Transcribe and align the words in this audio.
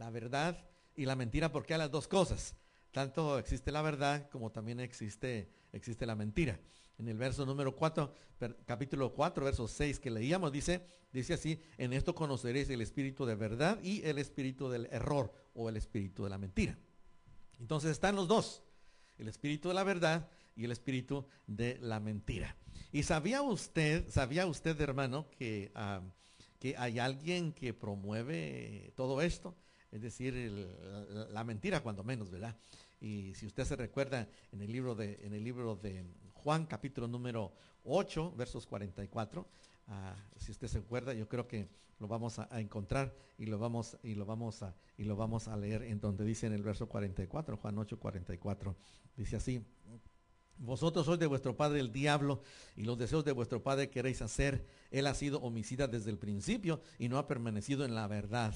la 0.00 0.08
verdad 0.08 0.64
y 0.96 1.04
la 1.04 1.14
mentira 1.14 1.52
porque 1.52 1.74
hay 1.74 1.78
las 1.78 1.90
dos 1.90 2.08
cosas. 2.08 2.56
Tanto 2.90 3.38
existe 3.38 3.70
la 3.70 3.82
verdad 3.82 4.30
como 4.30 4.50
también 4.50 4.80
existe, 4.80 5.52
existe 5.72 6.06
la 6.06 6.16
mentira. 6.16 6.58
En 6.98 7.06
el 7.06 7.18
verso 7.18 7.44
número 7.44 7.76
4, 7.76 8.12
capítulo 8.64 9.12
4, 9.12 9.44
verso 9.44 9.68
6 9.68 10.00
que 10.00 10.10
leíamos, 10.10 10.52
dice, 10.52 10.86
dice 11.12 11.34
así, 11.34 11.60
en 11.76 11.92
esto 11.92 12.14
conoceréis 12.14 12.70
el 12.70 12.80
espíritu 12.80 13.26
de 13.26 13.34
verdad 13.34 13.78
y 13.82 14.02
el 14.04 14.18
espíritu 14.18 14.70
del 14.70 14.86
error 14.86 15.32
o 15.52 15.68
el 15.68 15.76
espíritu 15.76 16.24
de 16.24 16.30
la 16.30 16.38
mentira. 16.38 16.78
Entonces 17.58 17.90
están 17.90 18.16
los 18.16 18.26
dos, 18.26 18.62
el 19.18 19.28
espíritu 19.28 19.68
de 19.68 19.74
la 19.74 19.84
verdad 19.84 20.30
y 20.56 20.64
el 20.64 20.72
espíritu 20.72 21.26
de 21.46 21.78
la 21.82 22.00
mentira. 22.00 22.56
Y 22.90 23.02
sabía 23.02 23.42
usted, 23.42 24.08
sabía 24.08 24.46
usted 24.46 24.80
hermano, 24.80 25.28
que, 25.30 25.70
ah, 25.74 26.00
que 26.58 26.74
hay 26.78 26.98
alguien 26.98 27.52
que 27.52 27.74
promueve 27.74 28.94
todo 28.96 29.20
esto 29.20 29.54
es 29.90 30.00
decir, 30.00 30.34
la, 31.30 31.44
mentira 31.44 31.82
cuando 31.82 32.04
menos, 32.04 32.30
¿verdad? 32.30 32.56
Y 33.00 33.34
si 33.34 33.46
usted 33.46 33.64
se 33.64 33.76
recuerda 33.76 34.28
en 34.52 34.60
el 34.60 34.70
libro 34.70 34.94
de, 34.94 35.18
en 35.22 35.34
el 35.34 35.42
libro 35.42 35.76
de 35.76 36.04
Juan, 36.34 36.66
capítulo 36.66 37.08
número 37.08 37.52
8, 37.84 38.34
versos 38.36 38.66
44, 38.66 39.46
ah, 39.88 40.14
si 40.36 40.52
usted 40.52 40.68
se 40.68 40.78
acuerda, 40.78 41.12
yo 41.12 41.28
creo 41.28 41.48
que 41.48 41.68
lo 41.98 42.08
vamos 42.08 42.38
a, 42.38 42.48
encontrar 42.60 43.14
y 43.36 43.46
lo 43.46 43.58
vamos, 43.58 43.98
y 44.02 44.14
lo 44.14 44.24
vamos 44.24 44.62
a, 44.62 44.74
y 44.96 45.04
lo 45.04 45.16
vamos 45.16 45.48
a 45.48 45.56
leer 45.56 45.82
en 45.82 46.00
donde 46.00 46.24
dice 46.24 46.46
en 46.46 46.52
el 46.52 46.62
verso 46.62 46.88
44, 46.88 47.56
Juan 47.56 47.78
8, 47.78 47.98
44, 47.98 48.76
dice 49.16 49.36
así, 49.36 49.66
vosotros 50.56 51.06
sois 51.06 51.18
de 51.18 51.26
vuestro 51.26 51.56
padre 51.56 51.80
el 51.80 51.90
diablo 51.90 52.42
y 52.76 52.82
los 52.82 52.98
deseos 52.98 53.24
de 53.24 53.32
vuestro 53.32 53.62
padre 53.62 53.88
queréis 53.88 54.20
hacer. 54.20 54.66
Él 54.90 55.06
ha 55.06 55.14
sido 55.14 55.40
homicida 55.40 55.88
desde 55.88 56.10
el 56.10 56.18
principio 56.18 56.82
y 56.98 57.08
no 57.08 57.18
ha 57.18 57.26
permanecido 57.26 57.84
en 57.86 57.94
la 57.94 58.06
verdad 58.06 58.54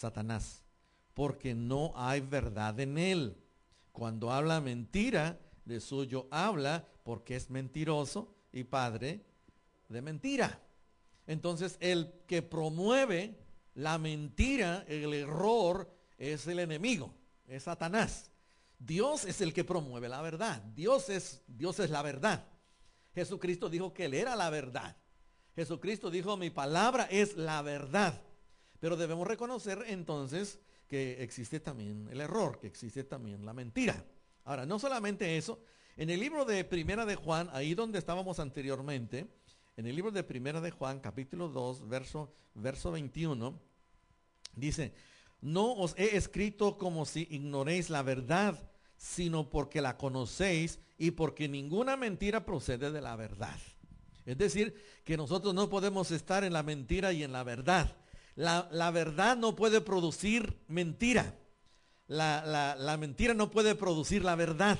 Satanás, 0.00 0.64
porque 1.12 1.54
no 1.54 1.92
hay 1.94 2.20
verdad 2.20 2.80
en 2.80 2.96
él. 2.96 3.36
Cuando 3.92 4.32
habla 4.32 4.60
mentira, 4.60 5.38
de 5.66 5.78
suyo 5.80 6.26
habla 6.30 6.88
porque 7.04 7.36
es 7.36 7.50
mentiroso 7.50 8.34
y 8.50 8.64
padre 8.64 9.20
de 9.88 10.00
mentira. 10.00 10.58
Entonces, 11.26 11.76
el 11.80 12.12
que 12.26 12.40
promueve 12.40 13.38
la 13.74 13.98
mentira, 13.98 14.84
el 14.88 15.12
error, 15.12 15.94
es 16.16 16.46
el 16.46 16.60
enemigo, 16.60 17.14
es 17.46 17.64
Satanás. 17.64 18.30
Dios 18.78 19.26
es 19.26 19.42
el 19.42 19.52
que 19.52 19.64
promueve 19.64 20.08
la 20.08 20.22
verdad. 20.22 20.62
Dios 20.74 21.10
es, 21.10 21.42
Dios 21.46 21.78
es 21.78 21.90
la 21.90 22.00
verdad. 22.00 22.46
Jesucristo 23.14 23.68
dijo 23.68 23.92
que 23.92 24.06
Él 24.06 24.14
era 24.14 24.34
la 24.34 24.48
verdad. 24.48 24.96
Jesucristo 25.54 26.10
dijo, 26.10 26.38
mi 26.38 26.48
palabra 26.48 27.06
es 27.10 27.36
la 27.36 27.60
verdad. 27.60 28.18
Pero 28.80 28.96
debemos 28.96 29.28
reconocer 29.28 29.84
entonces 29.86 30.58
que 30.88 31.22
existe 31.22 31.60
también 31.60 32.08
el 32.10 32.20
error, 32.20 32.58
que 32.58 32.66
existe 32.66 33.04
también 33.04 33.44
la 33.46 33.52
mentira. 33.52 34.04
Ahora, 34.44 34.66
no 34.66 34.78
solamente 34.78 35.36
eso, 35.36 35.62
en 35.96 36.10
el 36.10 36.18
libro 36.18 36.44
de 36.44 36.64
Primera 36.64 37.06
de 37.06 37.14
Juan, 37.14 37.48
ahí 37.52 37.74
donde 37.74 37.98
estábamos 37.98 38.40
anteriormente, 38.40 39.26
en 39.76 39.86
el 39.86 39.94
libro 39.94 40.10
de 40.10 40.24
Primera 40.24 40.60
de 40.60 40.70
Juan, 40.70 40.98
capítulo 40.98 41.48
2, 41.48 41.88
verso, 41.88 42.32
verso 42.54 42.90
21, 42.90 43.58
dice, 44.56 44.92
no 45.40 45.72
os 45.74 45.94
he 45.96 46.16
escrito 46.16 46.76
como 46.76 47.06
si 47.06 47.28
ignoréis 47.30 47.90
la 47.90 48.02
verdad, 48.02 48.70
sino 48.96 49.48
porque 49.48 49.80
la 49.80 49.96
conocéis 49.96 50.78
y 50.98 51.12
porque 51.12 51.48
ninguna 51.48 51.96
mentira 51.96 52.44
procede 52.44 52.90
de 52.90 53.00
la 53.00 53.16
verdad. 53.16 53.58
Es 54.26 54.36
decir, 54.36 54.74
que 55.04 55.16
nosotros 55.16 55.54
no 55.54 55.70
podemos 55.70 56.10
estar 56.10 56.44
en 56.44 56.52
la 56.52 56.62
mentira 56.62 57.12
y 57.12 57.22
en 57.22 57.32
la 57.32 57.42
verdad. 57.42 57.96
La, 58.40 58.90
verdad 58.90 59.36
no 59.36 59.54
puede 59.54 59.82
producir 59.82 60.56
mentira. 60.66 61.34
La, 62.06 62.96
mentira 62.98 63.34
no 63.34 63.50
puede 63.50 63.74
producir 63.74 64.24
la 64.24 64.34
verdad. 64.34 64.78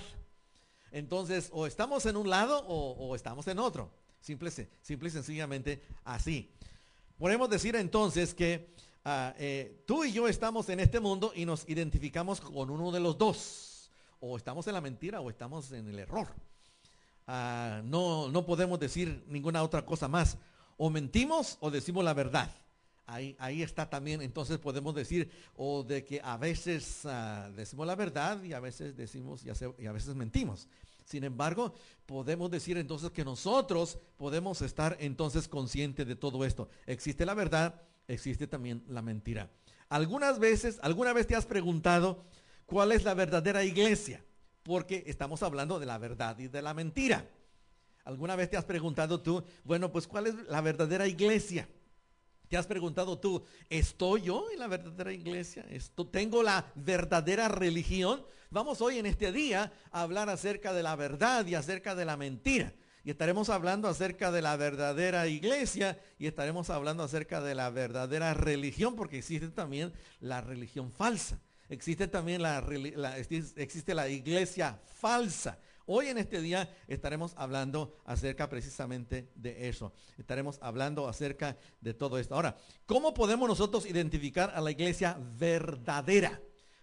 Entonces, 0.90 1.50
o 1.52 1.66
estamos 1.66 2.06
en 2.06 2.16
un 2.16 2.30
lado 2.30 2.64
o, 2.66 3.14
estamos 3.14 3.46
en 3.48 3.58
otro. 3.58 3.90
Simple, 4.22 4.50
simple 4.80 5.08
y 5.08 5.12
sencillamente 5.12 5.82
así. 6.04 6.50
Podemos 7.18 7.50
decir 7.50 7.76
entonces 7.76 8.32
que 8.32 8.74
ah, 9.04 9.34
eh, 9.38 9.82
tú 9.86 10.04
y 10.04 10.12
yo 10.12 10.26
estamos 10.26 10.70
en 10.70 10.80
este 10.80 10.98
mundo 10.98 11.32
y 11.34 11.44
nos 11.44 11.68
identificamos 11.68 12.40
con 12.40 12.70
uno 12.70 12.90
de 12.90 13.00
los 13.00 13.18
dos. 13.18 13.90
O 14.20 14.38
estamos 14.38 14.66
en 14.68 14.72
la 14.72 14.80
mentira 14.80 15.20
o 15.20 15.28
estamos 15.28 15.70
en 15.72 15.86
el 15.86 15.98
error. 15.98 16.28
Ah, 17.26 17.82
no, 17.84 18.30
no 18.30 18.46
podemos 18.46 18.80
decir 18.80 19.22
ninguna 19.28 19.62
otra 19.62 19.84
cosa 19.84 20.08
más. 20.08 20.38
O 20.78 20.88
mentimos 20.88 21.58
o 21.60 21.70
decimos 21.70 22.02
la 22.02 22.14
verdad. 22.14 22.50
Ahí, 23.12 23.62
está 23.62 23.90
también, 23.90 24.22
entonces 24.22 24.58
podemos 24.58 24.94
decir, 24.94 25.30
o 25.56 25.82
de 25.82 26.04
que 26.04 26.20
a 26.22 26.36
veces 26.36 27.04
ah, 27.04 27.50
decimos 27.56 27.86
la 27.86 27.96
verdad 27.96 28.42
y 28.42 28.52
a 28.52 28.60
veces 28.60 28.96
decimos 28.96 29.44
y, 29.44 29.50
y 29.82 29.86
a 29.86 29.92
veces 29.92 30.14
mentimos. 30.14 30.68
Sin 31.04 31.24
embargo, 31.24 31.74
podemos 32.06 32.52
decir 32.52 32.78
entonces 32.78 33.10
que 33.10 33.24
nosotros 33.24 33.98
podemos 34.16 34.62
estar 34.62 34.96
entonces 35.00 35.48
conscientes 35.48 36.06
de 36.06 36.14
todo 36.14 36.44
esto. 36.44 36.68
Existe 36.86 37.26
la 37.26 37.34
verdad, 37.34 37.82
existe 38.06 38.46
también 38.46 38.84
la 38.86 39.02
mentira. 39.02 39.50
Algunas 39.88 40.38
veces, 40.38 40.78
alguna 40.82 41.12
vez 41.12 41.26
te 41.26 41.34
has 41.34 41.46
preguntado 41.46 42.24
cuál 42.64 42.92
es 42.92 43.02
la 43.02 43.14
verdadera 43.14 43.64
iglesia, 43.64 44.24
porque 44.62 45.02
estamos 45.06 45.42
hablando 45.42 45.80
de 45.80 45.86
la 45.86 45.98
verdad 45.98 46.38
y 46.38 46.46
de 46.46 46.62
la 46.62 46.74
mentira. 46.74 47.28
¿Alguna 48.04 48.36
vez 48.36 48.48
te 48.48 48.56
has 48.56 48.64
preguntado 48.64 49.20
tú, 49.20 49.42
bueno, 49.64 49.90
pues 49.90 50.06
cuál 50.06 50.28
es 50.28 50.34
la 50.48 50.60
verdadera 50.60 51.08
iglesia? 51.08 51.68
¿Te 52.50 52.56
has 52.56 52.66
preguntado 52.66 53.16
tú, 53.16 53.44
¿estoy 53.68 54.22
yo 54.22 54.50
en 54.50 54.58
la 54.58 54.66
verdadera 54.66 55.12
iglesia? 55.12 55.64
¿Tengo 56.10 56.42
la 56.42 56.66
verdadera 56.74 57.46
religión? 57.46 58.24
Vamos 58.50 58.80
hoy 58.80 58.98
en 58.98 59.06
este 59.06 59.30
día 59.30 59.72
a 59.92 60.02
hablar 60.02 60.28
acerca 60.28 60.72
de 60.72 60.82
la 60.82 60.96
verdad 60.96 61.46
y 61.46 61.54
acerca 61.54 61.94
de 61.94 62.04
la 62.04 62.16
mentira. 62.16 62.74
Y 63.04 63.10
estaremos 63.10 63.50
hablando 63.50 63.86
acerca 63.86 64.32
de 64.32 64.42
la 64.42 64.56
verdadera 64.56 65.28
iglesia 65.28 66.00
y 66.18 66.26
estaremos 66.26 66.70
hablando 66.70 67.04
acerca 67.04 67.40
de 67.40 67.54
la 67.54 67.70
verdadera 67.70 68.34
religión, 68.34 68.96
porque 68.96 69.18
existe 69.18 69.50
también 69.50 69.92
la 70.18 70.40
religión 70.40 70.90
falsa. 70.90 71.38
Existe 71.68 72.08
también 72.08 72.42
la, 72.42 72.64
existe 73.54 73.94
la 73.94 74.08
iglesia 74.08 74.76
falsa. 74.96 75.56
Hoy 75.92 76.06
en 76.06 76.18
este 76.18 76.40
día 76.40 76.72
estaremos 76.86 77.34
hablando 77.36 77.96
acerca 78.04 78.48
precisamente 78.48 79.28
de 79.34 79.68
eso. 79.68 79.92
Estaremos 80.18 80.60
hablando 80.62 81.08
acerca 81.08 81.56
de 81.80 81.94
todo 81.94 82.16
esto. 82.16 82.36
Ahora, 82.36 82.56
¿cómo 82.86 83.12
podemos 83.12 83.48
nosotros 83.48 83.86
identificar 83.86 84.52
a 84.54 84.60
la 84.60 84.70
iglesia 84.70 85.18
verdadera? 85.36 86.40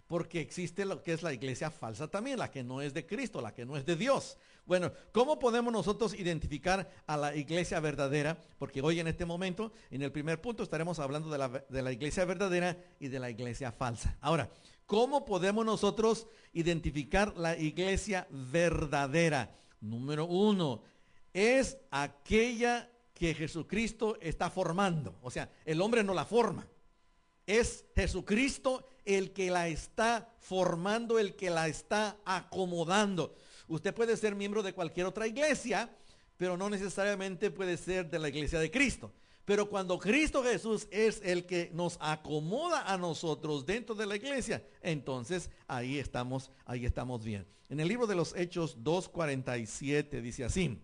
Porque 0.07 0.41
existe 0.41 0.83
lo 0.83 1.03
que 1.03 1.13
es 1.13 1.23
la 1.23 1.31
iglesia 1.31 1.71
falsa 1.71 2.09
también, 2.09 2.37
la 2.37 2.51
que 2.51 2.65
no 2.65 2.81
es 2.81 2.93
de 2.93 3.05
Cristo, 3.05 3.39
la 3.39 3.53
que 3.53 3.65
no 3.65 3.77
es 3.77 3.85
de 3.85 3.95
Dios. 3.95 4.37
Bueno, 4.65 4.91
¿cómo 5.13 5.39
podemos 5.39 5.71
nosotros 5.71 6.13
identificar 6.13 6.91
a 7.07 7.15
la 7.15 7.33
iglesia 7.33 7.79
verdadera? 7.79 8.37
Porque 8.59 8.81
hoy 8.81 8.99
en 8.99 9.07
este 9.07 9.23
momento, 9.23 9.71
en 9.89 10.01
el 10.01 10.11
primer 10.11 10.41
punto, 10.41 10.63
estaremos 10.63 10.99
hablando 10.99 11.29
de 11.29 11.81
la, 11.81 11.91
iglesia 11.93 12.25
verdadera 12.25 12.77
y 12.99 13.07
de 13.07 13.19
la 13.19 13.29
iglesia 13.29 13.71
falsa. 13.71 14.17
Ahora, 14.19 14.49
¿Cómo 14.87 15.25
podemos 15.25 15.65
nosotros 15.65 16.27
identificar 16.53 17.37
la 17.37 17.57
iglesia 17.57 18.25
verdadera? 18.31 19.53
Número 19.81 20.25
uno, 20.25 20.81
es 21.33 21.77
aquella 21.91 22.89
que 23.13 23.33
Jesucristo 23.33 24.17
está 24.21 24.49
formando. 24.49 25.19
O 25.21 25.29
sea, 25.29 25.51
el 25.65 25.81
hombre 25.81 26.05
no 26.05 26.13
la 26.13 26.23
forma. 26.23 26.65
Es 27.45 27.83
Jesucristo 27.95 28.87
el 29.03 29.33
que 29.33 29.51
la 29.51 29.67
está 29.67 30.33
formando, 30.39 31.19
el 31.19 31.35
que 31.35 31.49
la 31.49 31.67
está 31.67 32.17
acomodando. 32.23 33.35
Usted 33.67 33.93
puede 33.93 34.15
ser 34.15 34.35
miembro 34.35 34.63
de 34.63 34.71
cualquier 34.71 35.05
otra 35.05 35.27
iglesia, 35.27 35.89
pero 36.37 36.55
no 36.55 36.69
necesariamente 36.69 37.51
puede 37.51 37.75
ser 37.75 38.09
de 38.09 38.19
la 38.19 38.29
iglesia 38.29 38.59
de 38.59 38.71
Cristo. 38.71 39.11
Pero 39.47 39.69
cuando 39.69 39.97
Cristo 39.97 40.43
Jesús 40.43 40.89
es 40.91 41.21
el 41.23 41.45
que 41.45 41.71
nos 41.73 41.97
acomoda 42.01 42.81
a 42.81 42.97
nosotros 42.97 43.65
dentro 43.65 43.95
de 43.95 44.05
la 44.05 44.17
iglesia, 44.17 44.61
entonces 44.81 45.49
ahí 45.67 45.99
estamos, 45.99 46.51
ahí 46.65 46.85
estamos 46.85 47.23
bien. 47.23 47.47
En 47.69 47.79
el 47.79 47.87
libro 47.87 48.07
de 48.07 48.15
los 48.15 48.35
Hechos 48.35 48.77
2.47 48.83 50.21
dice 50.21 50.43
así, 50.43 50.77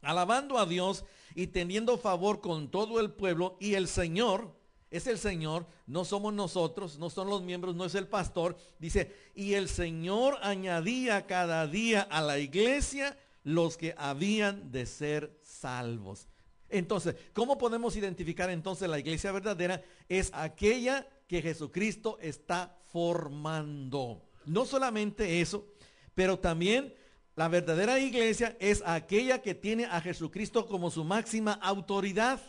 alabando 0.00 0.56
a 0.56 0.64
Dios 0.64 1.04
y 1.34 1.48
teniendo 1.48 1.98
favor 1.98 2.40
con 2.40 2.70
todo 2.70 2.98
el 2.98 3.10
pueblo 3.10 3.58
y 3.60 3.74
el 3.74 3.86
Señor, 3.86 4.56
es 4.90 5.06
el 5.06 5.18
Señor, 5.18 5.66
no 5.86 6.06
somos 6.06 6.32
nosotros, 6.32 6.98
no 6.98 7.10
son 7.10 7.28
los 7.28 7.42
miembros, 7.42 7.76
no 7.76 7.84
es 7.84 7.94
el 7.94 8.08
pastor. 8.08 8.56
Dice, 8.78 9.14
y 9.34 9.52
el 9.52 9.68
Señor 9.68 10.38
añadía 10.40 11.26
cada 11.26 11.66
día 11.66 12.00
a 12.00 12.22
la 12.22 12.38
iglesia 12.38 13.18
los 13.44 13.76
que 13.76 13.94
habían 13.98 14.72
de 14.72 14.86
ser 14.86 15.38
salvos. 15.42 16.31
Entonces, 16.72 17.14
¿cómo 17.34 17.58
podemos 17.58 17.94
identificar 17.96 18.48
entonces 18.50 18.88
la 18.88 18.98
iglesia 18.98 19.30
verdadera? 19.30 19.82
Es 20.08 20.30
aquella 20.32 21.06
que 21.28 21.42
Jesucristo 21.42 22.18
está 22.20 22.78
formando. 22.90 24.22
No 24.46 24.64
solamente 24.64 25.40
eso, 25.40 25.66
pero 26.14 26.38
también 26.38 26.94
la 27.36 27.48
verdadera 27.48 28.00
iglesia 28.00 28.56
es 28.58 28.82
aquella 28.86 29.42
que 29.42 29.54
tiene 29.54 29.84
a 29.84 30.00
Jesucristo 30.00 30.66
como 30.66 30.90
su 30.90 31.04
máxima 31.04 31.52
autoridad. 31.52 32.40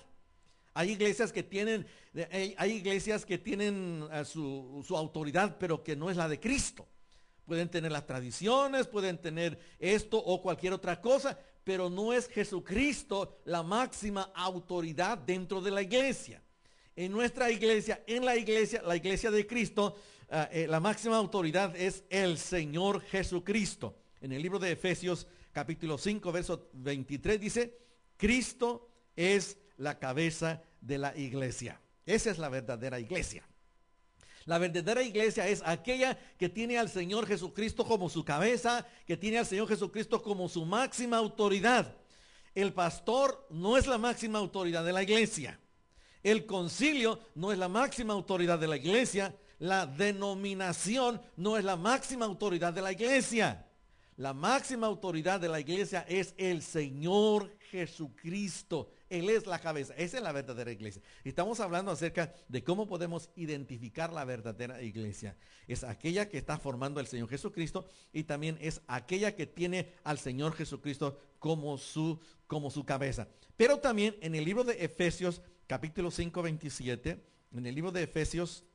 Hay 0.73 0.91
iglesias 0.91 1.33
que 1.33 1.43
tienen, 1.43 1.85
hay 2.57 2.71
iglesias 2.71 3.25
que 3.25 3.37
tienen 3.37 4.07
eh, 4.11 4.25
su, 4.25 4.83
su 4.87 4.97
autoridad, 4.97 5.57
pero 5.59 5.83
que 5.83 5.95
no 5.95 6.09
es 6.09 6.17
la 6.17 6.29
de 6.29 6.39
Cristo. 6.39 6.87
Pueden 7.45 7.69
tener 7.69 7.91
las 7.91 8.07
tradiciones, 8.07 8.87
pueden 8.87 9.17
tener 9.17 9.59
esto 9.79 10.17
o 10.17 10.41
cualquier 10.41 10.71
otra 10.71 11.01
cosa, 11.01 11.37
pero 11.63 11.89
no 11.89 12.13
es 12.13 12.27
Jesucristo 12.27 13.39
la 13.45 13.63
máxima 13.63 14.31
autoridad 14.35 15.17
dentro 15.17 15.61
de 15.61 15.71
la 15.71 15.81
iglesia. 15.81 16.41
En 16.95 17.11
nuestra 17.11 17.49
iglesia, 17.49 18.03
en 18.05 18.25
la 18.25 18.35
iglesia, 18.35 18.81
la 18.85 18.95
iglesia 18.95 19.31
de 19.31 19.47
Cristo, 19.47 19.95
ah, 20.29 20.49
eh, 20.51 20.67
la 20.67 20.79
máxima 20.79 21.17
autoridad 21.17 21.75
es 21.75 22.03
el 22.09 22.37
Señor 22.37 23.01
Jesucristo. 23.01 23.95
En 24.21 24.31
el 24.31 24.41
libro 24.41 24.59
de 24.59 24.71
Efesios 24.71 25.27
capítulo 25.51 25.97
5, 25.97 26.31
verso 26.31 26.69
23 26.73 27.39
dice, 27.39 27.77
Cristo 28.17 28.89
es 29.15 29.57
la 29.77 29.97
cabeza 29.99 30.61
de 30.81 30.97
la 30.97 31.15
iglesia. 31.17 31.81
Esa 32.05 32.31
es 32.31 32.37
la 32.37 32.49
verdadera 32.49 32.99
iglesia. 32.99 33.43
La 34.45 34.57
verdadera 34.57 35.01
iglesia 35.01 35.47
es 35.47 35.61
aquella 35.65 36.17
que 36.37 36.49
tiene 36.49 36.77
al 36.77 36.89
Señor 36.89 37.25
Jesucristo 37.25 37.85
como 37.85 38.09
su 38.09 38.25
cabeza, 38.25 38.85
que 39.05 39.15
tiene 39.15 39.37
al 39.37 39.45
Señor 39.45 39.67
Jesucristo 39.67 40.21
como 40.21 40.49
su 40.49 40.65
máxima 40.65 41.17
autoridad. 41.17 41.95
El 42.53 42.73
pastor 42.73 43.47
no 43.49 43.77
es 43.77 43.87
la 43.87 43.97
máxima 43.97 44.39
autoridad 44.39 44.83
de 44.83 44.93
la 44.93 45.03
iglesia. 45.03 45.59
El 46.21 46.45
concilio 46.45 47.19
no 47.35 47.51
es 47.51 47.57
la 47.57 47.67
máxima 47.67 48.13
autoridad 48.13 48.59
de 48.59 48.67
la 48.67 48.77
iglesia. 48.77 49.35
La 49.59 49.85
denominación 49.85 51.21
no 51.37 51.57
es 51.57 51.63
la 51.63 51.77
máxima 51.77 52.25
autoridad 52.25 52.73
de 52.73 52.81
la 52.81 52.91
iglesia. 52.91 53.65
La 54.17 54.33
máxima 54.33 54.87
autoridad 54.87 55.39
de 55.39 55.49
la 55.49 55.59
iglesia 55.59 56.05
es 56.07 56.35
el 56.37 56.61
Señor 56.61 57.55
Jesucristo. 57.73 58.87
Él 59.09 59.31
es 59.31 59.47
la 59.47 59.57
cabeza. 59.57 59.95
Esa 59.95 60.17
es 60.17 60.23
la 60.23 60.31
verdadera 60.31 60.71
iglesia. 60.71 61.01
Estamos 61.23 61.59
hablando 61.59 61.89
acerca 61.89 62.31
de 62.47 62.63
cómo 62.63 62.85
podemos 62.85 63.31
identificar 63.35 64.13
la 64.13 64.25
verdadera 64.25 64.79
iglesia. 64.83 65.35
Es 65.67 65.83
aquella 65.83 66.29
que 66.29 66.37
está 66.37 66.59
formando 66.59 66.99
el 66.99 67.07
Señor 67.07 67.29
Jesucristo 67.29 67.87
y 68.11 68.25
también 68.25 68.59
es 68.61 68.81
aquella 68.85 69.35
que 69.35 69.47
tiene 69.47 69.91
al 70.03 70.19
Señor 70.19 70.53
Jesucristo 70.53 71.17
como 71.39 71.79
su, 71.79 72.19
como 72.45 72.69
su 72.69 72.85
cabeza. 72.85 73.27
Pero 73.57 73.79
también 73.79 74.15
en 74.21 74.35
el 74.35 74.45
libro 74.45 74.63
de 74.63 74.73
Efesios 74.85 75.41
capítulo 75.65 76.11
5, 76.11 76.43
27, 76.43 77.25
en 77.53 77.65
el 77.65 77.73
libro 77.73 77.91
de 77.91 78.03
Efesios 78.03 78.65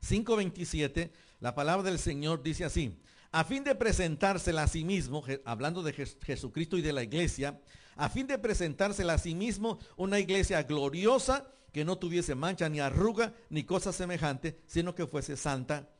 5, 0.00 0.36
27, 0.36 1.12
la 1.40 1.54
palabra 1.54 1.90
del 1.90 1.98
Señor 1.98 2.42
dice 2.42 2.64
así, 2.64 2.98
a 3.30 3.44
fin 3.44 3.62
de 3.64 3.74
presentársela 3.74 4.62
a 4.62 4.68
sí 4.68 4.84
mismo, 4.84 5.22
hablando 5.44 5.82
de 5.82 5.92
Jesucristo 5.92 6.78
y 6.78 6.82
de 6.82 6.94
la 6.94 7.02
iglesia, 7.02 7.60
a 7.96 8.08
fin 8.08 8.26
de 8.26 8.38
presentársela 8.38 9.14
a 9.14 9.18
sí 9.18 9.34
mismo 9.34 9.78
una 9.96 10.18
iglesia 10.18 10.62
gloriosa 10.62 11.50
que 11.72 11.84
no 11.84 11.98
tuviese 11.98 12.34
mancha 12.34 12.68
ni 12.68 12.80
arruga 12.80 13.34
ni 13.50 13.64
cosa 13.64 13.92
semejante, 13.92 14.60
sino 14.66 14.94
que 14.94 15.06
fuese 15.06 15.36
santa 15.36 15.90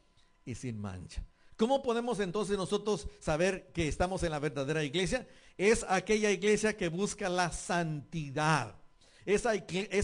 y 0.45 0.55
sin 0.55 0.79
mancha. 0.79 1.25
¿Cómo 1.57 1.83
podemos 1.83 2.21
entonces 2.21 2.57
nosotros 2.57 3.09
saber 3.19 3.73
que 3.73 3.89
estamos 3.89 4.23
en 4.23 4.31
la 4.31 4.39
verdadera 4.39 4.85
iglesia? 4.85 5.27
Es 5.57 5.85
aquella 5.89 6.31
iglesia 6.31 6.77
que 6.77 6.89
busca 6.89 7.29
la 7.29 7.51
santidad. 7.51 8.77
Es, 9.25 9.47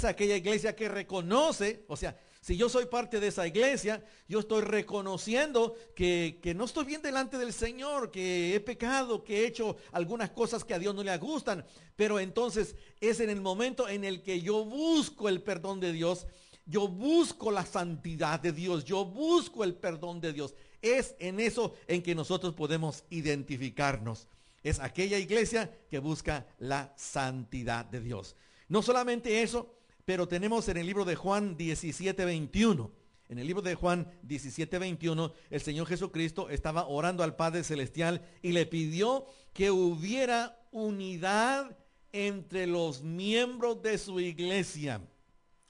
aquella 0.04 0.36
iglesia 0.36 0.74
que 0.74 0.88
reconoce, 0.88 1.84
o 1.88 1.96
sea, 1.96 2.18
si 2.42 2.56
yo 2.56 2.68
soy 2.68 2.86
parte 2.86 3.20
de 3.20 3.28
esa 3.28 3.46
iglesia, 3.46 4.04
yo 4.26 4.40
estoy 4.40 4.62
reconociendo 4.62 5.76
que, 5.94 6.40
no 6.56 6.64
estoy 6.64 6.84
bien 6.84 7.00
delante 7.00 7.38
del 7.38 7.52
Señor, 7.52 8.10
que 8.10 8.56
he 8.56 8.58
pecado, 8.60 9.22
que 9.22 9.38
he 9.38 9.46
hecho 9.46 9.76
algunas 9.92 10.30
cosas 10.30 10.64
que 10.64 10.74
a 10.74 10.80
Dios 10.80 10.92
no 10.92 11.04
le 11.04 11.16
gustan. 11.18 11.64
Pero 11.94 12.18
entonces 12.18 12.74
es 13.00 13.20
en 13.20 13.30
el 13.30 13.40
momento 13.40 13.88
en 13.88 14.02
el 14.02 14.24
que 14.24 14.40
yo 14.40 14.64
busco 14.64 15.28
el 15.28 15.40
perdón 15.40 15.78
de 15.78 15.92
Dios, 15.92 16.26
yo 16.66 16.88
busco 16.88 17.52
la 17.52 17.64
santidad 17.64 18.40
de 18.40 18.50
Dios, 18.50 18.84
yo 18.84 19.04
busco 19.04 19.62
el 19.62 19.74
perdón 19.74 20.20
de 20.20 20.32
Dios. 20.32 20.56
Es 20.80 21.14
en 21.20 21.38
eso 21.38 21.74
en 21.86 22.02
que 22.02 22.16
nosotros 22.16 22.54
podemos 22.54 23.04
identificarnos. 23.10 24.26
Es 24.64 24.80
aquella 24.80 25.18
iglesia 25.18 25.70
que 25.88 26.00
busca 26.00 26.44
la 26.58 26.92
santidad 26.96 27.84
de 27.84 28.00
Dios. 28.00 28.34
No 28.66 28.82
solamente 28.82 29.42
eso, 29.42 29.72
pero 30.04 30.26
tenemos 30.28 30.69
en 30.69 30.76
el 30.76 30.87
libro 30.87 31.04
de 31.04 31.16
Juan 31.16 31.56
17, 31.56 32.25
21. 32.25 32.90
En 33.28 33.38
el 33.38 33.46
libro 33.46 33.62
de 33.62 33.75
Juan 33.75 34.12
17, 34.22 34.78
21, 34.78 35.32
el 35.49 35.60
Señor 35.60 35.87
Jesucristo 35.87 36.50
estaba 36.50 36.87
orando 36.87 37.22
al 37.22 37.37
Padre 37.37 37.64
Celestial 37.64 38.20
y 38.43 38.52
le 38.52 38.66
pidió 38.66 39.26
que 39.54 39.70
hubiera 39.70 40.58
unidad 40.70 41.76
entre 42.12 42.66
los 42.66 43.02
miembros 43.02 43.81
de 43.82 43.96
su 43.96 44.20
iglesia. 44.20 45.00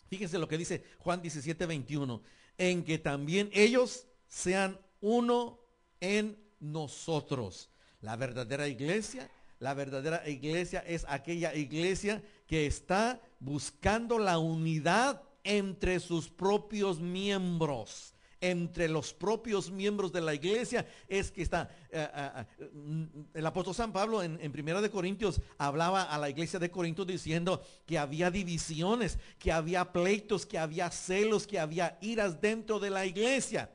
Fíjense 0.09 0.39
lo 0.39 0.49
que 0.49 0.59
dice 0.59 0.83
Juan 0.99 1.23
17, 1.23 1.67
21. 1.67 2.23
En 2.59 2.85
que 2.85 2.99
también 2.99 3.49
ellos 3.53 4.07
sean 4.29 4.79
uno 5.01 5.61
en 6.01 6.37
nosotros. 6.59 7.71
La 8.01 8.17
verdadera 8.17 8.67
iglesia, 8.67 9.31
la 9.59 9.75
verdadera 9.75 10.29
iglesia 10.29 10.81
es 10.81 11.05
aquella 11.09 11.55
iglesia 11.55 12.23
que 12.47 12.67
está 12.67 13.21
buscando 13.43 14.19
la 14.19 14.39
unidad 14.39 15.23
entre 15.45 15.99
sus 15.99 16.29
propios 16.29 17.01
miembros 17.01 18.15
entre 18.43 18.89
los 18.89 19.15
propios 19.15 19.71
miembros 19.71 20.13
de 20.13 20.21
la 20.21 20.35
iglesia 20.35 20.85
es 21.07 21.31
que 21.31 21.43
está 21.43 21.71
eh, 21.91 22.09
eh, 22.13 22.45
eh, 22.59 23.07
el 23.35 23.47
apóstol 23.47 23.73
San 23.73 23.93
Pablo 23.93 24.21
en, 24.21 24.51
Primera 24.51 24.81
de 24.81 24.91
Corintios 24.91 25.41
hablaba 25.59 26.03
a 26.03 26.19
la 26.19 26.29
iglesia 26.29 26.59
de 26.59 26.71
Corintios 26.71 27.07
diciendo 27.07 27.63
que 27.87 27.99
había 27.99 28.33
divisiones, 28.33 29.17
que 29.39 29.53
había 29.53 29.93
pleitos, 29.93 30.45
que 30.45 30.59
había 30.59 30.91
celos, 30.91 31.47
que 31.47 31.61
había 31.61 31.99
iras 32.01 32.41
dentro 32.41 32.81
de 32.81 32.91
la 32.91 33.07
iglesia. 33.07 33.71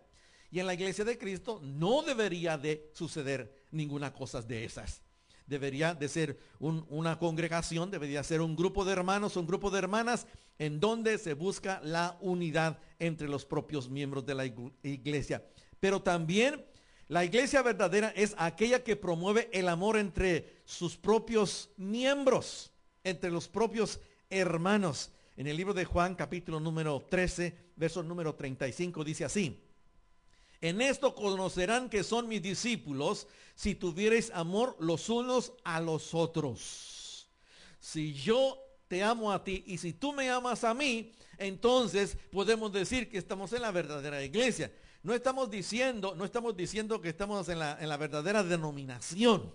Y 0.52 0.60
en 0.60 0.68
la 0.68 0.74
iglesia 0.74 1.06
de 1.06 1.18
Cristo 1.18 1.62
no 1.64 2.04
debería 2.04 2.58
de 2.58 2.92
suceder 2.94 3.66
ninguna 3.72 4.14
cosa 4.14 4.42
de 4.42 4.66
esas 4.66 5.02
debería 5.47 5.95
de 5.95 6.07
ser 6.09 6.38
una 6.59 7.17
congregación, 7.17 7.89
debería 7.89 8.23
ser 8.23 8.41
un 8.41 8.55
grupo 8.55 8.85
de 8.85 8.94
hermanos, 8.94 9.38
un 9.38 9.47
grupo 9.47 9.71
de 9.71 9.79
hermanas 9.79 10.27
en 10.59 10.79
donde 10.79 11.17
se 11.17 11.33
busca 11.33 11.81
la 11.83 12.17
unidad 12.21 12.79
entre 12.99 13.27
los 13.27 13.45
propios 13.45 13.89
miembros 13.89 14.25
de 14.25 14.35
la 14.35 14.45
iglesia. 14.45 15.44
Pero 15.79 16.01
también 16.01 16.65
la 17.07 17.23
iglesia 17.23 17.61
verdadera 17.61 18.11
es 18.15 18.35
aquella 18.38 18.83
que 18.83 18.95
promueve 18.95 19.49
el 19.53 19.69
amor 19.69 19.97
entre 19.97 20.61
sus 20.65 20.97
propios 20.97 21.69
miembros, 21.77 22.71
entre 23.03 23.31
los 23.31 23.47
propios 23.47 23.99
hermanos. 24.29 25.11
En 25.38 25.47
el 25.47 25.55
libro 25.55 25.73
de 25.73 25.85
Juan 25.85 26.15
capítulo 26.15 26.59
número 26.59 27.05
13, 27.09 27.55
verso 27.75 28.03
número 28.03 28.35
35 28.35 29.03
dice 29.03 29.23
así. 29.23 29.67
En 30.62 30.81
esto 30.81 31.14
conocerán 31.14 31.90
que 31.90 32.04
son 32.04 32.28
mis 32.28 32.42
discípulos 32.42 33.28
si 33.56 33.76
tuvierais 33.76 34.31
amor 34.33 34.76
los 34.80 35.09
unos 35.09 35.54
a 35.64 35.80
los 35.80 36.14
otros. 36.14 37.30
Si 37.80 38.14
yo 38.14 38.57
te 38.87 39.04
amo 39.04 39.31
a 39.31 39.44
ti 39.44 39.64
y 39.68 39.78
si 39.78 39.94
tú 39.94 40.14
me 40.14 40.30
amas 40.30 40.64
a 40.64 40.73
mí, 40.73 41.11
entonces 41.37 42.18
podemos 42.31 42.71
decir 42.71 43.09
que 43.09 43.18
estamos 43.18 43.54
en 43.54 43.61
la 43.61 43.71
verdadera 43.71 44.23
iglesia. 44.23 44.71
No 45.04 45.14
estamos 45.14 45.49
diciendo, 45.49 46.16
no 46.16 46.26
estamos 46.26 46.57
diciendo 46.57 46.99
que 46.99 47.09
estamos 47.09 47.47
en 47.49 47.59
la, 47.59 47.78
en 47.80 47.87
la 47.87 47.97
verdadera 47.97 48.44
denominación. 48.44 49.54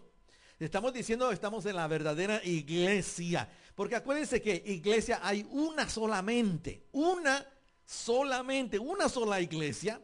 Estamos 0.60 0.92
diciendo 0.92 1.28
que 1.28 1.34
estamos 1.34 1.66
en 1.66 1.74
la 1.74 1.88
verdadera 1.88 2.40
iglesia. 2.44 3.50
Porque 3.74 3.96
acuérdense 3.96 4.40
que 4.40 4.62
iglesia 4.66 5.18
hay 5.22 5.44
una 5.50 5.88
solamente, 5.88 6.86
una 6.92 7.44
solamente, 7.84 8.78
una 8.78 9.08
sola 9.08 9.40
iglesia 9.40 10.00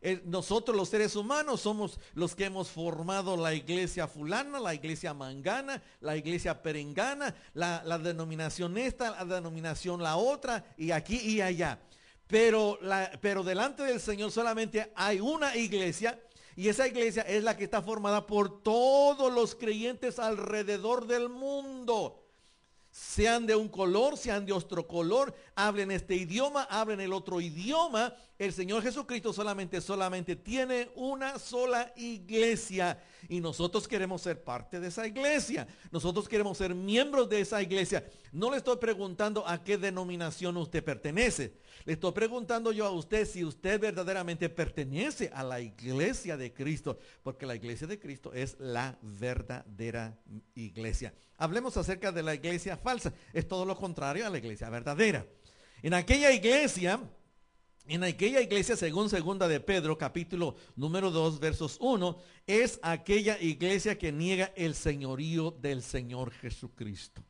eh, 0.00 0.22
nosotros 0.24 0.76
los 0.76 0.88
seres 0.88 1.16
humanos 1.16 1.60
somos 1.60 1.98
los 2.14 2.34
que 2.34 2.44
hemos 2.44 2.68
formado 2.68 3.36
la 3.36 3.54
iglesia 3.54 4.06
fulana, 4.06 4.60
la 4.60 4.74
iglesia 4.74 5.14
mangana, 5.14 5.82
la 6.00 6.16
iglesia 6.16 6.62
perengana, 6.62 7.34
la, 7.54 7.98
denominación 7.98 8.78
esta, 8.78 9.10
la 9.10 9.36
denominación 9.36 10.02
la 10.02 10.16
otra, 10.16 10.64
y 10.76 10.90
aquí 10.90 11.16
y 11.16 11.40
allá. 11.40 11.80
Pero, 12.26 12.78
pero 13.20 13.42
delante 13.42 13.82
del 13.82 14.00
Señor 14.00 14.30
solamente 14.30 14.92
hay 14.94 15.18
una 15.20 15.56
iglesia 15.56 16.20
y 16.54 16.68
esa 16.68 16.86
iglesia 16.86 17.22
es 17.22 17.42
la 17.42 17.56
que 17.56 17.64
está 17.64 17.80
formada 17.82 18.26
por 18.26 18.62
todos 18.62 19.32
los 19.32 19.54
creyentes 19.54 20.18
alrededor 20.18 21.06
del 21.06 21.28
mundo 21.28 22.27
sean 22.98 23.46
de 23.46 23.54
un 23.54 23.68
color, 23.68 24.16
sean 24.16 24.44
de 24.44 24.52
otro 24.52 24.84
color, 24.84 25.32
hablen 25.54 25.92
este 25.92 26.16
idioma, 26.16 26.64
hablen 26.64 27.00
el 27.00 27.12
otro 27.12 27.40
idioma. 27.40 28.12
El 28.36 28.52
Señor 28.52 28.82
Jesucristo 28.82 29.32
solamente, 29.32 29.80
solamente 29.80 30.34
tiene 30.34 30.90
una 30.96 31.38
sola 31.38 31.92
iglesia 31.96 33.00
y 33.28 33.40
nosotros 33.40 33.86
queremos 33.86 34.22
ser 34.22 34.42
parte 34.42 34.80
de 34.80 34.88
esa 34.88 35.06
iglesia. 35.06 35.68
Nosotros 35.92 36.28
queremos 36.28 36.58
ser 36.58 36.74
miembros 36.74 37.28
de 37.28 37.40
esa 37.40 37.62
iglesia. 37.62 38.04
No 38.32 38.50
le 38.50 38.56
estoy 38.56 38.78
preguntando 38.78 39.46
a 39.46 39.62
qué 39.62 39.78
denominación 39.78 40.56
usted 40.56 40.82
pertenece. 40.82 41.54
Le 41.88 41.94
estoy 41.94 42.12
preguntando 42.12 42.70
yo 42.70 42.84
a 42.84 42.90
usted 42.90 43.26
si 43.26 43.42
usted 43.42 43.80
verdaderamente 43.80 44.50
pertenece 44.50 45.30
a 45.32 45.42
la 45.42 45.58
iglesia 45.58 46.36
de 46.36 46.52
Cristo, 46.52 46.98
porque 47.22 47.46
la 47.46 47.56
iglesia 47.56 47.86
de 47.86 47.98
Cristo 47.98 48.30
es 48.34 48.58
la 48.60 48.98
verdadera 49.00 50.20
iglesia. 50.54 51.14
Hablemos 51.38 51.78
acerca 51.78 52.12
de 52.12 52.22
la 52.22 52.34
iglesia 52.34 52.76
falsa. 52.76 53.14
Es 53.32 53.48
todo 53.48 53.64
lo 53.64 53.74
contrario 53.74 54.26
a 54.26 54.28
la 54.28 54.36
iglesia 54.36 54.68
verdadera. 54.68 55.24
En 55.80 55.94
aquella 55.94 56.30
iglesia, 56.30 57.00
en 57.86 58.04
aquella 58.04 58.42
iglesia, 58.42 58.76
según 58.76 59.08
segunda 59.08 59.48
de 59.48 59.58
Pedro, 59.58 59.96
capítulo 59.96 60.56
número 60.76 61.10
2, 61.10 61.40
versos 61.40 61.78
1, 61.80 62.18
es 62.46 62.78
aquella 62.82 63.40
iglesia 63.40 63.96
que 63.96 64.12
niega 64.12 64.52
el 64.56 64.74
señorío 64.74 65.52
del 65.52 65.82
Señor 65.82 66.32
Jesucristo. 66.32 67.24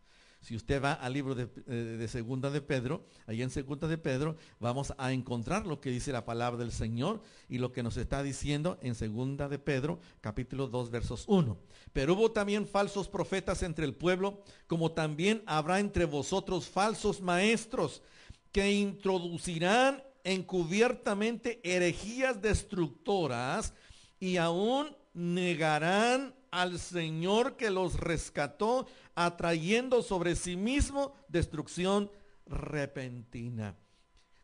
Si 0.48 0.56
usted 0.56 0.82
va 0.82 0.94
al 0.94 1.12
libro 1.12 1.34
de, 1.34 1.46
eh, 1.66 2.08
segunda 2.08 2.48
de 2.48 2.62
Pedro, 2.62 3.04
ahí 3.26 3.42
en 3.42 3.50
segunda 3.50 3.86
de 3.86 3.98
Pedro, 3.98 4.34
vamos 4.58 4.94
a 4.96 5.12
encontrar 5.12 5.66
lo 5.66 5.78
que 5.78 5.90
dice 5.90 6.10
la 6.10 6.24
palabra 6.24 6.58
del 6.58 6.72
Señor 6.72 7.20
y 7.50 7.58
lo 7.58 7.70
que 7.70 7.82
nos 7.82 7.98
está 7.98 8.22
diciendo 8.22 8.78
en 8.80 8.94
segunda 8.94 9.50
de 9.50 9.58
Pedro, 9.58 10.00
capítulo 10.22 10.66
2, 10.66 10.90
versos 10.90 11.24
1. 11.28 11.58
Pero 11.92 12.14
hubo 12.14 12.30
también 12.30 12.66
falsos 12.66 13.10
profetas 13.10 13.62
entre 13.62 13.84
el 13.84 13.94
pueblo, 13.94 14.42
como 14.66 14.92
también 14.92 15.42
habrá 15.44 15.80
entre 15.80 16.06
vosotros 16.06 16.66
falsos 16.66 17.20
maestros 17.20 18.02
que 18.50 18.72
introducirán 18.72 20.02
encubiertamente 20.24 21.60
herejías 21.62 22.40
destructoras 22.40 23.74
y 24.18 24.38
aún 24.38 24.96
negarán 25.12 26.34
al 26.50 26.78
Señor 26.78 27.56
que 27.56 27.70
los 27.70 28.00
rescató, 28.00 28.86
atrayendo 29.18 30.00
sobre 30.00 30.36
sí 30.36 30.56
mismo 30.56 31.12
destrucción 31.26 32.08
repentina. 32.46 33.76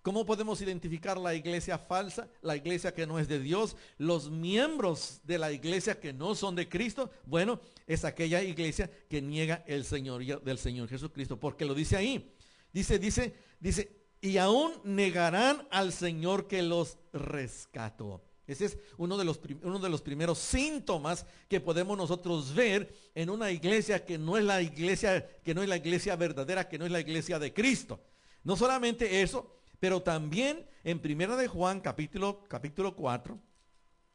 ¿Cómo 0.02 0.26
podemos 0.26 0.60
identificar 0.60 1.16
la 1.16 1.32
iglesia 1.32 1.78
falsa, 1.78 2.28
la 2.42 2.56
iglesia 2.56 2.92
que 2.92 3.06
no 3.06 3.20
es 3.20 3.28
de 3.28 3.38
Dios, 3.38 3.76
los 3.98 4.30
miembros 4.30 5.20
de 5.22 5.38
la 5.38 5.52
iglesia 5.52 5.98
que 6.00 6.12
no 6.12 6.34
son 6.34 6.56
de 6.56 6.68
Cristo? 6.68 7.08
Bueno, 7.24 7.60
es 7.86 8.04
aquella 8.04 8.42
iglesia 8.42 8.90
que 9.08 9.22
niega 9.22 9.64
el 9.66 9.84
señorío 9.84 10.40
del 10.40 10.58
Señor 10.58 10.88
Jesucristo, 10.88 11.38
porque 11.38 11.64
lo 11.64 11.74
dice 11.74 11.96
ahí. 11.96 12.34
Dice, 12.72 12.98
dice, 12.98 13.32
dice, 13.60 13.96
y 14.20 14.38
aún 14.38 14.72
negarán 14.82 15.68
al 15.70 15.92
Señor 15.92 16.48
que 16.48 16.62
los 16.62 16.98
rescató. 17.12 18.22
Ese 18.46 18.66
es 18.66 18.78
uno 18.98 19.16
de, 19.16 19.24
los, 19.24 19.40
uno 19.62 19.78
de 19.78 19.88
los 19.88 20.02
primeros 20.02 20.38
síntomas 20.38 21.24
que 21.48 21.60
podemos 21.60 21.96
nosotros 21.96 22.54
ver 22.54 22.94
en 23.14 23.30
una 23.30 23.50
iglesia 23.50 24.04
que 24.04 24.18
no 24.18 24.36
es 24.36 24.44
la 24.44 24.60
iglesia, 24.60 25.26
que 25.42 25.54
no 25.54 25.62
es 25.62 25.68
la 25.68 25.76
iglesia 25.76 26.14
verdadera, 26.16 26.68
que 26.68 26.78
no 26.78 26.84
es 26.84 26.92
la 26.92 27.00
iglesia 27.00 27.38
de 27.38 27.54
Cristo. 27.54 28.00
No 28.42 28.56
solamente 28.56 29.22
eso, 29.22 29.56
pero 29.80 30.02
también 30.02 30.66
en 30.82 30.98
Primera 30.98 31.36
de 31.36 31.48
Juan, 31.48 31.80
capítulo, 31.80 32.44
capítulo 32.48 32.94
4, 32.94 33.38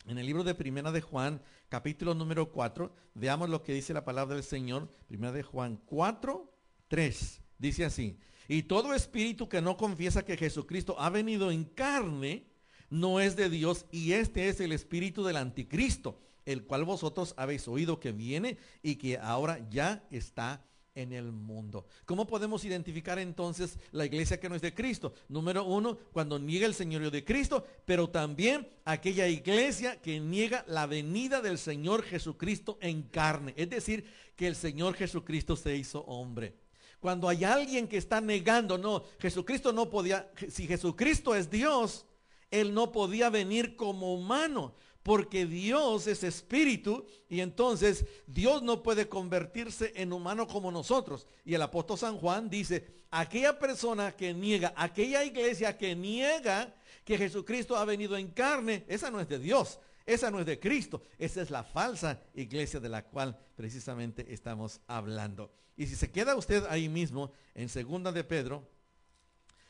en 0.05 0.17
el 0.17 0.25
libro 0.25 0.43
de 0.43 0.55
Primera 0.55 0.91
de 0.91 1.01
Juan, 1.01 1.41
capítulo 1.67 2.13
número 2.13 2.51
4, 2.51 2.93
veamos 3.15 3.49
lo 3.49 3.63
que 3.63 3.73
dice 3.73 3.93
la 3.93 4.05
palabra 4.05 4.35
del 4.35 4.43
Señor. 4.43 4.89
Primera 5.07 5.31
de 5.31 5.43
Juan 5.43 5.79
4, 5.85 6.51
3. 6.87 7.41
Dice 7.57 7.85
así, 7.85 8.17
y 8.47 8.63
todo 8.63 8.95
espíritu 8.95 9.47
que 9.47 9.61
no 9.61 9.77
confiesa 9.77 10.25
que 10.25 10.35
Jesucristo 10.35 10.95
ha 10.99 11.11
venido 11.11 11.51
en 11.51 11.65
carne, 11.65 12.48
no 12.89 13.19
es 13.19 13.35
de 13.35 13.49
Dios, 13.49 13.85
y 13.91 14.13
este 14.13 14.49
es 14.49 14.59
el 14.59 14.71
espíritu 14.71 15.23
del 15.23 15.37
anticristo, 15.37 16.19
el 16.45 16.63
cual 16.63 16.83
vosotros 16.83 17.33
habéis 17.37 17.67
oído 17.67 17.99
que 17.99 18.11
viene 18.11 18.57
y 18.81 18.95
que 18.95 19.17
ahora 19.17 19.67
ya 19.69 20.03
está 20.11 20.65
en 20.95 21.13
el 21.13 21.31
mundo. 21.31 21.85
¿Cómo 22.05 22.27
podemos 22.27 22.65
identificar 22.65 23.19
entonces 23.19 23.77
la 23.91 24.05
iglesia 24.05 24.39
que 24.39 24.49
no 24.49 24.55
es 24.55 24.61
de 24.61 24.73
Cristo? 24.73 25.13
Número 25.29 25.63
uno, 25.63 25.97
cuando 26.11 26.39
niega 26.39 26.65
el 26.65 26.73
señorío 26.73 27.11
de 27.11 27.23
Cristo, 27.23 27.65
pero 27.85 28.09
también 28.09 28.67
aquella 28.85 29.27
iglesia 29.27 30.01
que 30.01 30.19
niega 30.19 30.65
la 30.67 30.87
venida 30.87 31.41
del 31.41 31.57
Señor 31.57 32.03
Jesucristo 32.03 32.77
en 32.81 33.03
carne. 33.03 33.53
Es 33.55 33.69
decir, 33.69 34.05
que 34.35 34.47
el 34.47 34.55
Señor 34.55 34.95
Jesucristo 34.95 35.55
se 35.55 35.75
hizo 35.75 36.01
hombre. 36.01 36.55
Cuando 36.99 37.29
hay 37.29 37.45
alguien 37.45 37.87
que 37.87 37.97
está 37.97 38.19
negando, 38.19 38.77
no, 38.77 39.03
Jesucristo 39.19 39.71
no 39.71 39.89
podía, 39.89 40.29
si 40.49 40.67
Jesucristo 40.67 41.33
es 41.33 41.49
Dios, 41.49 42.05
Él 42.51 42.73
no 42.73 42.91
podía 42.91 43.29
venir 43.29 43.75
como 43.75 44.13
humano, 44.13 44.75
porque 45.03 45.45
Dios 45.45 46.07
es 46.07 46.23
espíritu 46.23 47.05
y 47.29 47.39
entonces 47.39 48.05
Dios 48.27 48.61
no 48.61 48.83
puede 48.83 49.07
convertirse 49.07 49.93
en 49.95 50.13
humano 50.13 50.47
como 50.47 50.71
nosotros. 50.71 51.25
Y 51.45 51.53
el 51.53 51.61
apóstol 51.61 51.97
San 51.97 52.17
Juan 52.17 52.49
dice, 52.49 52.85
aquella 53.09 53.57
persona 53.57 54.11
que 54.15 54.33
niega, 54.33 54.73
aquella 54.75 55.23
iglesia 55.23 55.77
que 55.77 55.95
niega 55.95 56.75
que 57.03 57.17
Jesucristo 57.17 57.75
ha 57.75 57.85
venido 57.85 58.17
en 58.17 58.27
carne, 58.27 58.85
esa 58.87 59.09
no 59.09 59.19
es 59.19 59.27
de 59.27 59.39
Dios, 59.39 59.79
esa 60.05 60.29
no 60.29 60.39
es 60.39 60.45
de 60.45 60.59
Cristo, 60.59 61.01
esa 61.17 61.41
es 61.41 61.49
la 61.49 61.63
falsa 61.63 62.21
iglesia 62.35 62.79
de 62.79 62.89
la 62.89 63.03
cual 63.05 63.37
precisamente 63.55 64.31
estamos 64.33 64.81
hablando. 64.87 65.51
Y 65.75 65.87
si 65.87 65.95
se 65.95 66.11
queda 66.11 66.35
usted 66.35 66.65
ahí 66.69 66.89
mismo 66.89 67.31
en 67.55 67.69
Segunda 67.69 68.11
de 68.11 68.23
Pedro, 68.23 68.67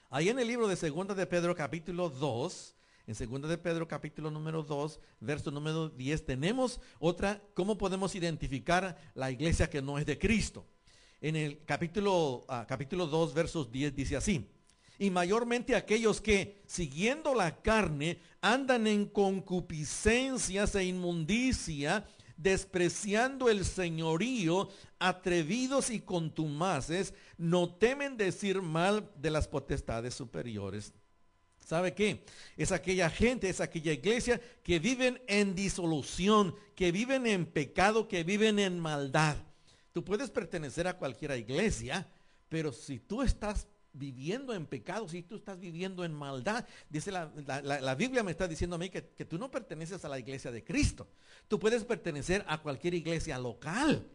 ahí 0.09 0.29
en 0.29 0.39
el 0.39 0.47
libro 0.47 0.67
de 0.67 0.75
Segunda 0.75 1.13
de 1.13 1.25
Pedro 1.25 1.55
capítulo 1.55 2.09
2, 2.09 2.75
en 3.07 3.15
Segunda 3.15 3.47
de 3.47 3.57
Pedro 3.57 3.87
capítulo 3.87 4.31
número 4.31 4.63
2, 4.63 4.99
verso 5.19 5.51
número 5.51 5.89
10, 5.89 6.25
tenemos 6.25 6.79
otra, 6.99 7.41
¿cómo 7.53 7.77
podemos 7.77 8.15
identificar 8.15 8.97
la 9.13 9.29
iglesia 9.31 9.69
que 9.69 9.81
no 9.81 9.99
es 9.99 10.05
de 10.05 10.17
Cristo? 10.17 10.65
En 11.21 11.35
el 11.35 11.63
capítulo, 11.63 12.45
uh, 12.47 12.65
capítulo 12.67 13.05
2, 13.05 13.33
versos 13.33 13.71
10 13.71 13.95
dice 13.95 14.17
así, 14.17 14.49
y 14.97 15.09
mayormente 15.11 15.75
aquellos 15.75 16.19
que, 16.19 16.61
siguiendo 16.65 17.33
la 17.33 17.61
carne, 17.61 18.19
andan 18.41 18.87
en 18.87 19.05
concupiscencias 19.05 20.75
e 20.75 20.85
inmundicia, 20.85 22.05
despreciando 22.39 23.49
el 23.49 23.65
señorío, 23.65 24.69
atrevidos 24.97 25.89
y 25.89 25.99
contumaces, 25.99 27.13
no 27.37 27.75
temen 27.75 28.15
decir 28.15 28.61
mal 28.61 29.11
de 29.17 29.29
las 29.29 29.47
potestades 29.47 30.13
superiores. 30.13 30.93
¿Sabe 31.59 31.93
qué? 31.93 32.23
Es 32.55 32.71
aquella 32.71 33.09
gente, 33.09 33.49
es 33.49 33.59
aquella 33.59 33.91
iglesia 33.91 34.41
que 34.63 34.79
viven 34.79 35.21
en 35.27 35.53
disolución, 35.53 36.55
que 36.75 36.91
viven 36.91 37.27
en 37.27 37.45
pecado, 37.45 38.07
que 38.07 38.23
viven 38.23 38.57
en 38.57 38.79
maldad. 38.79 39.35
Tú 39.91 40.03
puedes 40.03 40.31
pertenecer 40.31 40.87
a 40.87 40.97
cualquier 40.97 41.31
iglesia, 41.31 42.09
pero 42.47 42.71
si 42.71 42.99
tú 42.99 43.21
estás 43.21 43.67
viviendo 43.93 44.53
en 44.53 44.65
pecado, 44.65 45.07
si 45.07 45.23
tú 45.23 45.37
estás 45.37 45.59
viviendo 45.59 46.03
en 46.03 46.13
maldad, 46.13 46.65
dice 46.89 47.11
la, 47.11 47.95
Biblia 47.95 48.23
me 48.23 48.31
está 48.31 48.47
diciendo 48.47 48.75
a 48.75 48.79
mí 48.79 48.89
que, 48.89 49.01
tú 49.01 49.37
no 49.37 49.49
perteneces 49.49 50.03
a 50.05 50.09
la 50.09 50.19
iglesia 50.19 50.51
de 50.51 50.63
Cristo. 50.63 51.07
Tú 51.47 51.59
puedes 51.59 51.83
pertenecer 51.83 52.45
a 52.47 52.61
cualquier 52.61 52.93
iglesia 52.93 53.37
local. 53.37 54.07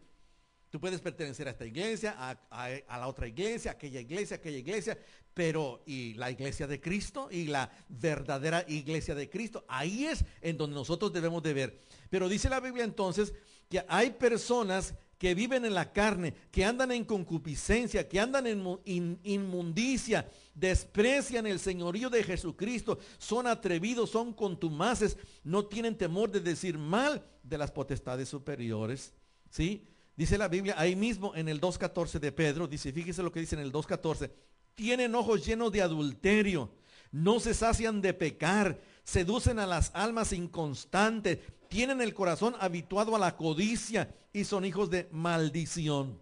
Tú 0.74 0.80
puedes 0.80 1.00
pertenecer 1.00 1.46
a 1.46 1.52
esta 1.52 1.64
iglesia, 1.64 2.16
a, 2.18 2.98
la 2.98 3.06
otra 3.06 3.28
iglesia, 3.28 3.70
aquella 3.70 4.00
iglesia, 4.00 4.38
aquella 4.38 4.58
iglesia, 4.58 4.98
pero 5.32 5.84
¿y 5.86 6.14
la 6.14 6.32
iglesia 6.32 6.66
de 6.66 6.80
Cristo? 6.80 7.28
Y 7.30 7.44
la 7.44 7.70
verdadera 7.88 8.64
iglesia 8.66 9.14
de 9.14 9.30
Cristo. 9.30 9.64
Ahí 9.68 10.06
es 10.06 10.24
en 10.40 10.56
donde 10.56 10.74
nosotros 10.74 11.12
debemos 11.12 11.44
de 11.44 11.54
ver. 11.54 11.80
Pero 12.10 12.28
dice 12.28 12.48
la 12.48 12.58
Biblia 12.58 12.82
entonces 12.82 13.32
que 13.68 13.84
hay 13.86 14.10
personas 14.10 14.94
que 15.16 15.36
viven 15.36 15.64
en 15.64 15.74
la 15.74 15.92
carne, 15.92 16.34
que 16.50 16.64
andan 16.64 16.90
en 16.90 17.04
concupiscencia, 17.04 18.08
que 18.08 18.18
andan 18.18 18.48
en 18.48 19.20
inmundicia, 19.22 20.28
desprecian 20.56 21.46
el 21.46 21.60
señorío 21.60 22.10
de 22.10 22.24
Jesucristo, 22.24 22.98
son 23.18 23.46
atrevidos, 23.46 24.10
son 24.10 24.32
contumaces, 24.32 25.16
no 25.44 25.66
tienen 25.66 25.96
temor 25.96 26.32
de 26.32 26.40
decir 26.40 26.78
mal 26.78 27.24
de 27.44 27.58
las 27.58 27.70
potestades 27.70 28.28
superiores. 28.28 29.12
¿Sí? 29.50 29.86
Dice 30.16 30.38
la 30.38 30.48
Biblia 30.48 30.74
ahí 30.78 30.94
mismo 30.94 31.34
en 31.34 31.48
el 31.48 31.60
2.14 31.60 32.20
de 32.20 32.30
Pedro, 32.30 32.68
dice, 32.68 32.92
fíjese 32.92 33.22
lo 33.22 33.32
que 33.32 33.40
dice 33.40 33.56
en 33.56 33.62
el 33.62 33.72
2.14, 33.72 34.30
tienen 34.74 35.14
ojos 35.14 35.44
llenos 35.44 35.72
de 35.72 35.82
adulterio, 35.82 36.70
no 37.10 37.40
se 37.40 37.52
sacian 37.52 38.00
de 38.00 38.14
pecar, 38.14 38.80
seducen 39.02 39.58
a 39.58 39.66
las 39.66 39.90
almas 39.94 40.32
inconstantes, 40.32 41.38
tienen 41.68 42.00
el 42.00 42.14
corazón 42.14 42.54
habituado 42.60 43.16
a 43.16 43.18
la 43.18 43.36
codicia 43.36 44.14
y 44.32 44.44
son 44.44 44.64
hijos 44.64 44.90
de 44.90 45.08
maldición. 45.10 46.20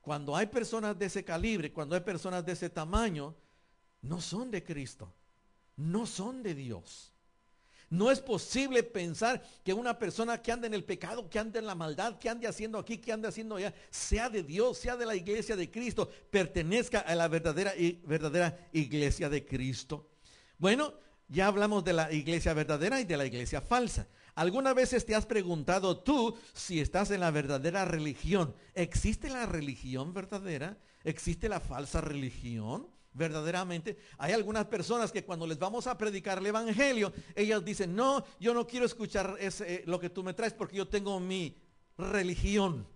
Cuando 0.00 0.34
hay 0.34 0.46
personas 0.46 0.98
de 0.98 1.06
ese 1.06 1.24
calibre, 1.24 1.72
cuando 1.72 1.94
hay 1.94 2.00
personas 2.00 2.44
de 2.44 2.52
ese 2.52 2.70
tamaño, 2.70 3.34
no 4.00 4.20
son 4.20 4.50
de 4.50 4.64
Cristo, 4.64 5.12
no 5.76 6.06
son 6.06 6.42
de 6.42 6.54
Dios. 6.54 7.11
No 7.92 8.10
es 8.10 8.20
posible 8.20 8.82
pensar 8.82 9.42
que 9.62 9.74
una 9.74 9.98
persona 9.98 10.40
que 10.40 10.50
anda 10.50 10.66
en 10.66 10.72
el 10.72 10.82
pecado, 10.82 11.28
que 11.28 11.38
anda 11.38 11.58
en 11.58 11.66
la 11.66 11.74
maldad, 11.74 12.18
que 12.18 12.30
ande 12.30 12.48
haciendo 12.48 12.78
aquí, 12.78 12.96
que 12.96 13.12
ande 13.12 13.28
haciendo 13.28 13.56
allá, 13.56 13.74
sea 13.90 14.30
de 14.30 14.42
Dios, 14.42 14.78
sea 14.78 14.96
de 14.96 15.04
la 15.04 15.14
iglesia 15.14 15.56
de 15.56 15.70
Cristo, 15.70 16.08
pertenezca 16.30 17.00
a 17.00 17.14
la 17.14 17.28
verdadera, 17.28 17.74
verdadera 18.04 18.58
iglesia 18.72 19.28
de 19.28 19.44
Cristo. 19.44 20.08
Bueno, 20.56 20.94
ya 21.28 21.48
hablamos 21.48 21.84
de 21.84 21.92
la 21.92 22.10
iglesia 22.10 22.54
verdadera 22.54 22.98
y 22.98 23.04
de 23.04 23.18
la 23.18 23.26
iglesia 23.26 23.60
falsa. 23.60 24.08
¿Alguna 24.34 24.72
veces 24.72 25.04
te 25.04 25.14
has 25.14 25.26
preguntado 25.26 26.00
tú 26.00 26.34
si 26.54 26.80
estás 26.80 27.10
en 27.10 27.20
la 27.20 27.30
verdadera 27.30 27.84
religión? 27.84 28.54
¿Existe 28.74 29.28
la 29.28 29.44
religión 29.44 30.14
verdadera? 30.14 30.78
¿Existe 31.04 31.46
la 31.46 31.60
falsa 31.60 32.00
religión? 32.00 32.88
Verdaderamente, 33.14 33.98
hay 34.16 34.32
algunas 34.32 34.66
personas 34.66 35.12
que 35.12 35.24
cuando 35.24 35.46
les 35.46 35.58
vamos 35.58 35.86
a 35.86 35.98
predicar 35.98 36.38
el 36.38 36.46
Evangelio, 36.46 37.12
ellas 37.34 37.62
dicen, 37.64 37.94
no, 37.94 38.24
yo 38.40 38.54
no 38.54 38.66
quiero 38.66 38.86
escuchar 38.86 39.36
ese, 39.38 39.82
lo 39.86 40.00
que 40.00 40.08
tú 40.08 40.22
me 40.22 40.32
traes 40.32 40.54
porque 40.54 40.78
yo 40.78 40.88
tengo 40.88 41.20
mi 41.20 41.56
religión. 41.98 42.86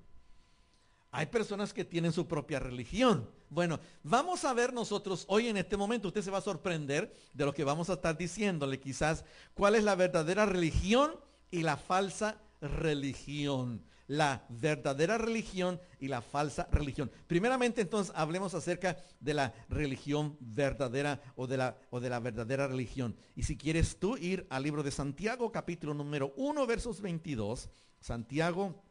Hay 1.11 1.26
personas 1.26 1.75
que 1.75 1.85
tienen 1.85 2.12
su 2.12 2.26
propia 2.26 2.58
religión. 2.58 3.30
Bueno, 3.50 3.78
vamos 4.02 4.44
a 4.44 4.54
ver 4.54 4.73
nosotros 4.73 5.25
hoy 5.28 5.49
en 5.49 5.58
este 5.58 5.76
momento, 5.76 6.08
usted 6.08 6.23
se 6.23 6.30
va 6.30 6.38
a 6.38 6.42
sorprender 6.42 7.14
de 7.32 7.44
lo 7.44 7.54
que 7.54 7.64
vamos 7.64 7.90
a 7.90 7.94
estar 7.94 8.16
diciéndole 8.16 8.80
quizás, 8.80 9.25
cuál 9.54 9.75
es 9.75 9.85
la 9.85 9.94
verdadera 9.94 10.46
religión 10.46 11.12
y 11.50 11.62
la 11.62 11.76
falsa 11.76 12.40
religión 12.61 13.85
la 14.07 14.45
verdadera 14.49 15.19
religión 15.19 15.81
y 15.99 16.09
la 16.09 16.23
falsa 16.23 16.69
religión. 16.71 17.11
Primeramente, 17.27 17.81
entonces, 17.81 18.13
hablemos 18.17 18.55
acerca 18.55 18.97
de 19.21 19.35
la 19.35 19.55
religión 19.69 20.37
verdadera 20.41 21.21
o 21.35 21.47
de 21.47 21.57
la, 21.57 21.77
o 21.91 22.01
de 22.01 22.11
la 22.11 22.21
verdadera 22.21 22.67
religión. 22.69 23.17
Y 23.35 23.43
si 23.43 23.57
quieres 23.57 23.99
tú 23.99 24.17
ir 24.17 24.47
al 24.51 24.63
libro 24.63 24.83
de 24.83 24.91
Santiago, 24.91 25.51
capítulo 25.51 25.95
número 25.95 26.33
1, 26.37 26.67
versos 26.67 27.01
22, 27.01 27.69
Santiago 28.01 28.83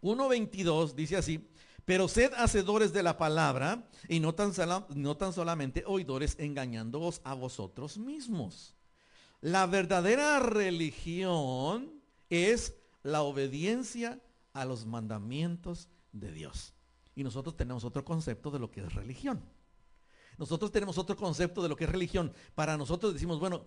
1, 0.00 0.28
22, 0.28 0.96
dice 0.96 1.16
así, 1.16 1.50
pero 1.84 2.08
sed 2.08 2.32
hacedores 2.36 2.92
de 2.92 3.02
la 3.02 3.18
palabra 3.18 3.88
y 4.08 4.20
no 4.20 4.34
tan, 4.34 4.52
no 4.94 5.16
tan 5.16 5.32
solamente 5.32 5.82
oidores 5.86 6.36
engañándoos 6.38 7.20
a 7.24 7.34
vosotros 7.34 7.98
mismos. 7.98 8.76
La 9.40 9.66
verdadera 9.66 10.38
religión 10.38 12.00
es 12.28 12.74
la 13.02 13.22
obediencia 13.22 14.20
a 14.52 14.64
los 14.64 14.86
mandamientos 14.86 15.88
de 16.12 16.32
Dios. 16.32 16.74
Y 17.14 17.24
nosotros 17.24 17.56
tenemos 17.56 17.84
otro 17.84 18.04
concepto 18.04 18.50
de 18.50 18.58
lo 18.58 18.70
que 18.70 18.80
es 18.80 18.94
religión. 18.94 19.42
Nosotros 20.38 20.72
tenemos 20.72 20.96
otro 20.98 21.16
concepto 21.16 21.62
de 21.62 21.68
lo 21.68 21.76
que 21.76 21.84
es 21.84 21.90
religión. 21.90 22.32
Para 22.54 22.76
nosotros 22.76 23.12
decimos, 23.12 23.38
bueno, 23.38 23.66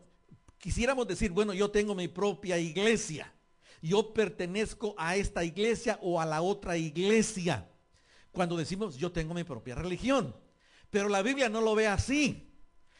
quisiéramos 0.57 1.07
decir, 1.07 1.31
bueno, 1.31 1.53
yo 1.53 1.69
tengo 1.69 1.93
mi 1.93 2.07
propia 2.07 2.57
iglesia. 2.57 3.31
Yo 3.81 4.13
pertenezco 4.13 4.95
a 4.97 5.15
esta 5.15 5.43
iglesia 5.43 5.99
o 6.01 6.19
a 6.19 6.25
la 6.25 6.41
otra 6.41 6.77
iglesia. 6.77 7.69
Cuando 8.31 8.57
decimos, 8.57 8.97
yo 8.97 9.11
tengo 9.11 9.33
mi 9.33 9.43
propia 9.43 9.75
religión. 9.75 10.35
Pero 10.89 11.09
la 11.09 11.21
Biblia 11.21 11.49
no 11.49 11.61
lo 11.61 11.75
ve 11.75 11.87
así. 11.87 12.49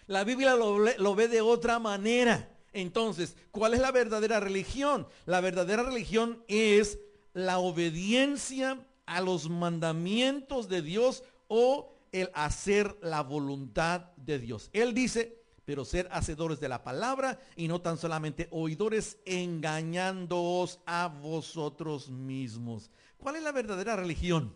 La 0.06 0.24
Biblia 0.24 0.56
lo, 0.56 0.78
lo 0.78 1.16
ve 1.16 1.28
de 1.28 1.42
otra 1.42 1.80
manera. 1.80 2.53
Entonces, 2.74 3.38
¿cuál 3.52 3.74
es 3.74 3.80
la 3.80 3.92
verdadera 3.92 4.40
religión? 4.40 5.08
La 5.26 5.42
verdadera 5.42 5.84
religión 5.84 6.44
es 6.48 7.00
la 7.34 7.60
obediencia 7.60 8.86
a 9.06 9.22
los 9.22 9.50
mandamientos 9.50 10.70
de 10.70 10.82
Dios 10.82 11.24
o 11.48 11.96
el 12.12 12.30
hacer 12.34 12.98
la 13.02 13.22
voluntad 13.22 14.12
de 14.18 14.40
Dios. 14.40 14.70
Él 14.74 14.94
dice, 14.94 15.44
pero 15.66 15.86
ser 15.86 16.08
hacedores 16.12 16.60
de 16.60 16.70
la 16.70 16.84
palabra 16.84 17.40
y 17.56 17.68
no 17.68 17.82
tan 17.82 17.98
solamente 17.98 18.48
oidores 18.52 19.18
engañándoos 19.26 20.80
a 20.86 21.08
vosotros 21.08 22.10
mismos. 22.10 22.92
¿Cuál 23.18 23.38
es 23.38 23.44
la 23.44 23.52
verdadera 23.52 23.96
religión? 23.96 24.56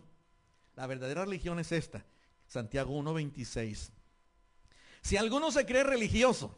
La 0.76 0.86
verdadera 0.86 1.24
religión 1.24 1.58
es 1.58 1.72
esta. 1.72 2.04
Santiago 2.46 2.98
1.26. 3.00 3.90
Si 5.02 5.16
alguno 5.16 5.50
se 5.50 5.66
cree 5.66 5.84
religioso, 5.84 6.56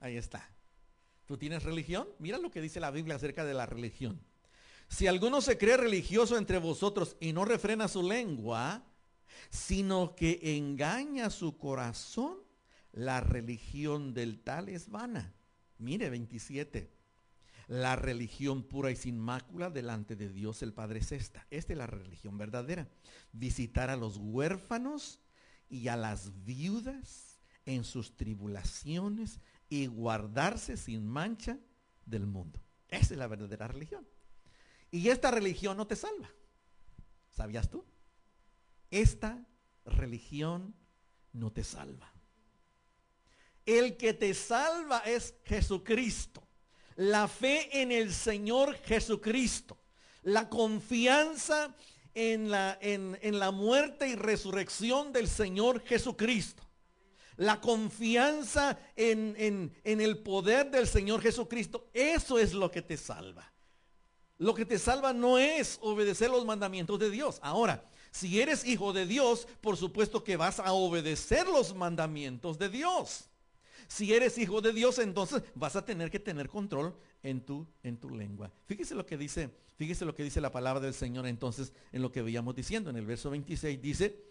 ahí 0.00 0.16
está. 0.16 0.48
¿Tú 1.30 1.38
tienes 1.38 1.62
religión? 1.62 2.08
Mira 2.18 2.38
lo 2.38 2.50
que 2.50 2.60
dice 2.60 2.80
la 2.80 2.90
Biblia 2.90 3.14
acerca 3.14 3.44
de 3.44 3.54
la 3.54 3.64
religión. 3.64 4.20
Si 4.88 5.06
alguno 5.06 5.40
se 5.40 5.56
cree 5.56 5.76
religioso 5.76 6.36
entre 6.36 6.58
vosotros 6.58 7.16
y 7.20 7.32
no 7.32 7.44
refrena 7.44 7.86
su 7.86 8.02
lengua, 8.02 8.84
sino 9.48 10.16
que 10.16 10.40
engaña 10.56 11.30
su 11.30 11.56
corazón, 11.56 12.38
la 12.90 13.20
religión 13.20 14.12
del 14.12 14.40
tal 14.40 14.70
es 14.70 14.90
vana. 14.90 15.32
Mire 15.78 16.10
27. 16.10 16.90
La 17.68 17.94
religión 17.94 18.64
pura 18.64 18.90
y 18.90 18.96
sin 18.96 19.16
mácula 19.16 19.70
delante 19.70 20.16
de 20.16 20.30
Dios 20.30 20.64
el 20.64 20.72
Padre 20.72 20.98
es 20.98 21.12
esta. 21.12 21.46
Esta 21.48 21.74
es 21.74 21.78
la 21.78 21.86
religión 21.86 22.38
verdadera. 22.38 22.88
Visitar 23.30 23.88
a 23.88 23.94
los 23.96 24.16
huérfanos 24.16 25.20
y 25.68 25.86
a 25.86 25.96
las 25.96 26.44
viudas 26.44 27.38
en 27.66 27.84
sus 27.84 28.16
tribulaciones 28.16 29.38
y 29.70 29.86
guardarse 29.86 30.76
sin 30.76 31.06
mancha 31.06 31.56
del 32.04 32.26
mundo. 32.26 32.60
Esa 32.88 33.14
es 33.14 33.18
la 33.18 33.28
verdadera 33.28 33.68
religión. 33.68 34.06
Y 34.90 35.08
esta 35.08 35.30
religión 35.30 35.76
no 35.76 35.86
te 35.86 35.94
salva. 35.94 36.28
¿Sabías 37.30 37.70
tú? 37.70 37.86
Esta 38.90 39.46
religión 39.84 40.74
no 41.32 41.52
te 41.52 41.62
salva. 41.62 42.12
El 43.64 43.96
que 43.96 44.12
te 44.12 44.34
salva 44.34 44.98
es 45.06 45.36
Jesucristo. 45.44 46.42
La 46.96 47.28
fe 47.28 47.80
en 47.80 47.92
el 47.92 48.12
Señor 48.12 48.74
Jesucristo. 48.78 49.78
La 50.22 50.48
confianza 50.48 51.76
en 52.12 52.50
la, 52.50 52.76
en, 52.80 53.16
en 53.22 53.38
la 53.38 53.52
muerte 53.52 54.08
y 54.08 54.16
resurrección 54.16 55.12
del 55.12 55.28
Señor 55.28 55.80
Jesucristo 55.84 56.69
la 57.40 57.58
confianza 57.58 58.78
en, 58.96 59.72
el 59.82 60.18
poder 60.18 60.70
del 60.70 60.86
Señor 60.86 61.22
Jesucristo, 61.22 61.88
eso 61.94 62.38
es 62.38 62.52
lo 62.52 62.70
que 62.70 62.82
te 62.82 62.98
salva. 62.98 63.50
Lo 64.36 64.54
que 64.54 64.66
te 64.66 64.78
salva 64.78 65.14
no 65.14 65.38
es 65.38 65.78
obedecer 65.80 66.28
los 66.28 66.44
mandamientos 66.44 66.98
de 66.98 67.10
Dios. 67.10 67.38
Ahora, 67.40 67.82
si 68.10 68.42
eres 68.42 68.66
hijo 68.66 68.92
de 68.92 69.06
Dios, 69.06 69.48
por 69.62 69.78
supuesto 69.78 70.22
que 70.22 70.36
vas 70.36 70.60
a 70.60 70.74
obedecer 70.74 71.46
los 71.46 71.74
mandamientos 71.74 72.58
de 72.58 72.68
Dios. 72.68 73.30
Si 73.88 74.12
eres 74.12 74.36
hijo 74.36 74.60
de 74.60 74.74
Dios, 74.74 74.98
entonces 74.98 75.42
vas 75.54 75.76
a 75.76 75.84
tener 75.86 76.10
que 76.10 76.20
tener 76.20 76.46
control 76.46 76.94
en 77.22 77.40
tu, 77.40 77.66
en 77.82 77.96
tu 77.96 78.10
lengua. 78.10 78.52
Fíjese 78.66 78.94
lo 78.94 79.06
que 79.06 79.16
dice, 79.16 79.48
fíjese 79.76 80.04
lo 80.04 80.14
que 80.14 80.24
dice 80.24 80.42
la 80.42 80.52
palabra 80.52 80.80
del 80.80 80.92
Señor 80.92 81.26
entonces 81.26 81.72
en 81.90 82.02
lo 82.02 82.12
que 82.12 82.20
veíamos 82.20 82.54
diciendo. 82.54 82.90
En 82.90 82.96
el 82.96 83.06
verso 83.06 83.30
26 83.30 83.80
dice, 83.80 84.24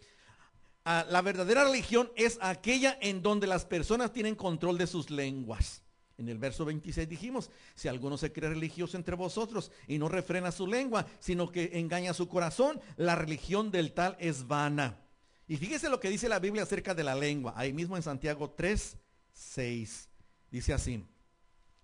La 0.86 1.22
verdadera 1.22 1.66
religión 1.66 2.12
es 2.16 2.40
aquella 2.42 2.98
en 3.02 3.22
donde 3.22 3.48
las 3.48 3.66
personas 3.66 4.12
tienen 4.12 4.36
control 4.36 4.78
de 4.78 4.88
sus 4.88 5.10
lenguas. 5.10 5.84
En 6.18 6.28
el 6.28 6.38
verso 6.38 6.66
26 6.66 7.08
dijimos, 7.08 7.50
si 7.76 7.88
alguno 7.88 8.18
se 8.18 8.34
cree 8.34 8.50
religioso 8.50 8.98
entre 8.98 9.16
vosotros 9.16 9.72
y 9.88 9.98
no 9.98 10.10
refrena 10.10 10.52
su 10.52 10.68
lengua, 10.68 11.06
sino 11.20 11.50
que 11.50 11.80
engaña 11.80 12.14
su 12.14 12.28
corazón, 12.28 12.82
la 12.98 13.16
religión 13.16 13.72
del 13.72 13.94
tal 13.94 14.18
es 14.20 14.46
vana. 14.46 15.00
Y 15.48 15.56
fíjese 15.56 15.90
lo 15.90 16.00
que 16.00 16.10
dice 16.10 16.28
la 16.28 16.40
Biblia 16.40 16.64
acerca 16.64 16.94
de 16.94 17.06
la 17.06 17.16
lengua, 17.16 17.54
ahí 17.56 17.72
mismo 17.72 17.96
en 17.96 18.04
Santiago 18.04 18.50
3, 18.50 18.98
6. 19.32 20.10
Dice 20.52 20.74
así, 20.74 21.06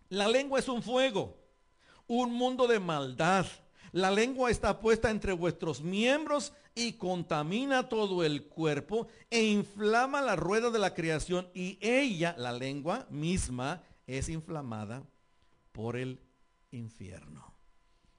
la 0.09 0.27
lengua 0.27 0.59
es 0.59 0.67
un 0.67 0.83
fuego, 0.83 1.37
un 2.05 2.33
mundo 2.33 2.67
de 2.67 2.79
maldad. 2.79 3.45
La 3.95 4.11
lengua 4.11 4.51
está 4.51 4.81
puesta 4.81 5.09
entre 5.09 5.31
vuestros 5.31 5.81
miembros 5.81 6.51
y 6.75 6.97
contamina 6.97 7.87
todo 7.87 8.25
el 8.25 8.43
cuerpo 8.43 9.07
e 9.29 9.45
inflama 9.45 10.21
la 10.21 10.35
rueda 10.35 10.69
de 10.69 10.79
la 10.79 10.93
creación 10.93 11.47
y 11.53 11.77
ella, 11.79 12.35
la 12.37 12.51
lengua 12.51 13.07
misma, 13.09 13.83
es 14.05 14.27
inflamada 14.27 15.07
por 15.71 15.95
el 15.95 16.19
infierno. 16.71 17.55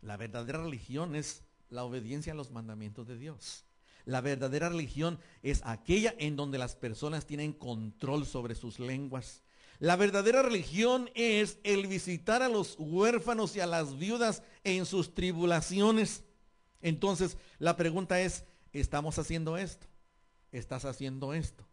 La 0.00 0.16
verdadera 0.16 0.62
religión 0.62 1.14
es 1.14 1.44
la 1.68 1.84
obediencia 1.84 2.32
a 2.32 2.36
los 2.36 2.50
mandamientos 2.50 3.06
de 3.06 3.18
Dios. 3.18 3.66
La 4.06 4.22
verdadera 4.22 4.70
religión 4.70 5.18
es 5.42 5.60
aquella 5.66 6.14
en 6.16 6.36
donde 6.36 6.56
las 6.56 6.74
personas 6.74 7.26
tienen 7.26 7.52
control 7.52 8.24
sobre 8.24 8.54
sus 8.54 8.80
lenguas. 8.80 9.42
La 9.78 9.96
verdadera 9.96 10.42
religión 10.42 11.10
es 11.14 11.58
el 11.62 11.86
visitar 11.86 12.42
a 12.42 12.48
los 12.48 12.76
huérfanos 12.78 13.54
y 13.56 13.60
a 13.60 13.66
las 13.66 13.98
viudas 13.98 14.42
en 14.64 14.86
sus 14.86 15.14
tribulaciones. 15.14 16.24
Entonces, 16.80 17.36
la 17.58 17.76
pregunta 17.76 18.20
es, 18.20 18.44
¿estamos 18.72 19.18
haciendo 19.18 19.56
esto? 19.56 19.86
¿Estás 20.52 20.84
haciendo 20.84 21.34
esto? 21.34 21.66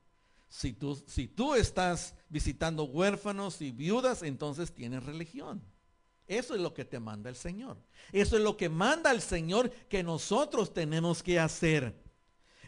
Si 0.50 0.74
tú, 0.74 1.02
si 1.08 1.28
tú 1.28 1.56
estás 1.56 2.14
visitando 2.30 2.84
huérfanos 2.84 3.62
y 3.62 3.72
viudas, 3.72 4.22
entonces 4.22 4.74
tienes 4.74 5.04
religión. 5.04 5.64
Eso 6.28 6.56
es 6.56 6.62
lo 6.62 6.74
que 6.74 6.86
te 6.86 7.00
manda 7.00 7.30
el 7.30 7.36
Señor. 7.36 7.78
Eso 8.12 8.38
es 8.38 8.44
lo 8.44 8.56
que 8.56 8.70
manda 8.70 9.12
el 9.12 9.22
Señor 9.22 9.72
que 9.90 10.04
nosotros 10.04 10.74
tenemos 10.74 11.24
que 11.24 11.40
hacer. 11.40 11.96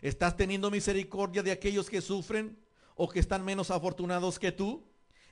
¿Estás 0.01 0.35
teniendo 0.35 0.71
misericordia 0.71 1.43
de 1.43 1.51
aquellos 1.51 1.89
que 1.89 2.01
sufren 2.01 2.57
o 2.95 3.09
que 3.09 3.19
están 3.19 3.43
menos 3.43 3.71
afortunados 3.71 4.39
que 4.39 4.51
tú? 4.51 4.83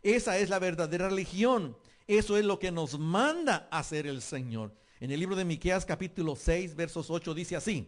Esa 0.04 0.38
es 0.38 0.50
la 0.50 0.60
verdadera 0.60 1.10
religión. 1.10 1.78
Eso 2.08 2.38
es 2.38 2.44
lo 2.44 2.60
que 2.60 2.72
nos 2.72 3.00
manda 3.00 3.68
hacer 3.72 4.06
el 4.06 4.22
Señor. 4.22 4.76
En 5.00 5.12
el 5.12 5.20
libro 5.20 5.36
de 5.36 5.46
Miqueas 5.46 5.86
capítulo 5.86 6.36
6, 6.36 6.76
versos 6.76 7.10
8 7.10 7.34
dice 7.34 7.56
así: 7.56 7.88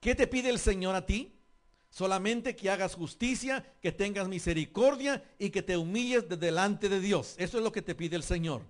¿Qué 0.00 0.14
te 0.14 0.26
pide 0.26 0.48
el 0.48 0.58
Señor 0.58 0.94
a 0.94 1.04
ti? 1.04 1.38
Solamente 1.90 2.56
que 2.56 2.70
hagas 2.70 2.94
justicia, 2.94 3.64
que 3.80 3.92
tengas 3.92 4.26
misericordia 4.26 5.22
y 5.38 5.50
que 5.50 5.62
te 5.62 5.76
humilles 5.76 6.28
delante 6.28 6.88
de 6.88 6.98
Dios. 6.98 7.36
Eso 7.38 7.58
es 7.58 7.62
lo 7.62 7.70
que 7.70 7.82
te 7.82 7.94
pide 7.94 8.16
el 8.16 8.24
Señor. 8.24 8.62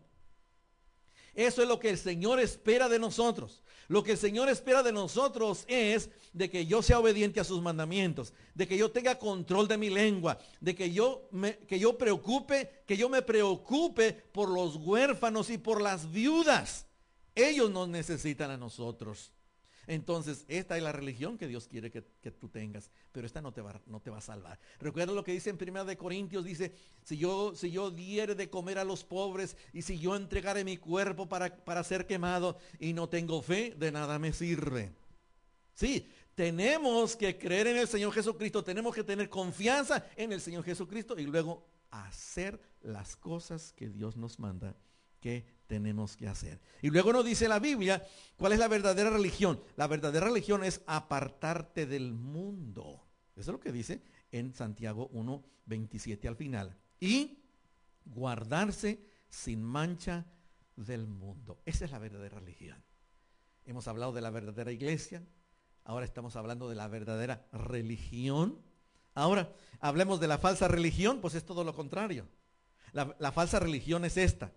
Eso 1.35 1.63
es 1.63 1.69
lo 1.69 1.79
que 1.81 1.91
el 1.91 1.99
Señor 1.99 2.41
espera 2.41 2.89
de 2.89 2.99
nosotros. 2.99 3.63
Lo 3.89 4.03
que 4.03 4.13
el 4.13 4.19
Señor 4.19 4.49
espera 4.49 4.83
de 4.83 4.93
nosotros 4.93 5.65
es 5.67 6.09
de 6.33 6.49
que 6.49 6.67
yo 6.67 6.83
sea 6.83 7.01
obediente 7.01 7.41
a 7.41 7.45
sus 7.45 7.61
mandamientos, 7.61 8.33
de 8.55 8.67
que 8.67 8.79
yo 8.79 8.91
tenga 8.91 9.19
control 9.19 9.69
de 9.69 9.77
mi 9.77 9.91
lengua, 9.91 10.39
de 10.61 10.75
que 10.75 10.91
yo 10.91 11.29
me, 11.31 11.59
que 11.59 11.79
yo 11.79 11.99
preocupe, 11.99 12.83
que 12.87 12.97
yo 12.97 13.09
me 13.09 13.23
preocupe 13.23 14.13
por 14.13 14.49
los 14.49 14.77
huérfanos 14.77 15.51
y 15.51 15.59
por 15.59 15.83
las 15.83 16.11
viudas. 16.11 16.87
Ellos 17.35 17.71
nos 17.71 17.89
necesitan 17.89 18.51
a 18.51 18.57
nosotros. 18.57 19.33
Entonces, 19.87 20.45
esta 20.49 20.77
es 20.77 20.83
la 20.83 20.93
religión 20.93 21.39
que 21.39 21.47
Dios 21.47 21.69
quiere 21.69 21.91
que, 21.91 22.03
tú 22.31 22.49
tengas, 22.49 22.91
pero 23.13 23.27
esta 23.27 23.41
no 23.41 23.53
te, 23.53 23.61
va, 23.61 23.81
no 23.87 24.01
te 24.01 24.11
va 24.11 24.19
a 24.19 24.23
salvar. 24.23 24.59
Recuerda 24.81 25.13
lo 25.13 25.25
que 25.25 25.33
dice 25.33 25.51
en 25.51 25.59
Primera 25.59 25.85
de 25.85 25.97
Corintios, 25.97 26.45
dice, 26.45 26.75
si 27.03 27.17
yo, 27.17 27.55
si 27.55 27.71
yo 27.71 27.91
diere 27.91 28.35
de 28.35 28.51
comer 28.51 28.79
a 28.79 28.85
los 28.85 29.05
pobres 29.05 29.57
y 29.73 29.83
si 29.83 29.99
yo 29.99 30.17
entregare 30.17 30.65
mi 30.65 30.77
cuerpo 30.77 31.29
para, 31.29 31.55
para 31.65 31.85
ser 31.85 32.07
quemado 32.07 32.59
y 32.79 32.93
no 32.93 33.09
tengo 33.09 33.43
fe, 33.43 33.75
de 33.77 33.93
nada 33.93 34.19
me 34.19 34.33
sirve. 34.33 34.93
Sí, 35.75 36.09
tenemos 36.35 37.17
que 37.17 37.39
creer 37.39 37.69
en 37.69 37.77
el 37.77 37.89
Señor 37.89 38.13
Jesucristo, 38.13 38.65
tenemos 38.65 38.95
que 38.95 39.05
tener 39.05 39.29
confianza 39.29 40.07
en 40.17 40.33
el 40.33 40.41
Señor 40.41 40.65
Jesucristo 40.65 41.19
y 41.19 41.25
luego 41.25 41.67
hacer 41.91 42.61
las 42.83 43.17
cosas 43.17 43.73
que 43.73 43.89
Dios 43.89 44.17
nos 44.17 44.39
manda 44.39 44.77
que 45.25 45.47
tenemos 45.67 46.19
que 46.19 46.29
hacer. 46.29 46.61
Y 46.83 46.91
luego 46.91 47.11
nos 47.11 47.25
dice 47.25 47.49
la 47.49 47.59
Biblia 47.59 48.07
cuál 48.37 48.53
es 48.53 48.59
la 48.59 48.69
verdadera 48.69 49.09
religión. 49.09 49.59
La 49.75 49.87
verdadera 49.87 50.27
religión 50.27 50.63
es 50.63 50.83
apartarte 50.87 51.87
del 51.87 52.13
mundo. 52.13 53.09
Eso 53.35 53.51
es 53.51 53.55
lo 53.55 53.59
que 53.59 53.73
dice 53.73 54.03
en 54.33 54.53
Santiago 54.53 55.09
1, 55.15 55.43
27 55.65 56.29
al 56.29 56.37
final. 56.37 56.77
Y 57.01 57.39
guardarse 58.05 59.01
sin 59.31 59.63
mancha 59.63 60.27
del 60.77 61.07
mundo. 61.07 61.59
Esa 61.65 61.87
es 61.87 61.91
la 61.91 61.99
verdadera 62.01 62.39
religión. 62.39 62.85
Hemos 63.65 63.89
hablado 63.89 64.13
de 64.13 64.21
la 64.21 64.29
verdadera 64.29 64.73
iglesia, 64.73 65.23
ahora 65.85 66.05
estamos 66.05 66.37
hablando 66.37 66.69
de 66.69 66.75
la 66.75 66.87
verdadera 66.87 67.47
religión. 67.51 68.61
Ahora, 69.15 69.51
hablemos 69.81 70.21
de 70.21 70.29
la 70.29 70.37
falsa 70.37 70.69
religión, 70.69 71.23
pues 71.23 71.35
es 71.35 71.47
todo 71.47 71.65
lo 71.65 71.75
contrario. 71.75 72.29
La, 72.93 73.17
la 73.19 73.33
falsa 73.33 73.59
religión 73.59 74.05
es 74.05 74.19
esta 74.19 74.53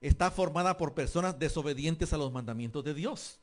está 0.00 0.30
formada 0.30 0.76
por 0.76 0.94
personas 0.94 1.38
desobedientes 1.38 2.12
a 2.12 2.18
los 2.18 2.32
mandamientos 2.32 2.84
de 2.84 2.94
Dios. 2.94 3.40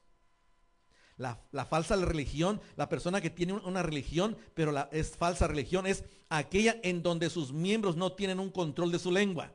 La, 1.18 1.66
falsa 1.66 1.96
religión, 1.96 2.60
la 2.76 2.90
persona 2.90 3.22
que 3.22 3.30
tiene 3.30 3.54
una 3.54 3.84
religión, 3.84 4.36
pero 4.56 4.72
la, 4.72 4.90
es 4.92 5.16
falsa 5.16 5.48
religión, 5.48 5.86
es 5.86 6.04
aquella 6.30 6.80
en 6.84 7.04
donde 7.04 7.30
sus 7.30 7.54
miembros 7.54 7.96
no 7.96 8.14
tienen 8.14 8.40
un 8.40 8.50
control 8.50 8.92
de 8.92 9.00
su 9.00 9.12
lengua. 9.12 9.54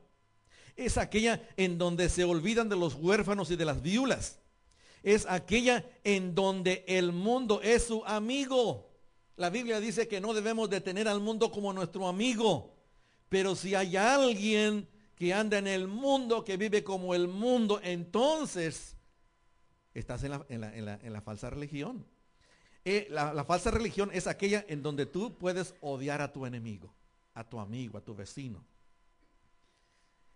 Es 0.77 0.97
aquella 0.97 1.43
en 1.57 1.77
donde 1.77 2.09
se 2.09 2.23
olvidan 2.23 2.69
de 2.69 2.77
los 2.77 2.95
huérfanos 2.95 3.51
y 3.51 3.57
de 3.57 3.65
las 3.65 3.83
viulas. 3.83 4.39
Es 5.03 5.27
aquella 5.27 5.85
en 6.05 6.35
donde 6.35 6.85
el 6.87 7.13
mundo 7.13 7.61
es 7.63 7.87
su 7.87 8.05
amigo. 8.05 8.89
La 9.37 9.51
Biblia 9.51 9.81
dice 9.81 10.07
que 10.07 10.21
no 10.21 10.35
debemos 10.35 10.71
de 10.71 10.81
tener 10.81 11.09
al 11.09 11.21
mundo 11.21 11.51
como 11.51 11.73
nuestro 11.73 12.07
amigo. 12.07 12.77
Pero 13.29 13.57
si 13.57 13.75
hay 13.75 13.97
alguien 13.97 14.89
que 15.19 15.35
anda 15.35 15.59
en 15.59 15.67
el 15.67 15.89
mundo, 15.89 16.45
que 16.45 16.57
vive 16.57 16.85
como 16.85 17.13
el 17.13 17.27
mundo, 17.27 17.81
entonces 17.83 18.97
estás 19.93 20.23
en 20.23 20.61
la, 20.61 21.21
falsa 21.21 21.51
religión. 21.51 22.07
Eh, 22.85 23.09
la, 23.11 23.45
falsa 23.45 23.73
religión 23.73 24.11
es 24.13 24.29
aquella 24.29 24.65
en 24.69 24.81
donde 24.81 25.07
tú 25.07 25.37
puedes 25.37 25.75
odiar 25.81 26.21
a 26.21 26.33
tu 26.33 26.47
enemigo, 26.47 26.95
a 27.35 27.43
tu 27.43 27.59
amigo, 27.59 27.99
a 27.99 28.01
tu 28.01 28.15
vecino. 28.15 28.65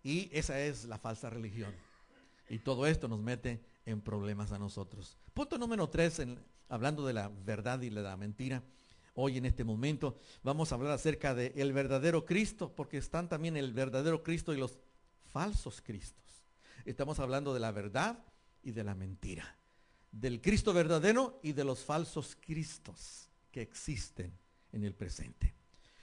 Y 0.03 0.29
esa 0.33 0.59
es 0.59 0.85
la 0.87 0.99
falsa 0.99 1.31
religión. 1.31 1.73
Y 2.49 2.59
todo 2.59 2.88
esto 2.88 3.07
nos 3.07 3.21
mete 3.21 3.64
en 3.87 4.01
problemas 4.01 4.51
a 4.51 4.59
nosotros. 4.59 5.16
Punto 5.33 5.59
número 5.59 5.88
tres, 5.90 6.21
hablando 6.68 7.07
de 7.07 7.12
la 7.12 7.29
verdad 7.29 7.81
y 7.83 7.88
de 7.88 8.03
la 8.03 8.16
mentira 8.16 8.64
hoy 9.14 9.38
en 9.38 9.46
este 9.46 9.64
momento. 9.64 10.18
Vamos 10.42 10.72
a 10.72 10.77
hablar 10.77 10.92
acerca 10.92 11.35
del 11.35 11.53
el 11.57 11.72
verdadero 11.72 12.25
Cristo, 12.25 12.75
porque 12.75 12.98
están 12.98 13.29
también 13.29 13.57
el 13.57 13.72
verdadero 13.72 14.22
Cristo 14.22 14.53
y 14.53 14.59
los 14.59 14.79
falsos 15.33 15.81
Cristos. 15.81 16.46
Estamos 16.85 17.18
hablando 17.18 17.55
de 17.55 17.61
la 17.61 17.72
verdad 17.72 18.25
y 18.62 18.72
de 18.72 18.85
la 18.85 18.94
mentira. 18.94 19.59
Del 20.11 20.40
Cristo 20.40 20.72
verdadero 20.72 21.40
y 21.42 21.53
de 21.53 21.64
los 21.64 21.81
falsos 21.81 22.37
Cristos 22.40 23.31
que 23.51 23.62
existen 23.62 24.37
en 24.72 24.85
el 24.85 24.94
presente. 24.94 25.55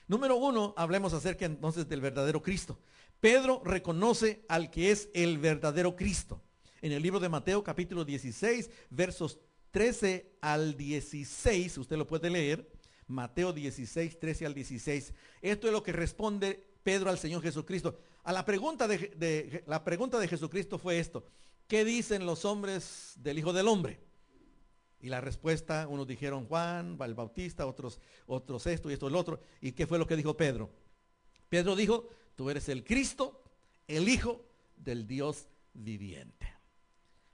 Número 0.07 0.37
uno, 0.37 0.73
hablemos 0.77 1.13
acerca 1.13 1.45
entonces 1.45 1.87
del 1.87 2.01
verdadero 2.01 2.41
Cristo. 2.41 2.79
Pedro 3.19 3.61
reconoce 3.63 4.45
al 4.47 4.71
que 4.71 4.91
es 4.91 5.09
el 5.13 5.37
verdadero 5.37 5.95
Cristo. 5.95 6.41
En 6.81 6.93
el 6.93 7.03
libro 7.03 7.19
de 7.19 7.29
Mateo 7.29 7.63
capítulo 7.63 8.05
16, 8.05 8.71
versos 8.89 9.39
13 9.71 10.37
al 10.41 10.75
16, 10.77 11.77
usted 11.77 11.97
lo 11.97 12.07
puede 12.07 12.29
leer, 12.29 12.71
Mateo 13.09 13.51
16, 13.51 14.19
13 14.19 14.45
al 14.45 14.53
16. 14.53 15.13
Esto 15.41 15.67
es 15.67 15.73
lo 15.73 15.83
que 15.83 15.91
responde 15.91 16.63
Pedro 16.83 17.09
al 17.09 17.17
Señor 17.17 17.41
Jesucristo. 17.41 17.97
A 18.23 18.31
la 18.31 18.45
pregunta 18.45 18.87
de, 18.87 19.63
la 19.65 19.83
pregunta 19.83 20.19
de 20.19 20.27
Jesucristo 20.27 20.77
fue 20.77 20.99
esto. 20.99 21.25
¿Qué 21.67 21.83
dicen 21.83 22.25
los 22.25 22.45
hombres 22.45 23.13
del 23.17 23.39
Hijo 23.39 23.51
del 23.51 23.67
Hombre? 23.67 23.99
Y 25.01 25.09
la 25.09 25.21
respuesta, 25.21 25.87
unos 25.87 26.07
dijeron 26.07 26.45
Juan, 26.45 26.97
el 27.01 27.15
Bautista, 27.15 27.65
otros, 27.65 27.99
otros 28.27 28.67
esto 28.67 28.89
y 28.89 28.93
esto 28.93 29.07
el 29.07 29.15
otro. 29.15 29.39
¿Y 29.59 29.71
qué 29.71 29.87
fue 29.87 29.97
lo 29.97 30.05
que 30.05 30.15
dijo 30.15 30.37
Pedro? 30.37 30.69
Pedro 31.47 31.75
dijo, 31.75 32.07
tú 32.35 32.49
eres 32.49 32.69
el 32.69 32.83
Cristo, 32.83 33.41
el 33.87 34.07
Hijo 34.07 34.45
del 34.75 35.07
Dios 35.07 35.47
viviente. 35.73 36.53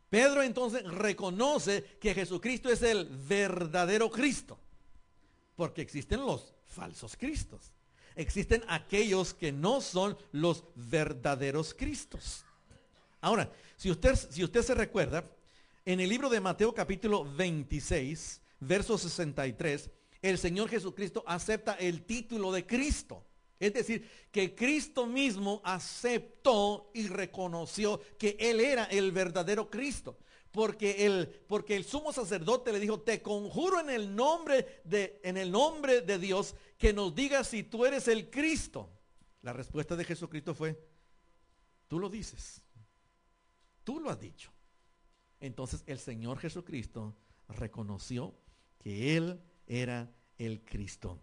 Pedro 0.09 0.41
entonces 0.41 0.83
reconoce 0.83 1.83
que 1.99 2.13
Jesucristo 2.13 2.69
es 2.69 2.81
el 2.81 3.05
verdadero 3.05 4.09
Cristo. 4.09 4.59
Porque 5.56 5.82
existen 5.82 6.22
los 6.22 6.54
falsos 6.65 7.15
Cristos. 7.15 7.72
Existen 8.15 8.63
aquellos 8.68 9.34
que 9.34 9.52
no 9.52 9.82
son 9.82 10.18
los 10.32 10.63
verdaderos 10.76 11.74
Cristos. 11.74 12.46
Ahora, 13.22 13.52
si 13.76 13.91
usted, 13.91 14.15
si 14.15 14.44
usted 14.44 14.62
se 14.62 14.76
recuerda, 14.76 15.30
en 15.86 16.00
el 16.00 16.10
libro 16.10 16.30
de 16.30 16.39
Mateo 16.39 16.74
capítulo 16.74 17.26
26, 17.26 18.41
verso 18.60 18.98
63, 18.98 19.89
el 20.22 20.38
Señor 20.38 20.70
Jesucristo 20.70 21.24
acepta 21.28 21.74
el 21.74 22.04
título 22.04 22.52
de 22.52 22.65
Cristo. 22.65 23.24
Es 23.60 23.74
decir, 23.74 24.10
que 24.32 24.54
Cristo 24.56 25.06
mismo 25.06 25.62
aceptó 25.63 26.91
y 26.94 27.08
reconoció 27.08 28.02
que 28.18 28.36
Él 28.39 28.60
era 28.60 28.86
el 28.86 29.12
verdadero 29.12 29.70
Cristo 29.70 30.18
porque 30.56 31.06
el, 31.06 31.28
porque 31.48 31.76
el 31.76 31.84
sumo 31.84 32.13
sacerdote 32.13 32.72
le 32.72 32.80
dijo, 32.80 33.02
te 33.02 33.22
conjuro 33.22 33.82
en 33.82 33.89
el 33.89 34.15
nombre 34.15 34.82
de, 34.86 35.20
en 35.22 35.36
el 35.36 35.52
nombre 35.52 36.00
de 36.00 36.18
Dios 36.18 36.56
que 36.78 36.94
nos 36.94 37.13
digas 37.13 37.48
si 37.48 37.63
tú 37.63 37.86
eres 37.86 38.08
el 38.08 38.30
Cristo. 38.30 38.89
La 39.41 39.52
respuesta 39.52 39.98
de 39.98 40.06
Jesucristo 40.06 40.56
fue, 40.56 40.82
tú 41.89 42.00
lo 42.00 42.10
dices, 42.10 42.62
tú 43.84 44.00
lo 44.00 44.10
has 44.10 44.18
dicho. 44.18 44.50
Entonces 45.41 45.84
el 45.88 46.00
Señor 46.00 46.39
Jesucristo 46.39 47.18
reconoció 47.50 48.34
que 48.80 49.18
Él 49.18 49.41
era 49.68 50.10
el 50.38 50.63
Cristo. 50.63 51.22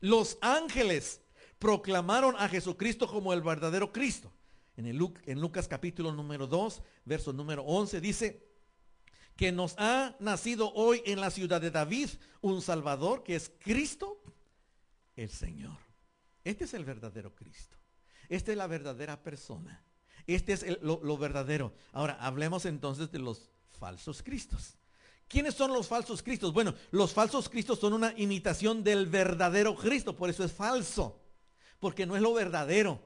Los 0.00 0.36
ángeles 0.42 1.22
proclamaron 1.58 2.36
a 2.36 2.46
Jesucristo 2.46 3.08
como 3.08 3.32
el 3.32 3.40
verdadero 3.40 3.90
Cristo. 3.90 4.30
En, 4.76 4.84
el, 4.84 5.00
en 5.24 5.40
Lucas 5.40 5.66
capítulo 5.66 6.12
número 6.12 6.46
2, 6.46 6.82
verso 7.06 7.32
número 7.32 7.62
11 7.62 8.02
dice, 8.02 8.45
que 9.36 9.52
nos 9.52 9.74
ha 9.78 10.16
nacido 10.18 10.72
hoy 10.72 11.02
en 11.04 11.20
la 11.20 11.30
ciudad 11.30 11.60
de 11.60 11.70
David 11.70 12.08
un 12.40 12.62
Salvador 12.62 13.22
que 13.22 13.36
es 13.36 13.52
Cristo 13.60 14.22
el 15.14 15.30
Señor. 15.30 15.76
Este 16.42 16.64
es 16.64 16.74
el 16.74 16.84
verdadero 16.84 17.34
Cristo. 17.34 17.76
Esta 18.28 18.52
es 18.52 18.58
la 18.58 18.66
verdadera 18.66 19.22
persona. 19.22 19.84
Este 20.26 20.52
es 20.52 20.64
lo, 20.82 21.18
verdadero. 21.18 21.72
Ahora, 21.92 22.16
hablemos 22.20 22.64
entonces 22.64 23.10
de 23.12 23.18
los 23.18 23.50
falsos 23.78 24.22
Cristos. 24.22 24.76
¿Quiénes 25.28 25.54
son 25.54 25.72
los 25.72 25.86
falsos 25.86 26.22
Cristos? 26.22 26.52
Bueno, 26.52 26.74
los 26.90 27.12
falsos 27.12 27.48
Cristos 27.48 27.78
son 27.78 27.92
una 27.92 28.12
imitación 28.16 28.82
del 28.84 29.06
verdadero 29.06 29.74
Cristo, 29.74 30.16
por 30.16 30.30
eso 30.30 30.44
es 30.44 30.52
falso, 30.52 31.20
porque 31.80 32.06
no 32.06 32.16
es 32.16 32.22
lo 32.22 32.32
verdadero. 32.32 33.00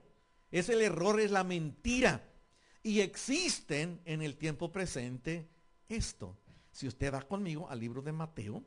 Es 0.51 0.69
el 0.69 0.83
error, 0.83 1.21
es 1.21 1.31
la 1.31 1.45
mentira. 1.45 2.27
Y 2.83 3.01
existen 3.01 4.01
en 4.05 4.23
el 4.23 4.37
tiempo 4.37 4.71
presente 4.73 5.49
esto. 5.91 6.39
Si 6.73 6.87
usted 6.87 7.13
va 7.13 7.21
conmigo 7.23 7.69
al 7.69 7.81
libro 7.81 8.01
de 8.01 8.13
Mateo, 8.13 8.65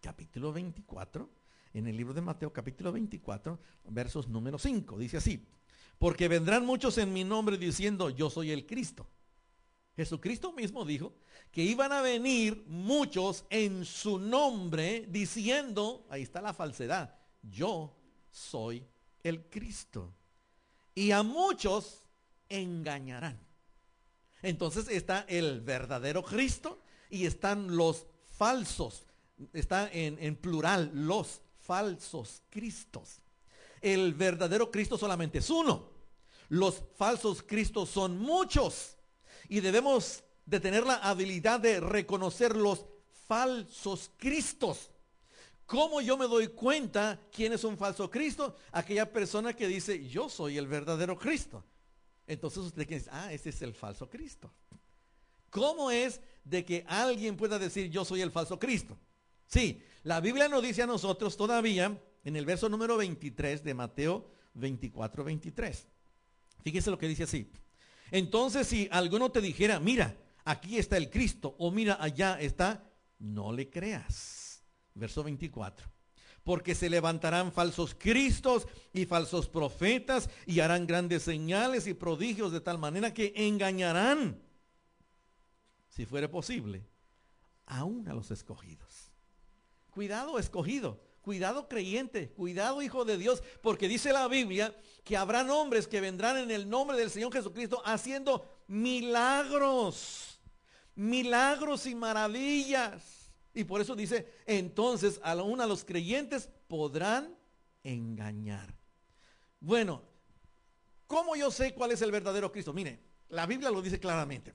capítulo 0.00 0.52
24, 0.52 1.28
en 1.74 1.86
el 1.86 1.96
libro 1.96 2.14
de 2.14 2.20
Mateo, 2.20 2.52
capítulo 2.52 2.90
24, 2.92 3.58
versos 3.84 4.26
número 4.26 4.58
5, 4.58 4.98
dice 4.98 5.18
así, 5.18 5.46
porque 5.98 6.28
vendrán 6.28 6.64
muchos 6.64 6.96
en 6.98 7.12
mi 7.12 7.24
nombre 7.24 7.58
diciendo, 7.58 8.10
yo 8.10 8.30
soy 8.30 8.50
el 8.50 8.66
Cristo. 8.66 9.06
Jesucristo 9.96 10.52
mismo 10.52 10.84
dijo 10.84 11.12
que 11.50 11.62
iban 11.62 11.92
a 11.92 12.00
venir 12.00 12.64
muchos 12.68 13.44
en 13.50 13.84
su 13.84 14.18
nombre 14.18 15.06
diciendo, 15.08 16.06
ahí 16.08 16.22
está 16.22 16.40
la 16.40 16.54
falsedad, 16.54 17.16
yo 17.42 17.96
soy 18.30 18.86
el 19.24 19.50
Cristo. 19.50 20.14
Y 20.94 21.10
a 21.10 21.22
muchos 21.22 22.04
engañarán. 22.48 23.47
Entonces 24.42 24.88
está 24.88 25.24
el 25.28 25.60
verdadero 25.60 26.22
Cristo 26.22 26.80
y 27.10 27.26
están 27.26 27.76
los 27.76 28.06
falsos. 28.36 29.04
Está 29.52 29.90
en, 29.92 30.36
plural, 30.36 30.90
los 30.94 31.40
falsos 31.60 32.42
Cristos. 32.50 33.20
El 33.80 34.14
verdadero 34.14 34.70
Cristo 34.70 34.98
solamente 34.98 35.38
es 35.38 35.50
uno. 35.50 35.90
Los 36.48 36.82
falsos 36.96 37.42
Cristos 37.42 37.88
son 37.88 38.18
muchos. 38.18 38.96
Y 39.48 39.60
debemos 39.60 40.24
de 40.46 40.60
tener 40.60 40.84
la 40.84 40.94
habilidad 40.94 41.60
de 41.60 41.80
reconocer 41.80 42.56
los 42.56 42.84
falsos 43.28 44.10
cristos. 44.16 44.90
¿Cómo 45.66 46.00
yo 46.00 46.16
me 46.16 46.26
doy 46.26 46.48
cuenta 46.48 47.20
quién 47.30 47.52
es 47.52 47.62
un 47.62 47.76
falso 47.76 48.10
Cristo? 48.10 48.56
Aquella 48.72 49.12
persona 49.12 49.54
que 49.54 49.68
dice, 49.68 50.08
yo 50.08 50.30
soy 50.30 50.56
el 50.56 50.66
verdadero 50.66 51.18
Cristo. 51.18 51.62
Entonces 52.28 52.58
usted 52.58 52.86
dice, 52.86 53.08
ah, 53.10 53.32
ese 53.32 53.48
es 53.48 53.62
el 53.62 53.74
falso 53.74 54.08
Cristo. 54.08 54.52
¿Cómo 55.50 55.90
es 55.90 56.20
de 56.44 56.64
que 56.64 56.84
alguien 56.86 57.36
pueda 57.36 57.58
decir, 57.58 57.90
yo 57.90 58.04
soy 58.04 58.20
el 58.20 58.30
falso 58.30 58.58
Cristo? 58.58 58.96
Sí, 59.46 59.82
la 60.02 60.20
Biblia 60.20 60.46
nos 60.46 60.62
dice 60.62 60.82
a 60.82 60.86
nosotros 60.86 61.36
todavía, 61.36 62.00
en 62.22 62.36
el 62.36 62.44
verso 62.44 62.68
número 62.68 62.98
23 62.98 63.64
de 63.64 63.74
Mateo 63.74 64.30
24, 64.54 65.24
23. 65.24 65.88
Fíjese 66.62 66.90
lo 66.90 66.98
que 66.98 67.08
dice 67.08 67.22
así. 67.22 67.50
Entonces, 68.10 68.66
si 68.66 68.88
alguno 68.90 69.30
te 69.30 69.40
dijera, 69.40 69.80
mira, 69.80 70.16
aquí 70.44 70.78
está 70.78 70.98
el 70.98 71.08
Cristo, 71.08 71.56
o 71.58 71.70
mira, 71.70 71.96
allá 71.98 72.38
está, 72.38 72.90
no 73.18 73.52
le 73.52 73.70
creas 73.70 74.62
verso 74.94 75.22
24. 75.22 75.88
Porque 76.48 76.74
se 76.74 76.88
levantarán 76.88 77.52
falsos 77.52 77.94
cristos 77.94 78.66
y 78.94 79.04
falsos 79.04 79.50
profetas 79.50 80.30
y 80.46 80.60
harán 80.60 80.86
grandes 80.86 81.24
señales 81.24 81.86
y 81.86 81.92
prodigios 81.92 82.52
de 82.52 82.62
tal 82.62 82.78
manera 82.78 83.12
que 83.12 83.34
engañarán, 83.36 84.40
si 85.90 86.06
fuere 86.06 86.26
posible, 86.26 86.86
aún 87.66 88.08
a 88.08 88.14
los 88.14 88.30
escogidos. 88.30 89.10
Cuidado 89.90 90.38
escogido, 90.38 90.98
cuidado 91.20 91.68
creyente, 91.68 92.30
cuidado 92.30 92.80
hijo 92.80 93.04
de 93.04 93.18
Dios, 93.18 93.42
porque 93.62 93.86
dice 93.86 94.14
la 94.14 94.26
Biblia 94.26 94.74
que 95.04 95.18
habrá 95.18 95.42
hombres 95.52 95.86
que 95.86 96.00
vendrán 96.00 96.38
en 96.38 96.50
el 96.50 96.70
nombre 96.70 96.96
del 96.96 97.10
Señor 97.10 97.30
Jesucristo 97.30 97.82
haciendo 97.84 98.62
milagros, 98.68 100.40
milagros 100.94 101.84
y 101.84 101.94
maravillas 101.94 103.17
y 103.58 103.64
por 103.64 103.80
eso 103.80 103.96
dice, 103.96 104.24
entonces 104.46 105.18
aún 105.24 105.60
a 105.60 105.66
los 105.66 105.84
creyentes 105.84 106.48
podrán 106.68 107.36
engañar. 107.82 108.72
Bueno, 109.58 110.00
¿cómo 111.08 111.34
yo 111.34 111.50
sé 111.50 111.74
cuál 111.74 111.90
es 111.90 112.00
el 112.00 112.12
verdadero 112.12 112.52
Cristo? 112.52 112.72
Mire, 112.72 113.00
la 113.30 113.46
Biblia 113.46 113.72
lo 113.72 113.82
dice 113.82 113.98
claramente. 113.98 114.54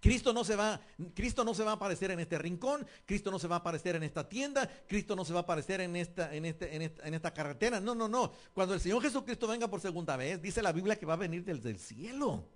Cristo 0.00 0.32
no 0.32 0.44
se 0.44 0.56
va, 0.56 0.80
Cristo 1.12 1.44
no 1.44 1.52
se 1.52 1.62
va 1.62 1.72
a 1.72 1.74
aparecer 1.74 2.10
en 2.10 2.20
este 2.20 2.38
rincón, 2.38 2.86
Cristo 3.04 3.30
no 3.30 3.38
se 3.38 3.48
va 3.48 3.56
a 3.56 3.58
aparecer 3.58 3.96
en 3.96 4.02
esta 4.02 4.26
tienda, 4.26 4.66
Cristo 4.88 5.14
no 5.14 5.26
se 5.26 5.34
va 5.34 5.40
a 5.40 5.42
aparecer 5.42 5.82
en 5.82 5.94
esta, 5.94 6.34
en 6.34 6.46
este, 6.46 6.74
en 6.74 6.80
esta, 6.80 7.06
en 7.06 7.12
esta 7.12 7.34
carretera. 7.34 7.80
No, 7.80 7.94
no, 7.94 8.08
no. 8.08 8.32
Cuando 8.54 8.72
el 8.72 8.80
Señor 8.80 9.02
Jesucristo 9.02 9.46
venga 9.46 9.68
por 9.68 9.82
segunda 9.82 10.16
vez, 10.16 10.40
dice 10.40 10.62
la 10.62 10.72
Biblia 10.72 10.96
que 10.96 11.04
va 11.04 11.12
a 11.12 11.18
venir 11.18 11.44
desde 11.44 11.68
el 11.68 11.78
cielo. 11.78 12.48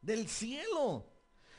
Del 0.00 0.26
cielo. 0.26 1.11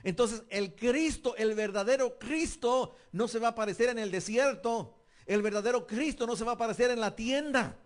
Entonces 0.04 0.44
el 0.50 0.76
Cristo, 0.76 1.36
el 1.38 1.56
verdadero 1.56 2.20
Cristo, 2.20 2.96
no 3.12 3.28
se 3.28 3.39
va 3.39 3.50
a 3.50 3.52
aparecer 3.52 3.89
en 3.89 4.00
el 4.00 4.12
desierto. 4.12 4.98
El 5.26 5.42
verdadero 5.42 5.88
Cristo 5.88 6.28
no 6.28 6.36
se 6.36 6.44
va 6.44 6.52
a 6.52 6.56
aparecer 6.56 6.92
en 6.92 7.00
la 7.00 7.16
tienda. 7.16 7.78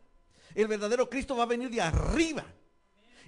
El 0.56 0.68
verdadero 0.68 1.10
Cristo 1.10 1.36
va 1.36 1.44
a 1.44 1.48
venir 1.48 1.70
de 1.70 1.82
arriba. 1.82 2.46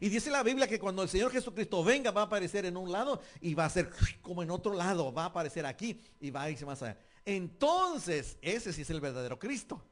Y 0.01 0.09
dice 0.09 0.31
la 0.31 0.43
Biblia 0.43 0.67
que 0.67 0.79
cuando 0.79 1.03
el 1.03 1.09
Señor 1.09 1.31
Jesucristo 1.31 1.83
venga 1.83 2.11
va 2.11 2.21
a 2.21 2.25
aparecer 2.25 2.65
en 2.65 2.77
un 2.77 2.91
lado 2.91 3.21
y 3.41 3.53
va 3.53 3.65
a 3.65 3.69
ser 3.69 3.91
como 4.21 4.41
en 4.41 4.49
otro 4.49 4.73
lado, 4.73 5.13
va 5.13 5.23
a 5.23 5.27
aparecer 5.27 5.65
aquí 5.65 6.01
y 6.19 6.31
va 6.31 6.43
a 6.43 6.49
irse 6.49 6.65
más 6.65 6.81
allá. 6.81 6.97
Entonces, 7.25 8.37
ese 8.41 8.71
sí 8.71 8.81
es 8.81 8.89
el 8.89 9.01
verdadero 9.01 9.37
Cristo. 9.37 9.83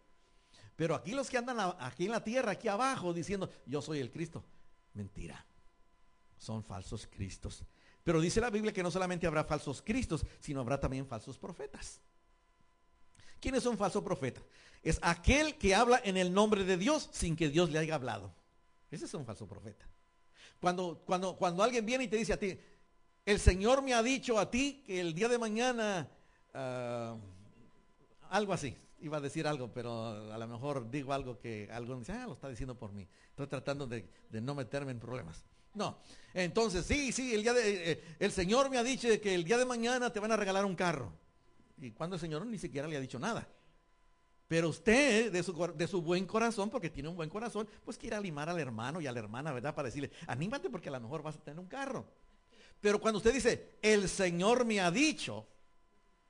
Pero 0.75 0.95
aquí 0.95 1.11
los 1.11 1.29
que 1.29 1.37
andan 1.37 1.75
aquí 1.79 2.05
en 2.05 2.11
la 2.11 2.23
tierra, 2.23 2.51
aquí 2.51 2.67
abajo, 2.67 3.13
diciendo, 3.13 3.49
yo 3.65 3.81
soy 3.81 3.99
el 3.99 4.09
Cristo. 4.09 4.43
Mentira. 4.93 5.45
Son 6.37 6.63
falsos 6.63 7.07
Cristos. 7.07 7.63
Pero 8.07 8.21
dice 8.21 8.39
la 8.39 8.49
Biblia 8.49 8.71
que 8.71 8.81
no 8.81 8.89
solamente 8.89 9.27
habrá 9.27 9.43
falsos 9.43 9.81
cristos, 9.81 10.25
sino 10.39 10.61
habrá 10.61 10.79
también 10.79 11.05
falsos 11.05 11.37
profetas. 11.37 11.99
¿Quién 13.41 13.55
es 13.55 13.65
un 13.65 13.77
falso 13.77 14.01
profeta? 14.01 14.39
Es 14.81 14.97
aquel 15.01 15.57
que 15.57 15.75
habla 15.75 15.99
en 16.05 16.15
el 16.15 16.33
nombre 16.33 16.63
de 16.63 16.77
Dios 16.77 17.09
sin 17.11 17.35
que 17.35 17.49
Dios 17.49 17.69
le 17.69 17.79
haya 17.79 17.95
hablado. 17.95 18.33
Ese 18.89 19.03
es 19.03 19.13
un 19.13 19.25
falso 19.25 19.45
profeta. 19.45 19.85
Cuando, 20.61 21.03
cuando, 21.05 21.35
cuando 21.35 21.61
alguien 21.61 21.85
viene 21.85 22.05
y 22.05 22.07
te 22.07 22.15
dice 22.15 22.31
a 22.31 22.39
ti, 22.39 22.57
el 23.25 23.41
Señor 23.41 23.81
me 23.81 23.93
ha 23.93 24.01
dicho 24.01 24.39
a 24.39 24.49
ti 24.49 24.83
que 24.87 25.01
el 25.01 25.13
día 25.13 25.27
de 25.27 25.37
mañana, 25.37 26.07
ah, 26.53 27.17
algo 28.29 28.53
así, 28.53 28.73
iba 29.01 29.17
a 29.17 29.19
decir 29.19 29.45
algo, 29.45 29.73
pero 29.73 30.31
a 30.31 30.37
lo 30.37 30.47
mejor 30.47 30.89
digo 30.89 31.11
algo 31.11 31.37
que 31.39 31.67
alguien 31.73 31.99
dice, 31.99 32.13
ah, 32.13 32.25
lo 32.25 32.35
está 32.35 32.47
diciendo 32.47 32.79
por 32.79 32.93
mí. 32.93 33.05
Estoy 33.31 33.47
tratando 33.47 33.85
de 33.85 34.07
no 34.31 34.55
meterme 34.55 34.93
en 34.93 34.99
problemas. 35.01 35.43
No. 35.77 35.99
Entonces, 36.33 36.85
sí, 36.85 37.11
sí, 37.11 37.35
el, 37.35 37.43
día 37.43 37.53
de, 37.53 37.69
eh, 37.69 37.91
eh, 37.91 38.15
el 38.19 38.31
Señor 38.31 38.69
me 38.69 38.79
ha 38.79 38.83
dicho 38.83 39.07
que 39.21 39.35
el 39.35 39.43
día 39.43 39.57
de 39.59 39.65
mañana 39.65 40.11
te 40.11 40.19
van 40.19 40.31
a 40.31 40.35
regalar 40.35 40.65
un 40.65 40.75
carro. 40.75 41.13
Y 41.77 41.91
cuando 41.91 42.15
el 42.15 42.19
Señor 42.19 42.45
ni 42.47 42.57
siquiera 42.57 42.87
le 42.87 42.97
ha 42.97 42.99
dicho 42.99 43.19
nada. 43.19 43.47
Pero 44.47 44.69
usted, 44.69 45.31
de 45.31 45.43
su, 45.43 45.53
de 45.75 45.87
su, 45.87 46.01
buen 46.01 46.25
corazón, 46.25 46.71
porque 46.71 46.89
tiene 46.89 47.09
un 47.09 47.15
buen 47.15 47.29
corazón, 47.29 47.67
pues 47.85 47.97
quiere 47.97 48.15
animar 48.15 48.49
al 48.49 48.59
hermano 48.59 48.99
y 48.99 49.05
a 49.05 49.11
la 49.11 49.19
hermana, 49.19 49.51
¿verdad? 49.51 49.75
Para 49.75 49.89
decirle, 49.89 50.09
anímate 50.25 50.69
porque 50.69 50.89
a 50.89 50.93
lo 50.93 51.01
mejor 51.01 51.21
vas 51.21 51.35
a 51.35 51.43
tener 51.43 51.59
un 51.59 51.67
carro. 51.67 52.05
Pero 52.81 52.99
cuando 52.99 53.17
usted 53.17 53.33
dice, 53.33 53.77
el 53.81 54.09
Señor 54.09 54.65
me 54.65 54.79
ha 54.79 54.89
dicho, 54.89 55.45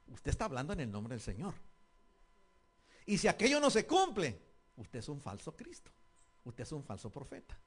usted 0.08 0.32
está 0.32 0.46
hablando 0.46 0.74
en 0.74 0.82
el 0.82 0.92
nombre 0.92 1.16
del 1.16 1.22
Señor. 1.22 1.54
Y 3.06 3.18
si 3.18 3.30
aquello 3.30 3.62
no 3.62 3.70
se 3.70 3.86
cumple, 3.86 4.38
usted 4.76 5.00
es 5.00 5.08
un 5.08 5.22
falso 5.22 5.56
Cristo. 5.56 5.92
Usted 6.44 6.64
es 6.64 6.72
un 6.74 6.84
falso 6.84 7.10
profeta 7.10 7.58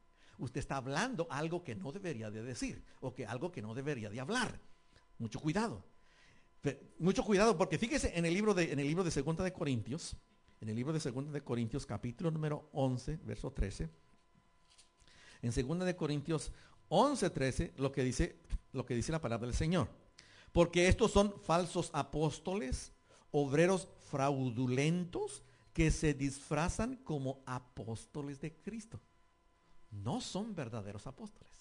usted 0.40 0.61
está 0.61 0.76
hablando 0.76 1.26
algo 1.31 1.62
que 1.62 1.74
no 1.74 1.92
debería 1.92 2.31
de 2.31 2.42
decir 2.42 2.83
o 3.00 3.14
que 3.14 3.26
algo 3.26 3.53
que 3.53 3.62
no 3.62 3.74
debería 3.74 4.11
de 4.11 4.20
hablar. 4.20 4.61
Mucho 5.18 5.38
cuidado. 5.38 5.85
mucho 6.98 7.24
cuidado 7.24 7.57
porque 7.57 7.79
fíjese 7.79 8.18
en 8.18 8.26
el 8.26 8.35
libro 8.35 8.55
de 8.55 8.72
en 8.72 8.79
el 8.79 8.87
libro 8.87 9.05
de 9.05 9.11
Segunda 9.11 9.44
de 9.44 9.53
Corintios, 9.53 10.16
en 10.61 10.68
el 10.68 10.76
libro 10.76 10.92
de 10.92 11.00
Segunda 11.00 11.31
de 11.31 11.42
Corintios 11.42 11.87
capítulo 11.87 12.31
número 12.31 12.68
11, 12.72 13.18
verso 13.24 13.53
13. 13.53 13.88
En 15.42 15.53
Segunda 15.53 15.85
de 15.85 15.96
Corintios 15.96 16.53
11, 16.88 17.31
13, 17.31 17.74
lo 17.76 17.92
que 17.92 18.03
dice 18.03 18.37
lo 18.72 18.87
que 18.87 18.94
dice 18.94 19.12
la 19.12 19.20
palabra 19.20 19.46
del 19.46 19.57
Señor. 19.57 19.88
Porque 20.53 20.88
estos 20.88 21.12
son 21.12 21.35
falsos 21.42 21.90
apóstoles, 21.92 22.92
obreros 23.31 23.88
fraudulentos 24.11 25.42
que 25.72 25.90
se 25.90 26.14
disfrazan 26.14 26.96
como 26.96 27.42
apóstoles 27.46 28.40
de 28.40 28.53
Cristo 28.55 29.00
no 29.90 30.20
son 30.20 30.55
verdaderos 30.55 31.07
apóstoles. 31.07 31.53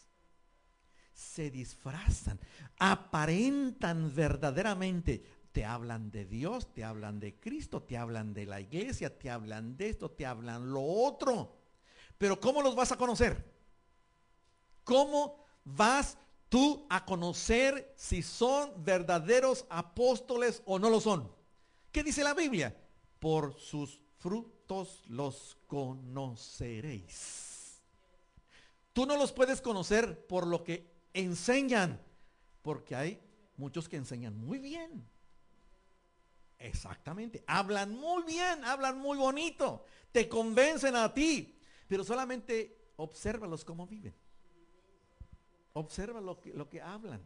Se 1.13 1.49
disfrazan, 1.51 2.39
aparentan 2.77 4.13
verdaderamente. 4.15 5.23
Te 5.51 5.65
hablan 5.65 6.11
de 6.11 6.25
Dios, 6.25 6.71
te 6.73 6.83
hablan 6.83 7.19
de 7.19 7.39
Cristo, 7.39 7.81
te 7.83 7.97
hablan 7.97 8.33
de 8.33 8.45
la 8.45 8.61
iglesia, 8.61 9.17
te 9.17 9.29
hablan 9.29 9.75
de 9.75 9.89
esto, 9.89 10.11
te 10.11 10.25
hablan 10.25 10.71
lo 10.71 10.81
otro. 10.81 11.57
Pero 12.17 12.39
¿cómo 12.39 12.61
los 12.61 12.75
vas 12.75 12.91
a 12.91 12.97
conocer? 12.97 13.51
¿Cómo 14.83 15.43
vas 15.63 16.17
tú 16.49 16.85
a 16.89 17.05
conocer 17.05 17.93
si 17.97 18.21
son 18.21 18.83
verdaderos 18.83 19.65
apóstoles 19.69 20.61
o 20.65 20.79
no 20.79 20.89
lo 20.89 21.01
son? 21.01 21.31
¿Qué 21.91 22.03
dice 22.03 22.23
la 22.23 22.33
Biblia? 22.33 22.75
Por 23.19 23.59
sus 23.59 24.01
frutos 24.17 25.03
los 25.07 25.57
conoceréis. 25.67 27.48
Tú 28.99 29.05
no 29.05 29.15
los 29.15 29.31
puedes 29.31 29.62
conocer 29.62 30.27
por 30.27 30.45
lo 30.45 30.62
que 30.62 30.91
enseñan, 31.13 32.01
porque 32.62 32.97
hay 32.97 33.21
muchos 33.55 33.88
que 33.88 33.95
enseñan 33.95 34.38
muy 34.38 34.59
bien. 34.59 35.07
Exactamente, 36.57 37.41
hablan 37.47 37.93
muy 37.93 38.23
bien, 38.23 38.65
hablan 38.65 38.99
muy 38.99 39.17
bonito, 39.17 39.85
te 40.12 40.27
convencen 40.27 40.97
a 40.97 41.13
ti, 41.13 41.57
pero 41.88 42.03
solamente 42.03 42.91
obsérvalos 42.97 43.63
cómo 43.63 43.88
viven. 43.88 44.13
Observa 45.71 46.19
lo 46.19 46.41
que, 46.41 46.53
lo 46.53 46.67
que 46.67 46.81
hablan. 46.81 47.21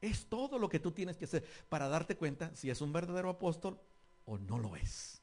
Es 0.00 0.26
todo 0.28 0.56
lo 0.56 0.68
que 0.68 0.78
tú 0.78 0.92
tienes 0.92 1.16
que 1.16 1.24
hacer 1.24 1.44
para 1.68 1.88
darte 1.88 2.16
cuenta 2.16 2.54
si 2.54 2.70
es 2.70 2.80
un 2.80 2.92
verdadero 2.92 3.28
apóstol 3.28 3.80
o 4.24 4.38
no 4.38 4.56
lo 4.56 4.76
es, 4.76 5.20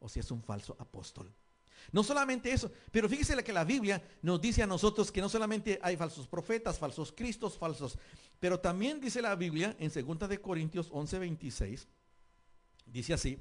o 0.00 0.08
si 0.08 0.18
es 0.18 0.28
un 0.32 0.42
falso 0.42 0.74
apóstol. 0.80 1.32
No 1.90 2.02
solamente 2.02 2.52
eso, 2.52 2.70
pero 2.90 3.08
fíjese 3.08 3.42
que 3.42 3.52
la 3.52 3.64
Biblia 3.64 4.02
nos 4.20 4.40
dice 4.40 4.62
a 4.62 4.66
nosotros 4.66 5.10
que 5.10 5.20
no 5.20 5.28
solamente 5.28 5.78
hay 5.82 5.96
falsos 5.96 6.26
profetas, 6.26 6.78
falsos 6.78 7.12
cristos, 7.12 7.56
falsos, 7.56 7.98
pero 8.38 8.60
también 8.60 9.00
dice 9.00 9.22
la 9.22 9.34
Biblia 9.34 9.74
en 9.78 9.90
2 9.90 10.28
de 10.28 10.40
Corintios 10.40 10.90
11:26, 10.90 11.86
dice 12.86 13.14
así, 13.14 13.40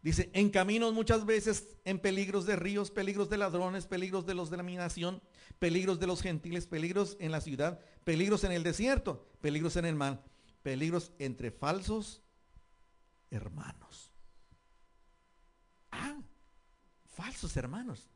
dice, 0.00 0.30
en 0.32 0.50
caminos 0.50 0.92
muchas 0.92 1.26
veces, 1.26 1.76
en 1.84 1.98
peligros 1.98 2.46
de 2.46 2.54
ríos, 2.54 2.92
peligros 2.92 3.28
de 3.28 3.38
ladrones, 3.38 3.86
peligros 3.86 4.26
de 4.26 4.34
los 4.34 4.48
de 4.48 4.58
la 4.58 4.62
minación, 4.62 5.20
peligros 5.58 5.98
de 5.98 6.06
los 6.06 6.22
gentiles, 6.22 6.66
peligros 6.66 7.16
en 7.18 7.32
la 7.32 7.40
ciudad, 7.40 7.80
peligros 8.04 8.44
en 8.44 8.52
el 8.52 8.62
desierto, 8.62 9.26
peligros 9.40 9.74
en 9.74 9.86
el 9.86 9.96
mar, 9.96 10.22
peligros 10.62 11.10
entre 11.18 11.50
falsos 11.50 12.22
hermanos. 13.30 14.12
Ah, 15.90 16.16
falsos 17.16 17.56
hermanos. 17.56 18.08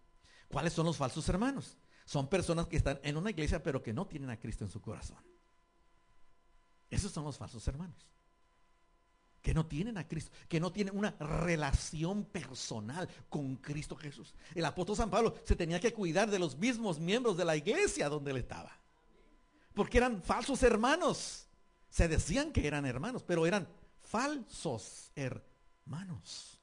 ¿Cuáles 0.49 0.73
son 0.73 0.87
los 0.87 0.97
falsos 0.97 1.29
hermanos? 1.29 1.79
Son 2.05 2.29
personas 2.29 2.67
que 2.67 2.77
están 2.77 3.01
en 3.03 3.17
una 3.17 3.31
iglesia 3.31 3.63
pero 3.63 3.83
que 3.83 3.93
no 3.93 4.07
tienen 4.07 4.31
a 4.31 4.39
Cristo 4.39 4.65
en 4.65 4.71
su 4.71 4.81
corazón. 4.81 5.19
Esos 6.91 7.11
son 7.11 7.25
los 7.25 7.39
falsos 7.39 7.67
hermanos. 7.67 8.07
que 9.41 9.55
no 9.55 9.65
tienen 9.65 9.97
a 9.97 10.07
Cristo, 10.07 10.31
que 10.51 10.61
no 10.61 10.71
tienen 10.71 10.95
una 10.95 11.13
relación 11.19 12.27
personal 12.27 13.09
con 13.31 13.57
Cristo 13.57 13.97
Jesús. 13.97 14.35
El 14.55 14.67
apóstol 14.67 14.97
San 14.97 15.11
Pablo 15.11 15.35
se 15.45 15.57
tenía 15.57 15.81
que 15.81 15.95
cuidar 15.95 16.31
de 16.31 16.39
los 16.39 16.59
mismos 16.59 17.01
miembros 17.01 17.39
de 17.39 17.47
la 17.47 17.57
iglesia 17.57 18.11
donde 18.11 18.33
él 18.33 18.37
estaba. 18.37 18.71
Porque 19.73 19.97
eran 19.97 20.23
falsos 20.23 20.63
hermanos. 20.63 21.47
Se 21.89 22.07
decían 22.07 22.53
que 22.53 22.67
eran 22.67 22.85
hermanos, 22.85 23.23
pero 23.23 23.47
eran 23.47 23.67
falsos 24.03 25.11
hermanos. 25.15 26.60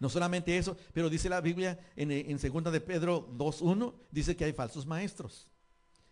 No 0.00 0.08
solamente 0.08 0.56
eso, 0.56 0.76
pero 0.92 1.10
dice 1.10 1.28
la 1.28 1.42
Biblia 1.42 1.78
en, 1.94 2.10
en 2.10 2.38
2 2.38 2.72
de 2.72 2.80
Pedro 2.80 3.28
2.1, 3.36 3.94
dice 4.10 4.34
que 4.34 4.46
hay 4.46 4.52
falsos 4.52 4.86
maestros. 4.86 5.46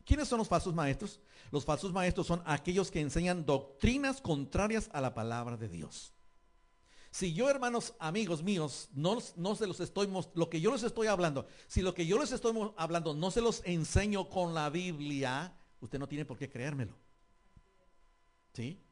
¿Quiénes 0.05 0.29
son 0.29 0.39
los 0.39 0.49
falsos 0.49 0.75
maestros? 0.75 1.21
Los 1.51 1.65
falsos 1.65 1.93
maestros 1.93 2.27
son 2.27 2.43
aquellos 2.45 2.91
que 2.91 3.01
enseñan 3.01 3.47
doctrinas 3.47 4.21
contrarias 4.21 4.91
a 4.93 5.01
la 5.01 5.15
palabra 5.15 5.57
de 5.57 5.69
Dios. 5.69 6.13
Si 7.11 7.33
yo, 7.33 7.49
hermanos, 7.49 7.95
amigos 7.99 8.43
míos, 8.43 8.91
no, 8.93 9.19
no 9.37 9.55
se 9.55 9.67
los 9.67 9.81
estoy, 9.81 10.11
lo 10.35 10.51
que 10.51 10.61
yo 10.61 10.71
les 10.71 10.83
estoy 10.83 11.07
hablando, 11.07 11.47
si 11.67 11.81
lo 11.81 11.95
que 11.95 12.07
yo 12.07 12.19
les 12.19 12.33
estoy 12.33 12.55
hablando 12.77 13.15
no 13.15 13.31
se 13.31 13.41
los 13.41 13.63
enseño 13.65 14.29
con 14.29 14.55
la 14.55 14.69
Biblia, 14.69 15.55
usted 15.81 15.99
no 15.99 16.07
tiene 16.07 16.27
por 16.27 16.37
qué 16.37 16.51
creérmelo. 16.51 16.95
¿Sí? 18.53 18.83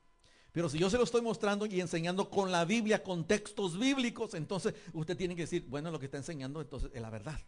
Pero 0.57 0.71
si 0.71 0.79
yo 0.79 0.88
se 0.88 0.97
lo 0.97 1.05
estoy 1.05 1.21
mostrando 1.21 1.66
y 1.66 1.83
enseñando 1.83 2.31
con 2.31 2.51
la 2.51 2.64
Biblia, 2.64 3.03
con 3.03 3.27
textos 3.27 3.79
bíblicos, 3.79 4.33
entonces 4.33 4.73
usted 4.95 5.14
tiene 5.14 5.37
que 5.37 5.42
decir, 5.42 5.66
bueno, 5.69 5.90
lo 5.90 5.99
que 6.01 6.07
está 6.07 6.16
enseñando 6.16 6.62
entonces 6.62 6.90
es 6.95 7.03
la 7.03 7.11
verdad. 7.11 7.38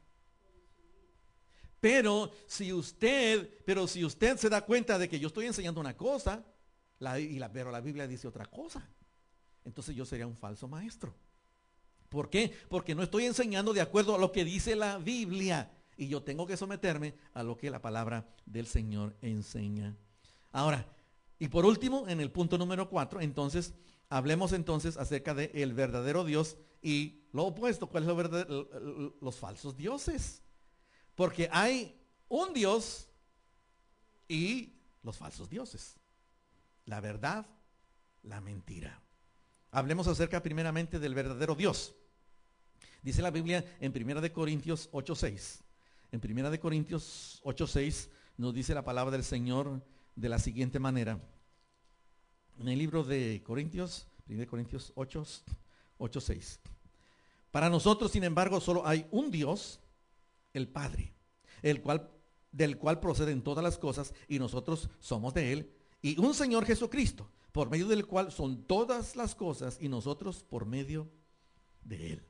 Pero 1.80 2.30
si 2.46 2.70
usted, 2.70 3.64
pero 3.64 3.86
si 3.86 4.04
usted 4.04 4.36
se 4.36 4.50
da 4.50 4.60
cuenta 4.60 4.98
de 4.98 5.08
que 5.08 5.18
yo 5.18 5.28
estoy 5.28 5.46
enseñando 5.46 5.80
una 5.80 5.96
cosa, 5.96 6.44
la, 6.98 7.18
y 7.18 7.38
la, 7.38 7.50
pero 7.50 7.70
la 7.70 7.80
Biblia 7.80 8.06
dice 8.06 8.28
otra 8.28 8.44
cosa, 8.44 8.86
entonces 9.64 9.96
yo 9.96 10.04
sería 10.04 10.26
un 10.26 10.36
falso 10.36 10.68
maestro. 10.68 11.14
¿Por 12.10 12.28
qué? 12.28 12.52
Porque 12.68 12.94
no 12.94 13.02
estoy 13.02 13.24
enseñando 13.24 13.72
de 13.72 13.80
acuerdo 13.80 14.16
a 14.16 14.18
lo 14.18 14.32
que 14.32 14.44
dice 14.44 14.76
la 14.76 14.98
Biblia. 14.98 15.72
Y 15.96 16.08
yo 16.08 16.22
tengo 16.22 16.46
que 16.46 16.58
someterme 16.58 17.14
a 17.32 17.42
lo 17.42 17.56
que 17.56 17.70
la 17.70 17.80
palabra 17.80 18.28
del 18.44 18.66
Señor 18.66 19.16
enseña. 19.22 19.96
Ahora, 20.52 20.86
y 21.38 21.48
por 21.48 21.64
último, 21.64 22.08
en 22.08 22.20
el 22.20 22.30
punto 22.30 22.58
número 22.58 22.88
cuatro, 22.88 23.20
entonces, 23.20 23.74
hablemos 24.08 24.52
entonces 24.52 24.96
acerca 24.96 25.34
del 25.34 25.50
el 25.54 25.72
verdadero 25.72 26.24
Dios 26.24 26.56
y 26.82 27.22
lo 27.32 27.46
opuesto, 27.46 27.88
¿cuál 27.88 28.04
es 28.04 28.08
lo 28.08 28.16
verdadero? 28.16 29.14
Los 29.20 29.36
falsos 29.36 29.76
dioses. 29.76 30.42
Porque 31.14 31.48
hay 31.52 32.00
un 32.28 32.52
Dios 32.52 33.08
y 34.28 34.74
los 35.02 35.16
falsos 35.16 35.48
dioses. 35.48 35.96
La 36.86 37.00
verdad, 37.00 37.46
la 38.22 38.40
mentira. 38.40 39.00
Hablemos 39.70 40.06
acerca 40.06 40.42
primeramente 40.42 40.98
del 40.98 41.14
verdadero 41.14 41.54
Dios. 41.54 41.94
Dice 43.02 43.22
la 43.22 43.30
Biblia 43.30 43.64
en 43.80 43.92
Primera 43.92 44.20
de 44.20 44.32
Corintios 44.32 44.88
8:6. 44.92 45.62
En 46.10 46.20
Primera 46.20 46.50
de 46.50 46.58
Corintios 46.58 47.40
8:6 47.44 48.08
nos 48.36 48.54
dice 48.54 48.74
la 48.74 48.84
palabra 48.84 49.12
del 49.12 49.24
Señor 49.24 49.82
de 50.18 50.28
la 50.28 50.38
siguiente 50.38 50.78
manera. 50.78 51.20
En 52.58 52.68
el 52.68 52.78
libro 52.78 53.04
de 53.04 53.40
Corintios, 53.44 54.08
1 54.28 54.46
Corintios 54.46 54.92
8, 54.96 55.24
8, 55.98 56.20
6. 56.20 56.60
Para 57.52 57.70
nosotros, 57.70 58.10
sin 58.10 58.24
embargo, 58.24 58.60
solo 58.60 58.86
hay 58.86 59.06
un 59.12 59.30
Dios, 59.30 59.80
el 60.52 60.68
Padre, 60.68 61.14
el 61.62 61.80
cual, 61.80 62.10
del 62.50 62.78
cual 62.78 62.98
proceden 62.98 63.42
todas 63.42 63.62
las 63.62 63.78
cosas 63.78 64.12
y 64.26 64.38
nosotros 64.38 64.90
somos 64.98 65.34
de 65.34 65.52
Él, 65.52 65.72
y 66.02 66.18
un 66.18 66.34
Señor 66.34 66.64
Jesucristo, 66.64 67.30
por 67.52 67.70
medio 67.70 67.86
del 67.86 68.06
cual 68.06 68.32
son 68.32 68.64
todas 68.64 69.14
las 69.14 69.34
cosas 69.34 69.78
y 69.80 69.88
nosotros 69.88 70.42
por 70.42 70.66
medio 70.66 71.08
de 71.84 72.12
Él. 72.14 72.26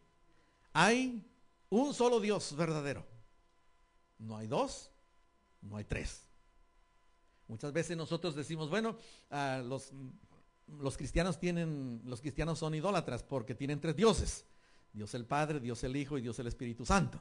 Hay 0.74 1.24
un 1.70 1.94
solo 1.94 2.20
Dios 2.20 2.54
verdadero. 2.54 3.06
No 4.18 4.36
hay 4.36 4.46
dos, 4.46 4.90
no 5.62 5.76
hay 5.76 5.84
tres. 5.84 6.27
Muchas 7.48 7.72
veces 7.72 7.96
nosotros 7.96 8.34
decimos, 8.34 8.68
bueno, 8.68 8.96
ah, 9.30 9.62
los, 9.64 9.92
los 10.68 10.96
cristianos 10.96 11.40
tienen, 11.40 12.02
los 12.04 12.20
cristianos 12.20 12.58
son 12.58 12.74
idólatras 12.74 13.22
porque 13.22 13.54
tienen 13.54 13.80
tres 13.80 13.96
dioses. 13.96 14.44
Dios 14.92 15.14
el 15.14 15.24
Padre, 15.24 15.60
Dios 15.60 15.82
el 15.84 15.96
Hijo 15.96 16.18
y 16.18 16.20
Dios 16.22 16.38
el 16.38 16.46
Espíritu 16.46 16.84
Santo. 16.84 17.20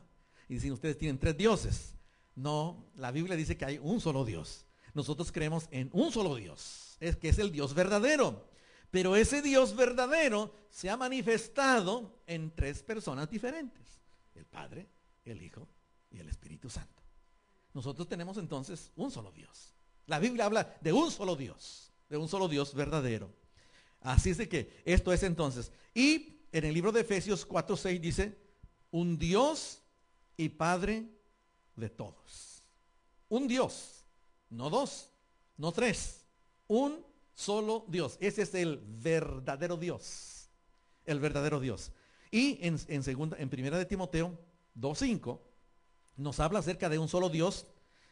Y 0.50 0.56
dicen, 0.56 0.72
ustedes 0.74 0.98
tienen 0.98 1.18
tres 1.18 1.38
dioses. 1.38 1.96
No, 2.36 2.86
la 2.96 3.12
Biblia 3.12 3.36
dice 3.36 3.58
que 3.58 3.66
hay 3.66 3.80
un 3.82 4.00
solo 4.02 4.26
Dios. 4.26 4.66
Nosotros 4.94 5.32
creemos 5.32 5.68
en 5.72 5.90
un 5.94 6.12
solo 6.12 6.36
Dios, 6.36 6.98
es 7.00 7.16
que 7.16 7.30
es 7.30 7.40
el 7.40 7.52
Dios 7.52 7.74
verdadero. 7.74 8.48
Pero 8.92 9.16
ese 9.16 9.42
Dios 9.42 9.76
verdadero 9.76 10.54
se 10.70 10.90
ha 10.90 10.98
manifestado 10.98 12.22
en 12.26 12.52
tres 12.52 12.84
personas 12.84 13.30
diferentes. 13.30 14.02
El 14.36 14.46
Padre, 14.46 14.88
el 15.26 15.42
Hijo 15.42 15.68
y 16.10 16.20
el 16.20 16.30
Espíritu 16.30 16.70
Santo. 16.70 17.04
Nosotros 17.74 18.08
tenemos 18.08 18.38
entonces 18.38 18.92
un 18.96 19.12
solo 19.12 19.32
Dios. 19.32 19.77
La 20.08 20.20
Biblia 20.20 20.46
habla 20.46 20.76
de 20.82 20.94
un 20.94 21.12
solo 21.12 21.36
Dios, 21.36 21.92
de 22.10 22.18
un 22.18 22.28
solo 22.28 22.48
Dios 22.48 22.74
verdadero. 22.74 23.30
Así 24.02 24.30
es 24.30 24.38
de 24.38 24.48
que 24.48 24.82
esto 24.86 25.12
es 25.12 25.22
entonces. 25.24 25.72
Y 25.94 26.40
en 26.52 26.64
el 26.64 26.74
libro 26.74 26.92
de 26.92 27.02
Efesios 27.02 27.48
4:6 27.48 28.00
dice, 28.00 28.38
un 28.92 29.18
Dios 29.18 29.82
y 30.38 30.50
Padre 30.50 31.06
de 31.76 31.90
todos. 31.90 32.64
Un 33.30 33.48
Dios, 33.48 34.06
no 34.50 34.70
dos, 34.70 35.10
no 35.58 35.74
tres, 35.74 36.26
un 36.68 37.06
solo 37.34 37.86
Dios. 37.90 38.18
Ese 38.22 38.44
es 38.44 38.54
el 38.56 38.78
verdadero 38.78 39.76
Dios. 39.76 40.50
El 41.06 41.20
verdadero 41.20 41.60
Dios. 41.60 41.92
Y 42.32 42.66
en, 42.66 42.80
en 42.88 43.04
segunda, 43.04 43.38
en 43.40 43.50
primera 43.50 43.78
de 43.78 43.86
Timoteo 43.86 44.38
2.5 44.80 45.40
nos 46.16 46.40
habla 46.40 46.60
acerca 46.60 46.90
de 46.90 46.98
un 46.98 47.08
solo 47.08 47.30
Dios 47.30 47.68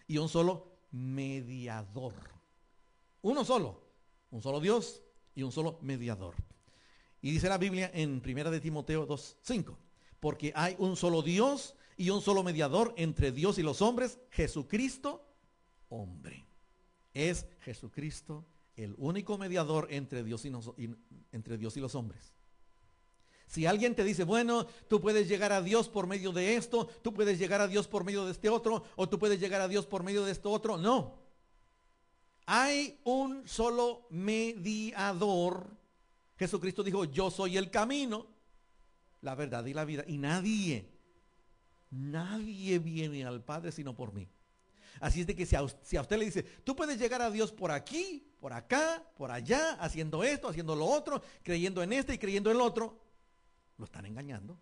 y 0.08 0.18
un 0.18 0.30
solo 0.30 0.75
mediador. 0.96 2.14
Uno 3.22 3.44
solo, 3.44 3.82
un 4.32 4.42
solo 4.42 4.60
Dios 4.60 5.04
y 5.36 5.44
un 5.44 5.52
solo 5.52 5.78
mediador. 5.82 6.36
Y 7.22 7.32
dice 7.32 7.50
la 7.50 7.58
Biblia 7.58 7.92
en 7.94 8.22
Primera 8.22 8.50
de 8.50 8.62
Timoteo 8.62 9.06
2:5, 9.06 9.76
porque 10.20 10.54
hay 10.56 10.76
un 10.80 10.96
solo 10.96 11.22
Dios 11.22 11.76
y 11.98 12.10
un 12.10 12.22
solo 12.22 12.44
mediador 12.44 12.94
entre 12.98 13.32
Dios 13.32 13.58
y 13.58 13.64
los 13.64 13.82
hombres, 13.82 14.20
Jesucristo, 14.32 15.26
hombre. 15.90 16.46
Es 17.14 17.48
Jesucristo 17.62 18.46
el 18.76 18.96
único 18.98 19.38
mediador 19.38 19.88
entre 19.90 20.24
Dios 20.24 20.46
y, 20.46 20.52
entre 21.32 21.58
Dios 21.58 21.76
y 21.78 21.80
los 21.80 21.96
hombres. 21.96 22.34
Si 23.48 23.66
alguien 23.66 23.96
te 23.96 24.04
dice, 24.04 24.24
bueno, 24.24 24.66
tú 24.88 25.00
puedes 25.00 25.28
llegar 25.28 25.52
a 25.52 25.62
Dios 25.62 25.88
por 25.88 26.08
medio 26.08 26.32
de 26.32 26.56
esto, 26.56 26.88
tú 27.02 27.14
puedes 27.14 27.38
llegar 27.38 27.62
a 27.62 27.68
Dios 27.68 27.88
por 27.88 28.04
medio 28.04 28.26
de 28.26 28.32
este 28.32 28.50
otro, 28.50 28.84
o 28.96 29.08
tú 29.08 29.20
puedes 29.20 29.40
llegar 29.40 29.62
a 29.62 29.68
Dios 29.68 29.86
por 29.86 30.04
medio 30.04 30.26
de 30.26 30.32
esto 30.32 30.52
otro, 30.52 30.78
no. 30.78 31.20
Hay 32.46 33.00
un 33.04 33.48
solo 33.48 34.08
mediador. 34.10 35.76
Jesucristo 36.38 36.84
dijo, 36.84 37.06
yo 37.06 37.32
soy 37.32 37.58
el 37.58 37.72
camino, 37.72 38.28
la 39.22 39.36
verdad 39.36 39.66
y 39.66 39.74
la 39.74 39.86
vida. 39.86 40.04
Y 40.08 40.18
nadie, 40.18 40.92
nadie 41.92 42.80
viene 42.80 43.26
al 43.26 43.44
Padre 43.44 43.72
sino 43.72 43.96
por 43.96 44.14
mí. 44.14 44.28
Así 45.00 45.22
es 45.22 45.28
de 45.28 45.36
que 45.36 45.46
si 45.46 45.56
a, 45.56 45.64
usted 45.64 46.18
le 46.18 46.26
dice, 46.26 46.44
tú 46.64 46.76
puedes 46.76 46.98
llegar 47.00 47.22
a 47.22 47.32
Dios 47.32 47.52
por 47.52 47.72
aquí, 47.72 48.26
por 48.40 48.54
acá, 48.54 49.04
por 49.18 49.32
allá, 49.32 49.74
haciendo 49.74 50.24
esto, 50.24 50.48
haciendo 50.48 50.76
lo 50.76 50.86
otro, 50.86 51.22
creyendo 51.44 51.84
en 51.84 51.94
este 51.94 52.14
y 52.14 52.18
creyendo 52.18 52.50
en 52.50 52.58
el 52.58 52.62
otro, 52.62 53.05
lo 53.78 53.86
están 53.86 54.06
engañando. 54.06 54.58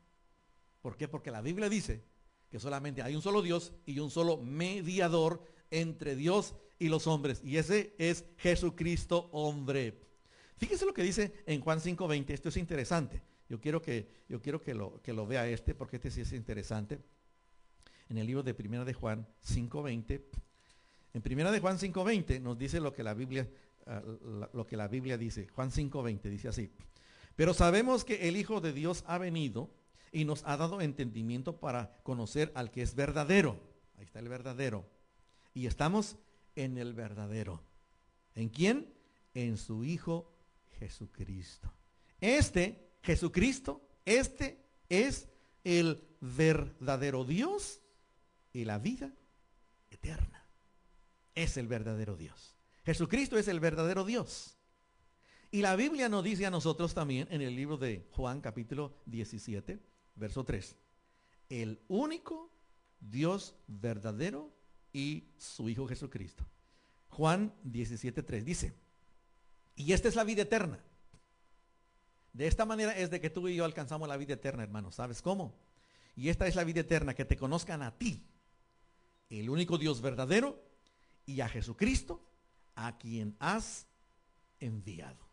¿Por 0.81 0.97
qué? 0.97 1.07
Porque 1.07 1.31
la 1.31 1.41
Biblia 1.41 1.69
dice 1.69 2.03
que 2.49 2.59
solamente 2.59 3.01
hay 3.01 3.15
un 3.15 3.21
solo 3.21 3.41
Dios 3.41 3.73
y 3.85 3.99
un 3.99 4.11
solo 4.11 4.37
mediador 4.37 5.43
entre 5.71 6.15
Dios 6.15 6.55
y 6.77 6.89
los 6.89 7.07
hombres. 7.07 7.41
Y 7.43 7.57
ese 7.57 7.95
es 7.97 8.25
Jesucristo 8.37 9.29
hombre. 9.31 9.99
Fíjese 10.57 10.85
lo 10.85 10.93
que 10.93 11.03
dice 11.03 11.33
en 11.45 11.61
Juan 11.61 11.79
5.20. 11.79 12.29
Esto 12.29 12.49
es 12.49 12.57
interesante. 12.57 13.21
Yo 13.49 13.59
quiero, 13.59 13.81
que, 13.81 14.07
yo 14.29 14.41
quiero 14.41 14.61
que, 14.61 14.73
lo, 14.73 15.01
que 15.01 15.13
lo 15.13 15.25
vea 15.25 15.47
este 15.47 15.73
porque 15.75 15.97
este 15.97 16.11
sí 16.11 16.21
es 16.21 16.33
interesante. 16.33 16.99
En 18.09 18.17
el 18.17 18.27
libro 18.27 18.43
de 18.43 18.53
Primera 18.53 18.85
de 18.85 18.93
Juan 18.93 19.27
5.20. 19.45 20.21
En 21.13 21.21
Primera 21.21 21.51
de 21.51 21.59
Juan 21.59 21.77
5.20 21.77 22.41
nos 22.41 22.57
dice 22.57 22.79
lo 22.79 22.93
que 22.93 23.03
la 23.03 23.13
Biblia, 23.13 23.47
ah, 23.85 24.01
lo 24.53 24.65
que 24.65 24.77
la 24.77 24.87
Biblia 24.87 25.17
dice. 25.17 25.47
Juan 25.49 25.71
5.20 25.71 26.21
dice 26.29 26.47
así. 26.47 26.71
Pero 27.35 27.53
sabemos 27.53 28.05
que 28.05 28.27
el 28.27 28.37
Hijo 28.37 28.61
de 28.61 28.73
Dios 28.73 29.03
ha 29.07 29.17
venido 29.17 29.69
y 30.11 30.25
nos 30.25 30.43
ha 30.45 30.57
dado 30.57 30.81
entendimiento 30.81 31.59
para 31.59 31.97
conocer 32.03 32.51
al 32.55 32.71
que 32.71 32.83
es 32.83 32.95
verdadero. 32.95 33.59
Ahí 33.97 34.05
está 34.05 34.19
el 34.19 34.29
verdadero. 34.29 34.85
Y 35.53 35.65
estamos 35.65 36.17
en 36.55 36.77
el 36.77 36.93
verdadero. 36.93 37.63
¿En 38.35 38.49
quién? 38.49 38.93
En 39.33 39.57
su 39.57 39.83
Hijo 39.83 40.31
Jesucristo. 40.79 41.73
Este, 42.19 42.93
Jesucristo, 43.01 43.81
este 44.05 44.63
es 44.89 45.27
el 45.63 46.03
verdadero 46.21 47.25
Dios 47.25 47.81
y 48.51 48.65
la 48.65 48.77
vida 48.77 49.11
eterna. 49.89 50.45
Es 51.35 51.57
el 51.57 51.67
verdadero 51.67 52.15
Dios. 52.15 52.55
Jesucristo 52.85 53.37
es 53.37 53.47
el 53.47 53.59
verdadero 53.59 54.05
Dios. 54.05 54.57
Y 55.53 55.61
la 55.61 55.75
Biblia 55.75 56.09
nos 56.09 56.23
dice 56.23 56.47
a 56.47 56.49
nosotros 56.49 56.95
también 56.95 57.27
en 57.29 57.43
el 57.43 57.55
libro 57.55 57.77
de 57.77 58.07
Juan 58.13 58.41
capítulo 58.41 58.91
17, 59.05 59.79
verso 60.15 60.43
3, 60.43 60.75
el 61.47 61.79
único 61.89 62.51
Dios 62.99 63.53
verdadero 63.67 64.51
y 64.91 65.25
su 65.37 65.69
Hijo 65.69 65.87
Jesucristo. 65.87 66.43
Juan 67.09 67.53
17, 67.65 68.23
3 68.23 68.43
dice, 68.43 68.73
y 69.75 69.93
esta 69.93 70.07
es 70.07 70.15
la 70.15 70.23
vida 70.23 70.41
eterna. 70.41 70.83
De 72.33 72.47
esta 72.47 72.65
manera 72.65 72.97
es 72.97 73.11
de 73.11 73.21
que 73.21 73.29
tú 73.29 73.47
y 73.47 73.55
yo 73.55 73.63
alcanzamos 73.63 74.09
la 74.09 74.17
vida 74.17 74.33
eterna, 74.33 74.63
hermano. 74.63 74.91
¿Sabes 74.91 75.21
cómo? 75.21 75.53
Y 76.15 76.29
esta 76.29 76.47
es 76.47 76.55
la 76.55 76.63
vida 76.63 76.79
eterna, 76.79 77.13
que 77.13 77.25
te 77.25 77.37
conozcan 77.37 77.83
a 77.83 77.95
ti, 77.95 78.25
el 79.29 79.51
único 79.51 79.77
Dios 79.77 80.01
verdadero, 80.01 80.59
y 81.27 81.41
a 81.41 81.47
Jesucristo, 81.47 82.27
a 82.73 82.97
quien 82.97 83.35
has 83.37 83.85
enviado. 84.59 85.31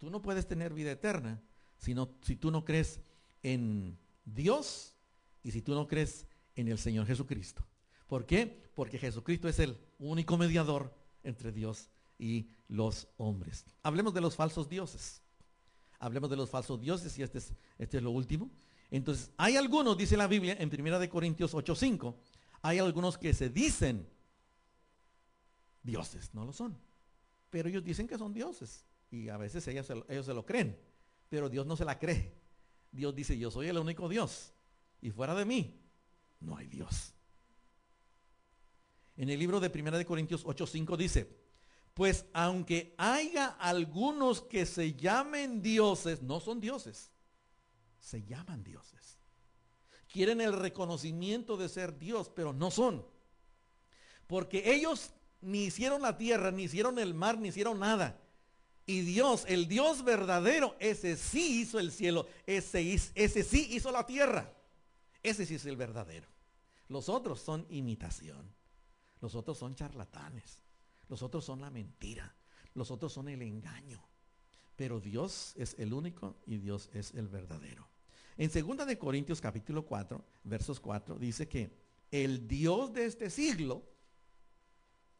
Tú 0.00 0.08
no 0.08 0.22
puedes 0.22 0.48
tener 0.48 0.72
vida 0.72 0.90
eterna 0.90 1.42
si, 1.76 1.94
si 2.22 2.36
tú 2.36 2.50
no 2.50 2.64
crees 2.64 3.00
en 3.42 3.98
Dios 4.24 4.96
y 5.42 5.50
si 5.50 5.60
tú 5.60 5.74
no 5.74 5.86
crees 5.86 6.26
en 6.56 6.68
el 6.68 6.78
Señor 6.78 7.06
Jesucristo. 7.06 7.66
¿Por 8.06 8.24
qué? 8.24 8.70
Porque 8.74 8.98
Jesucristo 8.98 9.46
es 9.46 9.58
el 9.58 9.78
único 9.98 10.38
mediador 10.38 10.94
entre 11.22 11.52
Dios 11.52 11.90
y 12.18 12.48
los 12.66 13.08
hombres. 13.18 13.66
Hablemos 13.82 14.14
de 14.14 14.22
los 14.22 14.34
falsos 14.34 14.70
dioses. 14.70 15.20
Hablemos 15.98 16.30
de 16.30 16.36
los 16.36 16.48
falsos 16.48 16.80
dioses 16.80 17.18
y 17.18 17.22
este 17.22 17.36
es, 17.36 17.52
este 17.78 17.98
es 17.98 18.02
lo 18.02 18.10
último. 18.10 18.50
Entonces, 18.90 19.30
hay 19.36 19.56
algunos, 19.56 19.98
dice 19.98 20.16
la 20.16 20.26
Biblia 20.26 20.56
en 20.58 20.70
1 20.70 21.10
Corintios 21.10 21.54
8:5, 21.54 22.16
hay 22.62 22.78
algunos 22.78 23.18
que 23.18 23.34
se 23.34 23.50
dicen 23.50 24.08
dioses, 25.82 26.32
no 26.32 26.46
lo 26.46 26.54
son. 26.54 26.78
Pero 27.50 27.68
ellos 27.68 27.84
dicen 27.84 28.08
que 28.08 28.16
son 28.16 28.32
dioses. 28.32 28.86
Y 29.10 29.28
a 29.28 29.36
veces 29.36 29.66
ellos 29.68 29.86
se, 29.86 29.94
ellos 30.08 30.26
se 30.26 30.34
lo 30.34 30.44
creen. 30.46 30.78
Pero 31.28 31.48
Dios 31.48 31.66
no 31.66 31.76
se 31.76 31.84
la 31.84 31.98
cree. 31.98 32.34
Dios 32.92 33.14
dice, 33.14 33.38
yo 33.38 33.50
soy 33.50 33.68
el 33.68 33.78
único 33.78 34.08
Dios. 34.08 34.52
Y 35.00 35.10
fuera 35.10 35.34
de 35.34 35.44
mí, 35.44 35.80
no 36.40 36.56
hay 36.56 36.66
Dios. 36.66 37.14
En 39.16 39.28
el 39.28 39.38
libro 39.38 39.60
de 39.60 39.68
1 39.68 40.04
Corintios 40.06 40.44
8:5 40.44 40.96
dice, 40.96 41.40
pues 41.94 42.24
aunque 42.32 42.94
haya 42.96 43.48
algunos 43.58 44.40
que 44.40 44.64
se 44.64 44.94
llamen 44.94 45.60
dioses, 45.60 46.22
no 46.22 46.40
son 46.40 46.60
dioses, 46.60 47.10
se 47.98 48.24
llaman 48.24 48.64
dioses. 48.64 49.18
Quieren 50.08 50.40
el 50.40 50.52
reconocimiento 50.52 51.56
de 51.56 51.68
ser 51.68 51.98
Dios, 51.98 52.30
pero 52.34 52.52
no 52.52 52.70
son. 52.70 53.06
Porque 54.26 54.72
ellos 54.72 55.12
ni 55.40 55.64
hicieron 55.64 56.02
la 56.02 56.16
tierra, 56.16 56.50
ni 56.50 56.64
hicieron 56.64 56.98
el 56.98 57.14
mar, 57.14 57.38
ni 57.38 57.48
hicieron 57.48 57.78
nada. 57.78 58.18
Y 58.90 59.02
Dios, 59.02 59.44
el 59.46 59.68
Dios 59.68 60.02
verdadero, 60.02 60.74
ese 60.80 61.16
sí 61.16 61.60
hizo 61.60 61.78
el 61.78 61.92
cielo, 61.92 62.26
ese, 62.44 62.92
ese 62.92 63.44
sí 63.44 63.68
hizo 63.70 63.92
la 63.92 64.04
tierra. 64.04 64.52
Ese 65.22 65.46
sí 65.46 65.54
es 65.54 65.64
el 65.64 65.76
verdadero. 65.76 66.26
Los 66.88 67.08
otros 67.08 67.40
son 67.40 67.64
imitación. 67.70 68.52
Los 69.20 69.36
otros 69.36 69.58
son 69.58 69.76
charlatanes. 69.76 70.64
Los 71.08 71.22
otros 71.22 71.44
son 71.44 71.60
la 71.60 71.70
mentira. 71.70 72.34
Los 72.74 72.90
otros 72.90 73.12
son 73.12 73.28
el 73.28 73.42
engaño. 73.42 74.02
Pero 74.74 74.98
Dios 74.98 75.54
es 75.56 75.76
el 75.78 75.92
único 75.92 76.34
y 76.44 76.56
Dios 76.56 76.90
es 76.92 77.14
el 77.14 77.28
verdadero. 77.28 77.86
En 78.36 78.50
2 78.50 78.88
de 78.88 78.98
Corintios 78.98 79.40
capítulo 79.40 79.86
4, 79.86 80.24
versos 80.42 80.80
4 80.80 81.16
dice 81.16 81.46
que 81.46 81.70
el 82.10 82.48
Dios 82.48 82.92
de 82.92 83.06
este 83.06 83.30
siglo 83.30 83.84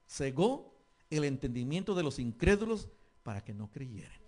cegó 0.08 0.74
el 1.08 1.22
entendimiento 1.22 1.94
de 1.94 2.02
los 2.02 2.18
incrédulos 2.18 2.88
para 3.22 3.42
que 3.42 3.54
no 3.54 3.70
creyeran. 3.70 4.20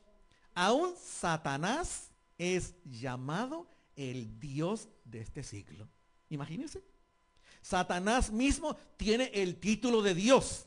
Aún 0.54 0.94
Satanás 0.96 2.10
es 2.38 2.74
llamado 2.84 3.68
el 3.96 4.38
Dios 4.38 4.88
de 5.04 5.20
este 5.20 5.42
siglo. 5.42 5.88
Imagínense. 6.28 6.82
Satanás 7.60 8.32
mismo 8.32 8.76
tiene 8.96 9.30
el 9.32 9.56
título 9.56 10.02
de 10.02 10.14
Dios. 10.14 10.66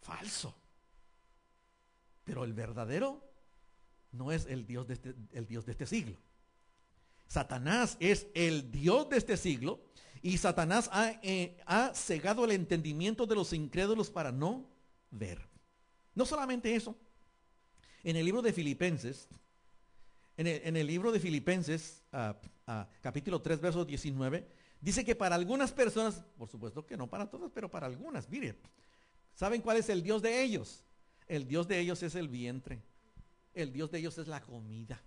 Falso. 0.00 0.54
Pero 2.24 2.44
el 2.44 2.52
verdadero 2.52 3.24
no 4.12 4.32
es 4.32 4.46
el 4.46 4.66
Dios 4.66 4.86
de 4.86 4.94
este, 4.94 5.14
el 5.32 5.46
Dios 5.46 5.64
de 5.66 5.72
este 5.72 5.86
siglo. 5.86 6.16
Satanás 7.26 7.96
es 8.00 8.26
el 8.34 8.70
Dios 8.70 9.08
de 9.10 9.18
este 9.18 9.36
siglo 9.36 9.80
y 10.22 10.38
Satanás 10.38 10.88
ha, 10.92 11.10
eh, 11.22 11.58
ha 11.66 11.94
cegado 11.94 12.44
el 12.44 12.52
entendimiento 12.52 13.26
de 13.26 13.34
los 13.34 13.52
incrédulos 13.52 14.10
para 14.10 14.32
no 14.32 14.66
ver. 15.10 15.46
No 16.18 16.26
solamente 16.26 16.74
eso. 16.74 16.96
En 18.02 18.16
el 18.16 18.24
libro 18.24 18.42
de 18.42 18.52
Filipenses, 18.52 19.28
en 20.36 20.76
el, 20.76 20.84
libro 20.84 21.12
de 21.12 21.20
Filipenses, 21.20 22.02
ah, 22.10 22.36
ah, 22.66 22.88
capítulo 23.00 23.40
3, 23.40 23.60
verso 23.60 23.84
19, 23.84 24.44
dice 24.80 25.04
que 25.04 25.14
para 25.14 25.36
algunas 25.36 25.70
personas, 25.70 26.24
por 26.36 26.48
supuesto 26.48 26.84
que 26.84 26.96
no 26.96 27.06
para 27.06 27.30
todas, 27.30 27.52
pero 27.54 27.70
para 27.70 27.86
algunas, 27.86 28.28
mire, 28.28 28.56
¿saben 29.32 29.62
cuál 29.62 29.76
es 29.76 29.88
el 29.90 30.02
Dios 30.02 30.20
de 30.20 30.42
ellos? 30.42 30.82
El 31.28 31.46
Dios 31.46 31.68
de 31.68 31.78
ellos 31.78 32.02
es 32.02 32.16
el 32.16 32.26
vientre. 32.26 32.82
El 33.54 33.72
Dios 33.72 33.88
de 33.92 34.00
ellos 34.00 34.18
es 34.18 34.26
la 34.26 34.40
comida. 34.40 35.00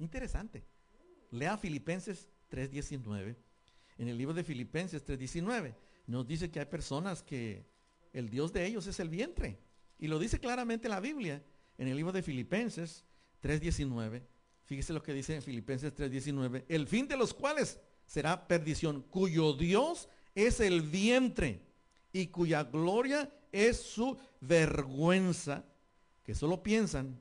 Interesante. 0.00 0.64
Lea 1.30 1.56
Filipenses 1.56 2.28
3.19. 2.50 3.36
En 3.98 4.08
el 4.08 4.18
libro 4.18 4.34
de 4.34 4.42
Filipenses 4.42 5.06
3.19 5.06 5.72
nos 6.08 6.26
dice 6.26 6.50
que 6.50 6.58
hay 6.58 6.66
personas 6.66 7.22
que 7.22 7.64
el 8.12 8.28
Dios 8.28 8.52
de 8.52 8.66
ellos 8.66 8.84
es 8.88 8.98
el 8.98 9.08
vientre. 9.08 9.67
Y 9.98 10.06
lo 10.08 10.18
dice 10.18 10.38
claramente 10.38 10.88
la 10.88 11.00
Biblia 11.00 11.42
en 11.76 11.88
el 11.88 11.96
libro 11.96 12.12
de 12.12 12.22
Filipenses 12.22 13.04
3.19. 13.42 14.22
Fíjese 14.64 14.92
lo 14.92 15.02
que 15.02 15.12
dice 15.12 15.34
en 15.34 15.42
Filipenses 15.42 15.94
3.19. 15.94 16.64
El 16.68 16.86
fin 16.86 17.08
de 17.08 17.16
los 17.16 17.34
cuales 17.34 17.80
será 18.06 18.46
perdición, 18.46 19.02
cuyo 19.02 19.52
Dios 19.52 20.08
es 20.34 20.60
el 20.60 20.82
vientre 20.82 21.62
y 22.12 22.28
cuya 22.28 22.64
gloria 22.64 23.32
es 23.52 23.80
su 23.80 24.18
vergüenza, 24.40 25.64
que 26.22 26.34
solo 26.34 26.62
piensan 26.62 27.20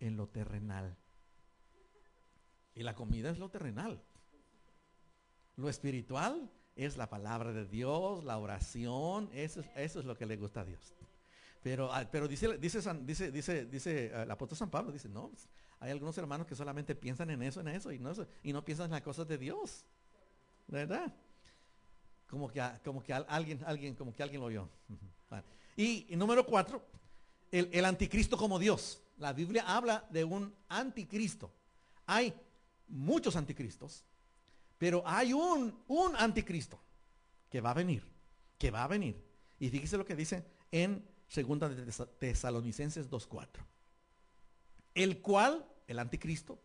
en 0.00 0.16
lo 0.16 0.28
terrenal. 0.28 0.96
Y 2.74 2.82
la 2.82 2.94
comida 2.94 3.30
es 3.30 3.38
lo 3.38 3.48
terrenal. 3.50 4.02
Lo 5.56 5.68
espiritual 5.68 6.50
es 6.76 6.96
la 6.96 7.08
palabra 7.08 7.52
de 7.52 7.64
Dios, 7.64 8.24
la 8.24 8.38
oración, 8.38 9.30
eso, 9.32 9.62
eso 9.76 10.00
es 10.00 10.04
lo 10.04 10.16
que 10.16 10.26
le 10.26 10.36
gusta 10.36 10.60
a 10.60 10.64
Dios. 10.64 10.94
Pero, 11.64 11.90
ah, 11.90 12.06
pero 12.12 12.28
dice, 12.28 12.58
dice, 12.58 12.78
dice, 13.06 13.32
dice, 13.32 13.64
dice 13.64 14.12
ah, 14.14 14.24
el 14.24 14.30
apóstol 14.30 14.58
San 14.58 14.68
Pablo, 14.68 14.92
dice, 14.92 15.08
no, 15.08 15.32
hay 15.80 15.90
algunos 15.90 16.16
hermanos 16.18 16.46
que 16.46 16.54
solamente 16.54 16.94
piensan 16.94 17.30
en 17.30 17.42
eso, 17.42 17.62
en 17.62 17.68
eso, 17.68 17.90
y 17.90 17.98
no, 17.98 18.12
y 18.42 18.52
no 18.52 18.62
piensan 18.62 18.84
en 18.84 18.90
las 18.90 19.00
cosas 19.00 19.26
de 19.26 19.38
Dios. 19.38 19.82
¿Verdad? 20.66 21.10
Como 22.28 22.50
que, 22.50 22.62
como 22.84 23.02
que 23.02 23.14
alguien, 23.14 23.64
alguien, 23.64 23.94
como 23.94 24.12
que 24.12 24.22
alguien 24.22 24.42
lo 24.42 24.48
oyó. 24.48 24.68
Y, 25.74 26.06
número 26.10 26.44
cuatro, 26.44 26.86
el, 27.50 27.70
el, 27.72 27.86
anticristo 27.86 28.36
como 28.36 28.58
Dios. 28.58 29.00
La 29.16 29.32
Biblia 29.32 29.64
habla 29.66 30.06
de 30.10 30.22
un 30.22 30.54
anticristo. 30.68 31.50
Hay 32.04 32.34
muchos 32.88 33.36
anticristos, 33.36 34.04
pero 34.76 35.02
hay 35.06 35.32
un, 35.32 35.82
un 35.88 36.14
anticristo 36.16 36.78
que 37.48 37.62
va 37.62 37.70
a 37.70 37.74
venir, 37.74 38.04
que 38.58 38.70
va 38.70 38.84
a 38.84 38.88
venir. 38.88 39.18
Y 39.58 39.70
fíjese 39.70 39.96
lo 39.96 40.04
que 40.04 40.14
dice 40.14 40.44
en 40.70 41.13
Segunda 41.28 41.68
de 41.68 41.90
Tesalonicenses 42.18 43.10
2.4. 43.10 43.48
El 44.94 45.20
cual, 45.20 45.66
el 45.86 45.98
anticristo, 45.98 46.60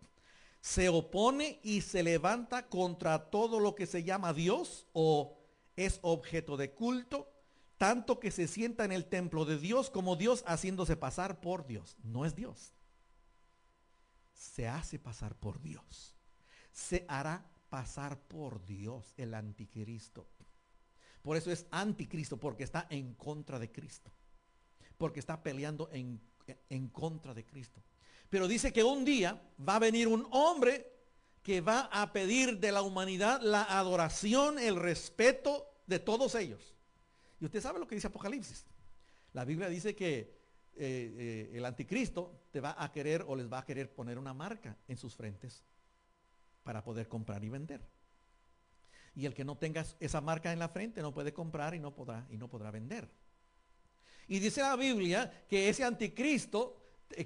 se 0.62 0.90
opone 0.90 1.60
y 1.64 1.82
se 1.82 2.04
levanta 2.04 2.68
contra 2.68 3.30
todo 3.30 3.60
lo 3.60 3.76
que 3.76 3.88
se 3.88 4.04
llama 4.04 4.34
Dios 4.34 4.88
o 4.94 5.38
es 5.76 6.00
objeto 6.02 6.58
de 6.58 6.72
culto, 6.74 7.32
tanto 7.78 8.20
que 8.20 8.32
se 8.32 8.48
sienta 8.48 8.84
en 8.84 8.92
el 8.92 9.06
templo 9.06 9.46
de 9.46 9.58
Dios 9.58 9.90
como 9.90 10.18
Dios 10.18 10.44
haciéndose 10.46 10.98
pasar 10.98 11.40
por 11.40 11.66
Dios. 11.66 11.96
No 12.04 12.26
es 12.26 12.36
Dios. 12.36 12.74
Se 14.34 14.68
hace 14.68 15.00
pasar 15.00 15.36
por 15.36 15.62
Dios. 15.62 16.16
Se 16.72 17.06
hará 17.08 17.50
pasar 17.70 18.20
por 18.20 18.66
Dios 18.66 19.14
el 19.18 19.34
anticristo. 19.34 20.28
Por 21.22 21.38
eso 21.38 21.52
es 21.52 21.66
anticristo, 21.72 22.38
porque 22.38 22.64
está 22.64 22.88
en 22.90 23.14
contra 23.14 23.60
de 23.60 23.72
Cristo 23.72 24.12
porque 25.00 25.22
está 25.22 25.42
peleando 25.42 25.90
en, 25.94 26.20
contra 26.90 27.34
de 27.34 27.46
Cristo. 27.46 27.82
Pero 28.30 28.48
dice 28.48 28.72
que 28.72 28.84
un 28.84 29.06
día 29.06 29.42
va 29.68 29.78
a 29.78 29.80
venir 29.80 30.08
un 30.08 30.28
hombre 30.32 30.86
que 31.42 31.62
va 31.62 31.90
a 31.92 32.12
pedir 32.12 32.60
de 32.60 32.72
la 32.72 32.82
humanidad 32.82 33.42
la 33.42 33.64
adoración, 33.64 34.60
el 34.60 34.76
respeto 34.76 35.66
de 35.88 36.00
todos 36.00 36.36
ellos. 36.36 36.76
Y 37.40 37.46
usted 37.46 37.62
sabe 37.62 37.80
lo 37.80 37.88
que 37.88 37.96
dice 37.96 38.08
Apocalipsis. 38.08 38.66
La 39.32 39.46
Biblia 39.46 39.70
dice 39.70 39.96
que 39.96 40.20
eh, 40.20 40.28
eh, 40.76 41.52
el 41.54 41.64
anticristo 41.64 42.42
te 42.52 42.60
va 42.60 42.76
a 42.78 42.92
querer 42.92 43.24
o 43.26 43.38
les 43.38 43.52
va 43.52 43.60
a 43.60 43.66
querer 43.66 43.96
poner 43.96 44.20
una 44.20 44.34
marca 44.34 44.78
en 44.90 44.98
sus 44.98 45.16
frentes 45.16 45.64
para 46.64 46.84
poder 46.84 47.08
comprar 47.08 47.42
y 47.46 47.50
vender. 47.50 47.82
Y 49.16 49.26
el 49.26 49.34
que 49.34 49.46
no 49.46 49.58
tenga 49.58 49.86
esa 50.02 50.20
marca 50.20 50.52
en 50.52 50.60
la 50.60 50.68
frente 50.68 51.02
no 51.02 51.14
puede 51.14 51.32
comprar 51.32 51.74
y 51.74 51.80
no 51.80 51.96
podrá, 51.96 52.28
y 52.30 52.38
no 52.38 52.50
podrá 52.50 52.70
vender. 52.70 53.10
Y 54.30 54.40
dice 54.40 54.62
la 54.62 54.76
Biblia 54.78 55.46
que 55.50 55.68
ese 55.68 55.84
anticristo 55.84 56.78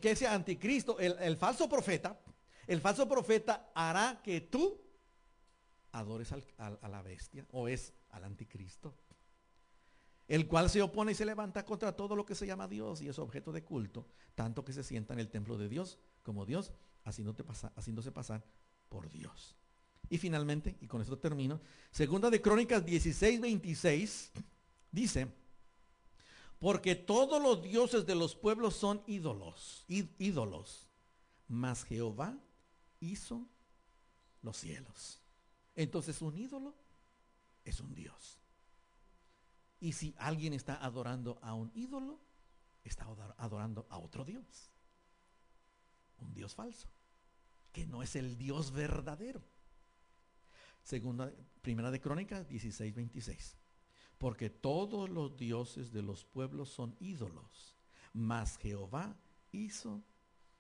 que 0.02 0.12
ese 0.12 0.26
anticristo, 0.26 0.98
el, 1.00 1.36
falso 1.38 1.68
profeta, 1.68 2.18
el 2.68 2.80
falso 2.80 3.08
profeta 3.08 3.70
hará 3.76 4.22
que 4.24 4.40
tú 4.40 4.80
adores 5.92 6.32
a 6.58 6.88
la 6.88 7.02
bestia 7.02 7.46
o 7.52 7.68
es 7.68 7.94
al 8.12 8.24
anticristo. 8.24 8.96
El 10.28 10.48
cual 10.48 10.70
se 10.70 10.82
opone 10.82 11.12
y 11.12 11.16
se 11.16 11.26
levanta 11.26 11.66
contra 11.66 11.96
todo 11.96 12.16
lo 12.16 12.26
que 12.26 12.34
se 12.34 12.48
llama 12.48 12.68
Dios 12.70 13.02
y 13.02 13.10
es 13.10 13.20
objeto 13.20 13.52
de 13.52 13.64
culto, 13.64 14.08
tanto 14.36 14.64
que 14.64 14.72
se 14.72 14.84
sienta 14.84 15.14
en 15.14 15.20
el 15.20 15.30
templo 15.30 15.58
de 15.58 15.68
Dios 15.68 16.00
como 16.24 16.46
Dios, 16.46 16.72
pasa- 17.04 17.74
haciéndose 17.76 18.12
pasar 18.14 18.42
por 18.88 19.12
Dios. 19.12 19.58
Y 20.10 20.18
finalmente, 20.18 20.78
y 20.80 20.88
con 20.88 21.02
esto 21.02 21.20
termino, 21.20 21.60
segunda 21.92 22.30
de 22.30 22.42
Crónicas 22.42 22.86
16, 22.86 23.42
26, 23.42 24.32
dice, 24.92 25.28
porque 26.64 26.96
todos 26.96 27.44
los 27.44 27.62
dioses 27.62 28.06
de 28.06 28.16
los 28.16 28.38
pueblos 28.38 28.74
son 28.78 29.04
ídolos, 29.06 29.84
ídolos, 29.90 30.88
mas 31.50 31.84
Jehová 31.84 32.40
hizo 33.02 33.46
los 34.42 34.56
cielos. 34.56 35.20
Entonces 35.76 36.22
un 36.22 36.38
ídolo 36.38 36.74
es 37.66 37.82
un 37.82 37.94
Dios. 37.94 38.40
Y 39.82 39.92
si 39.92 40.16
alguien 40.18 40.54
está 40.54 40.82
adorando 40.82 41.38
a 41.42 41.54
un 41.54 41.70
ídolo, 41.76 42.22
está 42.86 43.04
ador- 43.08 43.36
adorando 43.38 43.86
a 43.90 43.98
otro 43.98 44.24
Dios. 44.24 44.72
Un 46.20 46.34
Dios 46.34 46.56
falso, 46.56 46.88
que 47.74 47.86
no 47.86 48.02
es 48.04 48.16
el 48.16 48.38
Dios 48.38 48.72
verdadero. 48.72 49.44
Segunda, 50.82 51.30
primera 51.62 51.92
de 51.92 52.00
Crónicas 52.00 52.48
16, 52.48 52.96
26. 52.96 53.58
Porque 54.24 54.50
todos 54.50 55.10
los 55.10 55.36
dioses 55.36 55.92
de 55.92 56.02
los 56.02 56.24
pueblos 56.24 56.70
son 56.70 56.96
ídolos, 57.02 57.76
mas 58.14 58.56
Jehová 58.56 59.18
hizo 59.52 60.02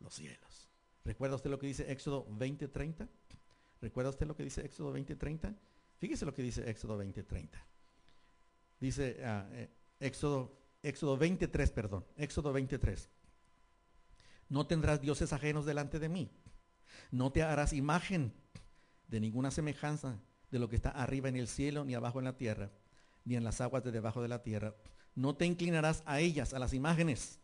los 0.01 0.15
cielos. 0.15 0.69
¿Recuerda 1.05 1.37
usted 1.37 1.49
lo 1.49 1.57
que 1.57 1.67
dice 1.67 1.89
Éxodo 1.89 2.27
20, 2.29 2.67
30? 2.67 3.07
¿Recuerda 3.79 4.09
usted 4.09 4.27
lo 4.27 4.35
que 4.35 4.43
dice 4.43 4.65
Éxodo 4.65 4.91
20, 4.91 5.15
30? 5.15 5.55
Fíjese 5.97 6.25
lo 6.25 6.33
que 6.33 6.41
dice 6.41 6.69
Éxodo 6.69 6.97
20, 6.97 7.23
30. 7.23 7.65
Dice 8.81 9.21
ah, 9.23 9.47
eh, 9.53 9.69
Éxodo, 10.01 10.59
Éxodo 10.81 11.15
23, 11.15 11.71
perdón, 11.71 12.05
Éxodo 12.17 12.51
23. 12.51 13.09
No 14.49 14.67
tendrás 14.67 14.99
dioses 14.99 15.31
ajenos 15.31 15.65
delante 15.65 15.99
de 15.99 16.09
mí. 16.09 16.29
No 17.11 17.31
te 17.31 17.43
harás 17.43 17.71
imagen 17.71 18.33
de 19.07 19.21
ninguna 19.21 19.51
semejanza 19.51 20.19
de 20.51 20.59
lo 20.59 20.67
que 20.67 20.75
está 20.75 20.89
arriba 20.89 21.29
en 21.29 21.37
el 21.37 21.47
cielo, 21.47 21.85
ni 21.85 21.93
abajo 21.95 22.19
en 22.19 22.25
la 22.25 22.35
tierra, 22.35 22.69
ni 23.25 23.35
en 23.35 23.43
las 23.43 23.61
aguas 23.61 23.83
de 23.83 23.91
debajo 23.91 24.21
de 24.21 24.27
la 24.27 24.41
tierra. 24.41 24.75
No 25.15 25.35
te 25.35 25.45
inclinarás 25.45 26.03
a 26.05 26.19
ellas, 26.19 26.53
a 26.53 26.59
las 26.59 26.73
imágenes, 26.73 27.39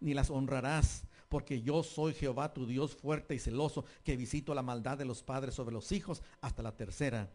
ni 0.00 0.14
las 0.14 0.30
honrarás, 0.30 1.04
porque 1.28 1.62
yo 1.62 1.82
soy 1.82 2.14
Jehová 2.14 2.52
tu 2.52 2.66
Dios 2.66 2.94
fuerte 2.94 3.34
y 3.34 3.38
celoso, 3.38 3.84
que 4.02 4.16
visito 4.16 4.54
la 4.54 4.62
maldad 4.62 4.98
de 4.98 5.04
los 5.04 5.22
padres 5.22 5.54
sobre 5.54 5.74
los 5.74 5.92
hijos 5.92 6.22
hasta 6.40 6.62
la 6.62 6.76
tercera 6.76 7.30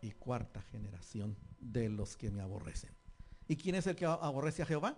y 0.00 0.12
cuarta 0.12 0.62
generación 0.62 1.36
de 1.58 1.88
los 1.88 2.16
que 2.16 2.30
me 2.30 2.40
aborrecen. 2.40 2.90
¿Y 3.46 3.56
quién 3.56 3.74
es 3.74 3.86
el 3.86 3.96
que 3.96 4.06
aborrece 4.06 4.62
a 4.62 4.66
Jehová? 4.66 4.96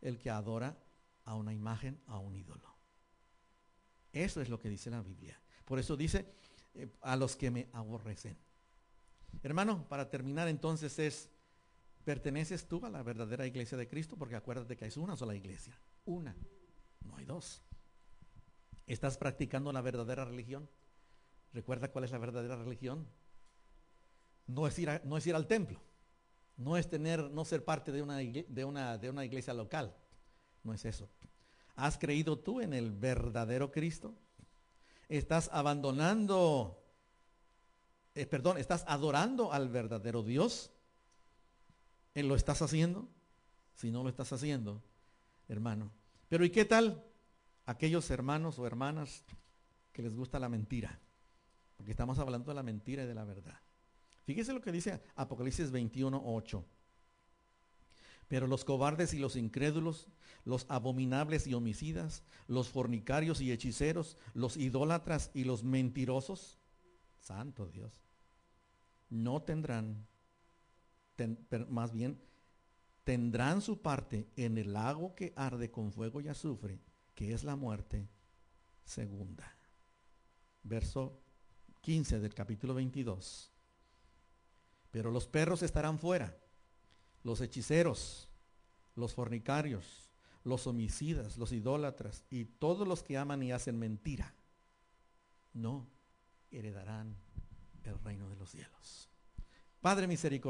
El 0.00 0.18
que 0.18 0.30
adora 0.30 0.76
a 1.24 1.34
una 1.34 1.52
imagen, 1.52 2.00
a 2.06 2.18
un 2.18 2.34
ídolo. 2.34 2.72
Eso 4.12 4.40
es 4.40 4.48
lo 4.48 4.58
que 4.58 4.68
dice 4.68 4.90
la 4.90 5.00
Biblia. 5.00 5.40
Por 5.64 5.78
eso 5.78 5.96
dice, 5.96 6.26
eh, 6.74 6.88
a 7.02 7.16
los 7.16 7.36
que 7.36 7.50
me 7.50 7.68
aborrecen. 7.72 8.36
Hermano, 9.42 9.86
para 9.88 10.10
terminar 10.10 10.48
entonces 10.48 10.98
es, 10.98 11.28
¿perteneces 12.04 12.66
tú 12.68 12.84
a 12.84 12.90
la 12.90 13.02
verdadera 13.02 13.46
iglesia 13.46 13.78
de 13.78 13.88
Cristo? 13.88 14.16
Porque 14.16 14.36
acuérdate 14.36 14.76
que 14.76 14.86
es 14.86 14.96
una 14.96 15.16
sola 15.16 15.34
iglesia. 15.34 15.78
Una, 16.04 16.36
no 17.04 17.16
hay 17.16 17.24
dos. 17.24 17.62
¿Estás 18.86 19.16
practicando 19.16 19.72
la 19.72 19.80
verdadera 19.80 20.24
religión? 20.24 20.68
¿Recuerda 21.52 21.90
cuál 21.90 22.04
es 22.04 22.10
la 22.10 22.18
verdadera 22.18 22.56
religión? 22.56 23.06
No 24.46 24.66
es 24.66 24.78
ir, 24.78 25.00
no 25.04 25.16
es 25.16 25.26
ir 25.26 25.34
al 25.34 25.46
templo. 25.46 25.80
No 26.56 26.76
es 26.76 26.88
tener, 26.88 27.30
no 27.30 27.44
ser 27.44 27.64
parte 27.64 27.92
de 27.92 28.02
una, 28.02 28.22
igle- 28.22 28.46
de, 28.46 28.64
una, 28.64 28.98
de 28.98 29.08
una 29.08 29.24
iglesia 29.24 29.54
local. 29.54 29.94
No 30.64 30.74
es 30.74 30.84
eso. 30.84 31.08
¿Has 31.74 31.96
creído 31.96 32.38
tú 32.38 32.60
en 32.60 32.74
el 32.74 32.90
verdadero 32.90 33.70
Cristo? 33.70 34.14
¿Estás 35.08 35.48
abandonando, 35.52 36.84
eh, 38.14 38.26
perdón, 38.26 38.58
estás 38.58 38.84
adorando 38.86 39.52
al 39.52 39.68
verdadero 39.68 40.22
Dios? 40.22 40.71
¿Eh, 42.14 42.22
¿Lo 42.22 42.34
estás 42.34 42.62
haciendo? 42.62 43.08
Si 43.74 43.90
no 43.90 44.02
lo 44.02 44.08
estás 44.08 44.32
haciendo, 44.32 44.82
hermano. 45.48 45.90
Pero 46.28 46.44
¿y 46.44 46.50
qué 46.50 46.64
tal 46.64 47.04
aquellos 47.66 48.10
hermanos 48.10 48.58
o 48.58 48.66
hermanas 48.66 49.24
que 49.92 50.02
les 50.02 50.14
gusta 50.14 50.38
la 50.38 50.48
mentira? 50.48 51.00
Porque 51.76 51.92
estamos 51.92 52.18
hablando 52.18 52.50
de 52.50 52.54
la 52.54 52.62
mentira 52.62 53.04
y 53.04 53.06
de 53.06 53.14
la 53.14 53.24
verdad. 53.24 53.58
Fíjese 54.24 54.52
lo 54.52 54.60
que 54.60 54.72
dice 54.72 55.02
Apocalipsis 55.16 55.70
21, 55.70 56.22
8. 56.24 56.64
Pero 58.28 58.46
los 58.46 58.64
cobardes 58.64 59.12
y 59.14 59.18
los 59.18 59.36
incrédulos, 59.36 60.08
los 60.44 60.64
abominables 60.68 61.46
y 61.46 61.54
homicidas, 61.54 62.22
los 62.46 62.68
fornicarios 62.68 63.40
y 63.40 63.52
hechiceros, 63.52 64.16
los 64.32 64.56
idólatras 64.56 65.30
y 65.34 65.44
los 65.44 65.64
mentirosos, 65.64 66.58
santo 67.20 67.66
Dios, 67.66 67.92
no 69.10 69.42
tendrán, 69.42 70.06
más 71.68 71.92
bien, 71.92 72.20
tendrán 73.04 73.60
su 73.60 73.80
parte 73.80 74.28
en 74.36 74.58
el 74.58 74.72
lago 74.72 75.14
que 75.14 75.32
arde 75.36 75.70
con 75.70 75.92
fuego 75.92 76.20
y 76.20 76.28
azufre, 76.28 76.80
que 77.14 77.32
es 77.32 77.44
la 77.44 77.56
muerte 77.56 78.08
segunda. 78.84 79.56
Verso 80.62 81.20
15 81.80 82.20
del 82.20 82.34
capítulo 82.34 82.74
22. 82.74 83.50
Pero 84.90 85.10
los 85.10 85.26
perros 85.26 85.62
estarán 85.62 85.98
fuera, 85.98 86.36
los 87.22 87.40
hechiceros, 87.40 88.28
los 88.94 89.14
fornicarios, 89.14 90.10
los 90.44 90.66
homicidas, 90.66 91.38
los 91.38 91.52
idólatras 91.52 92.24
y 92.30 92.44
todos 92.44 92.86
los 92.86 93.02
que 93.02 93.16
aman 93.16 93.42
y 93.42 93.52
hacen 93.52 93.78
mentira, 93.78 94.34
no 95.52 95.88
heredarán 96.50 97.16
el 97.84 97.98
reino 98.00 98.28
de 98.28 98.36
los 98.36 98.50
cielos. 98.50 99.08
Padre 99.80 100.06
misericordioso. 100.06 100.40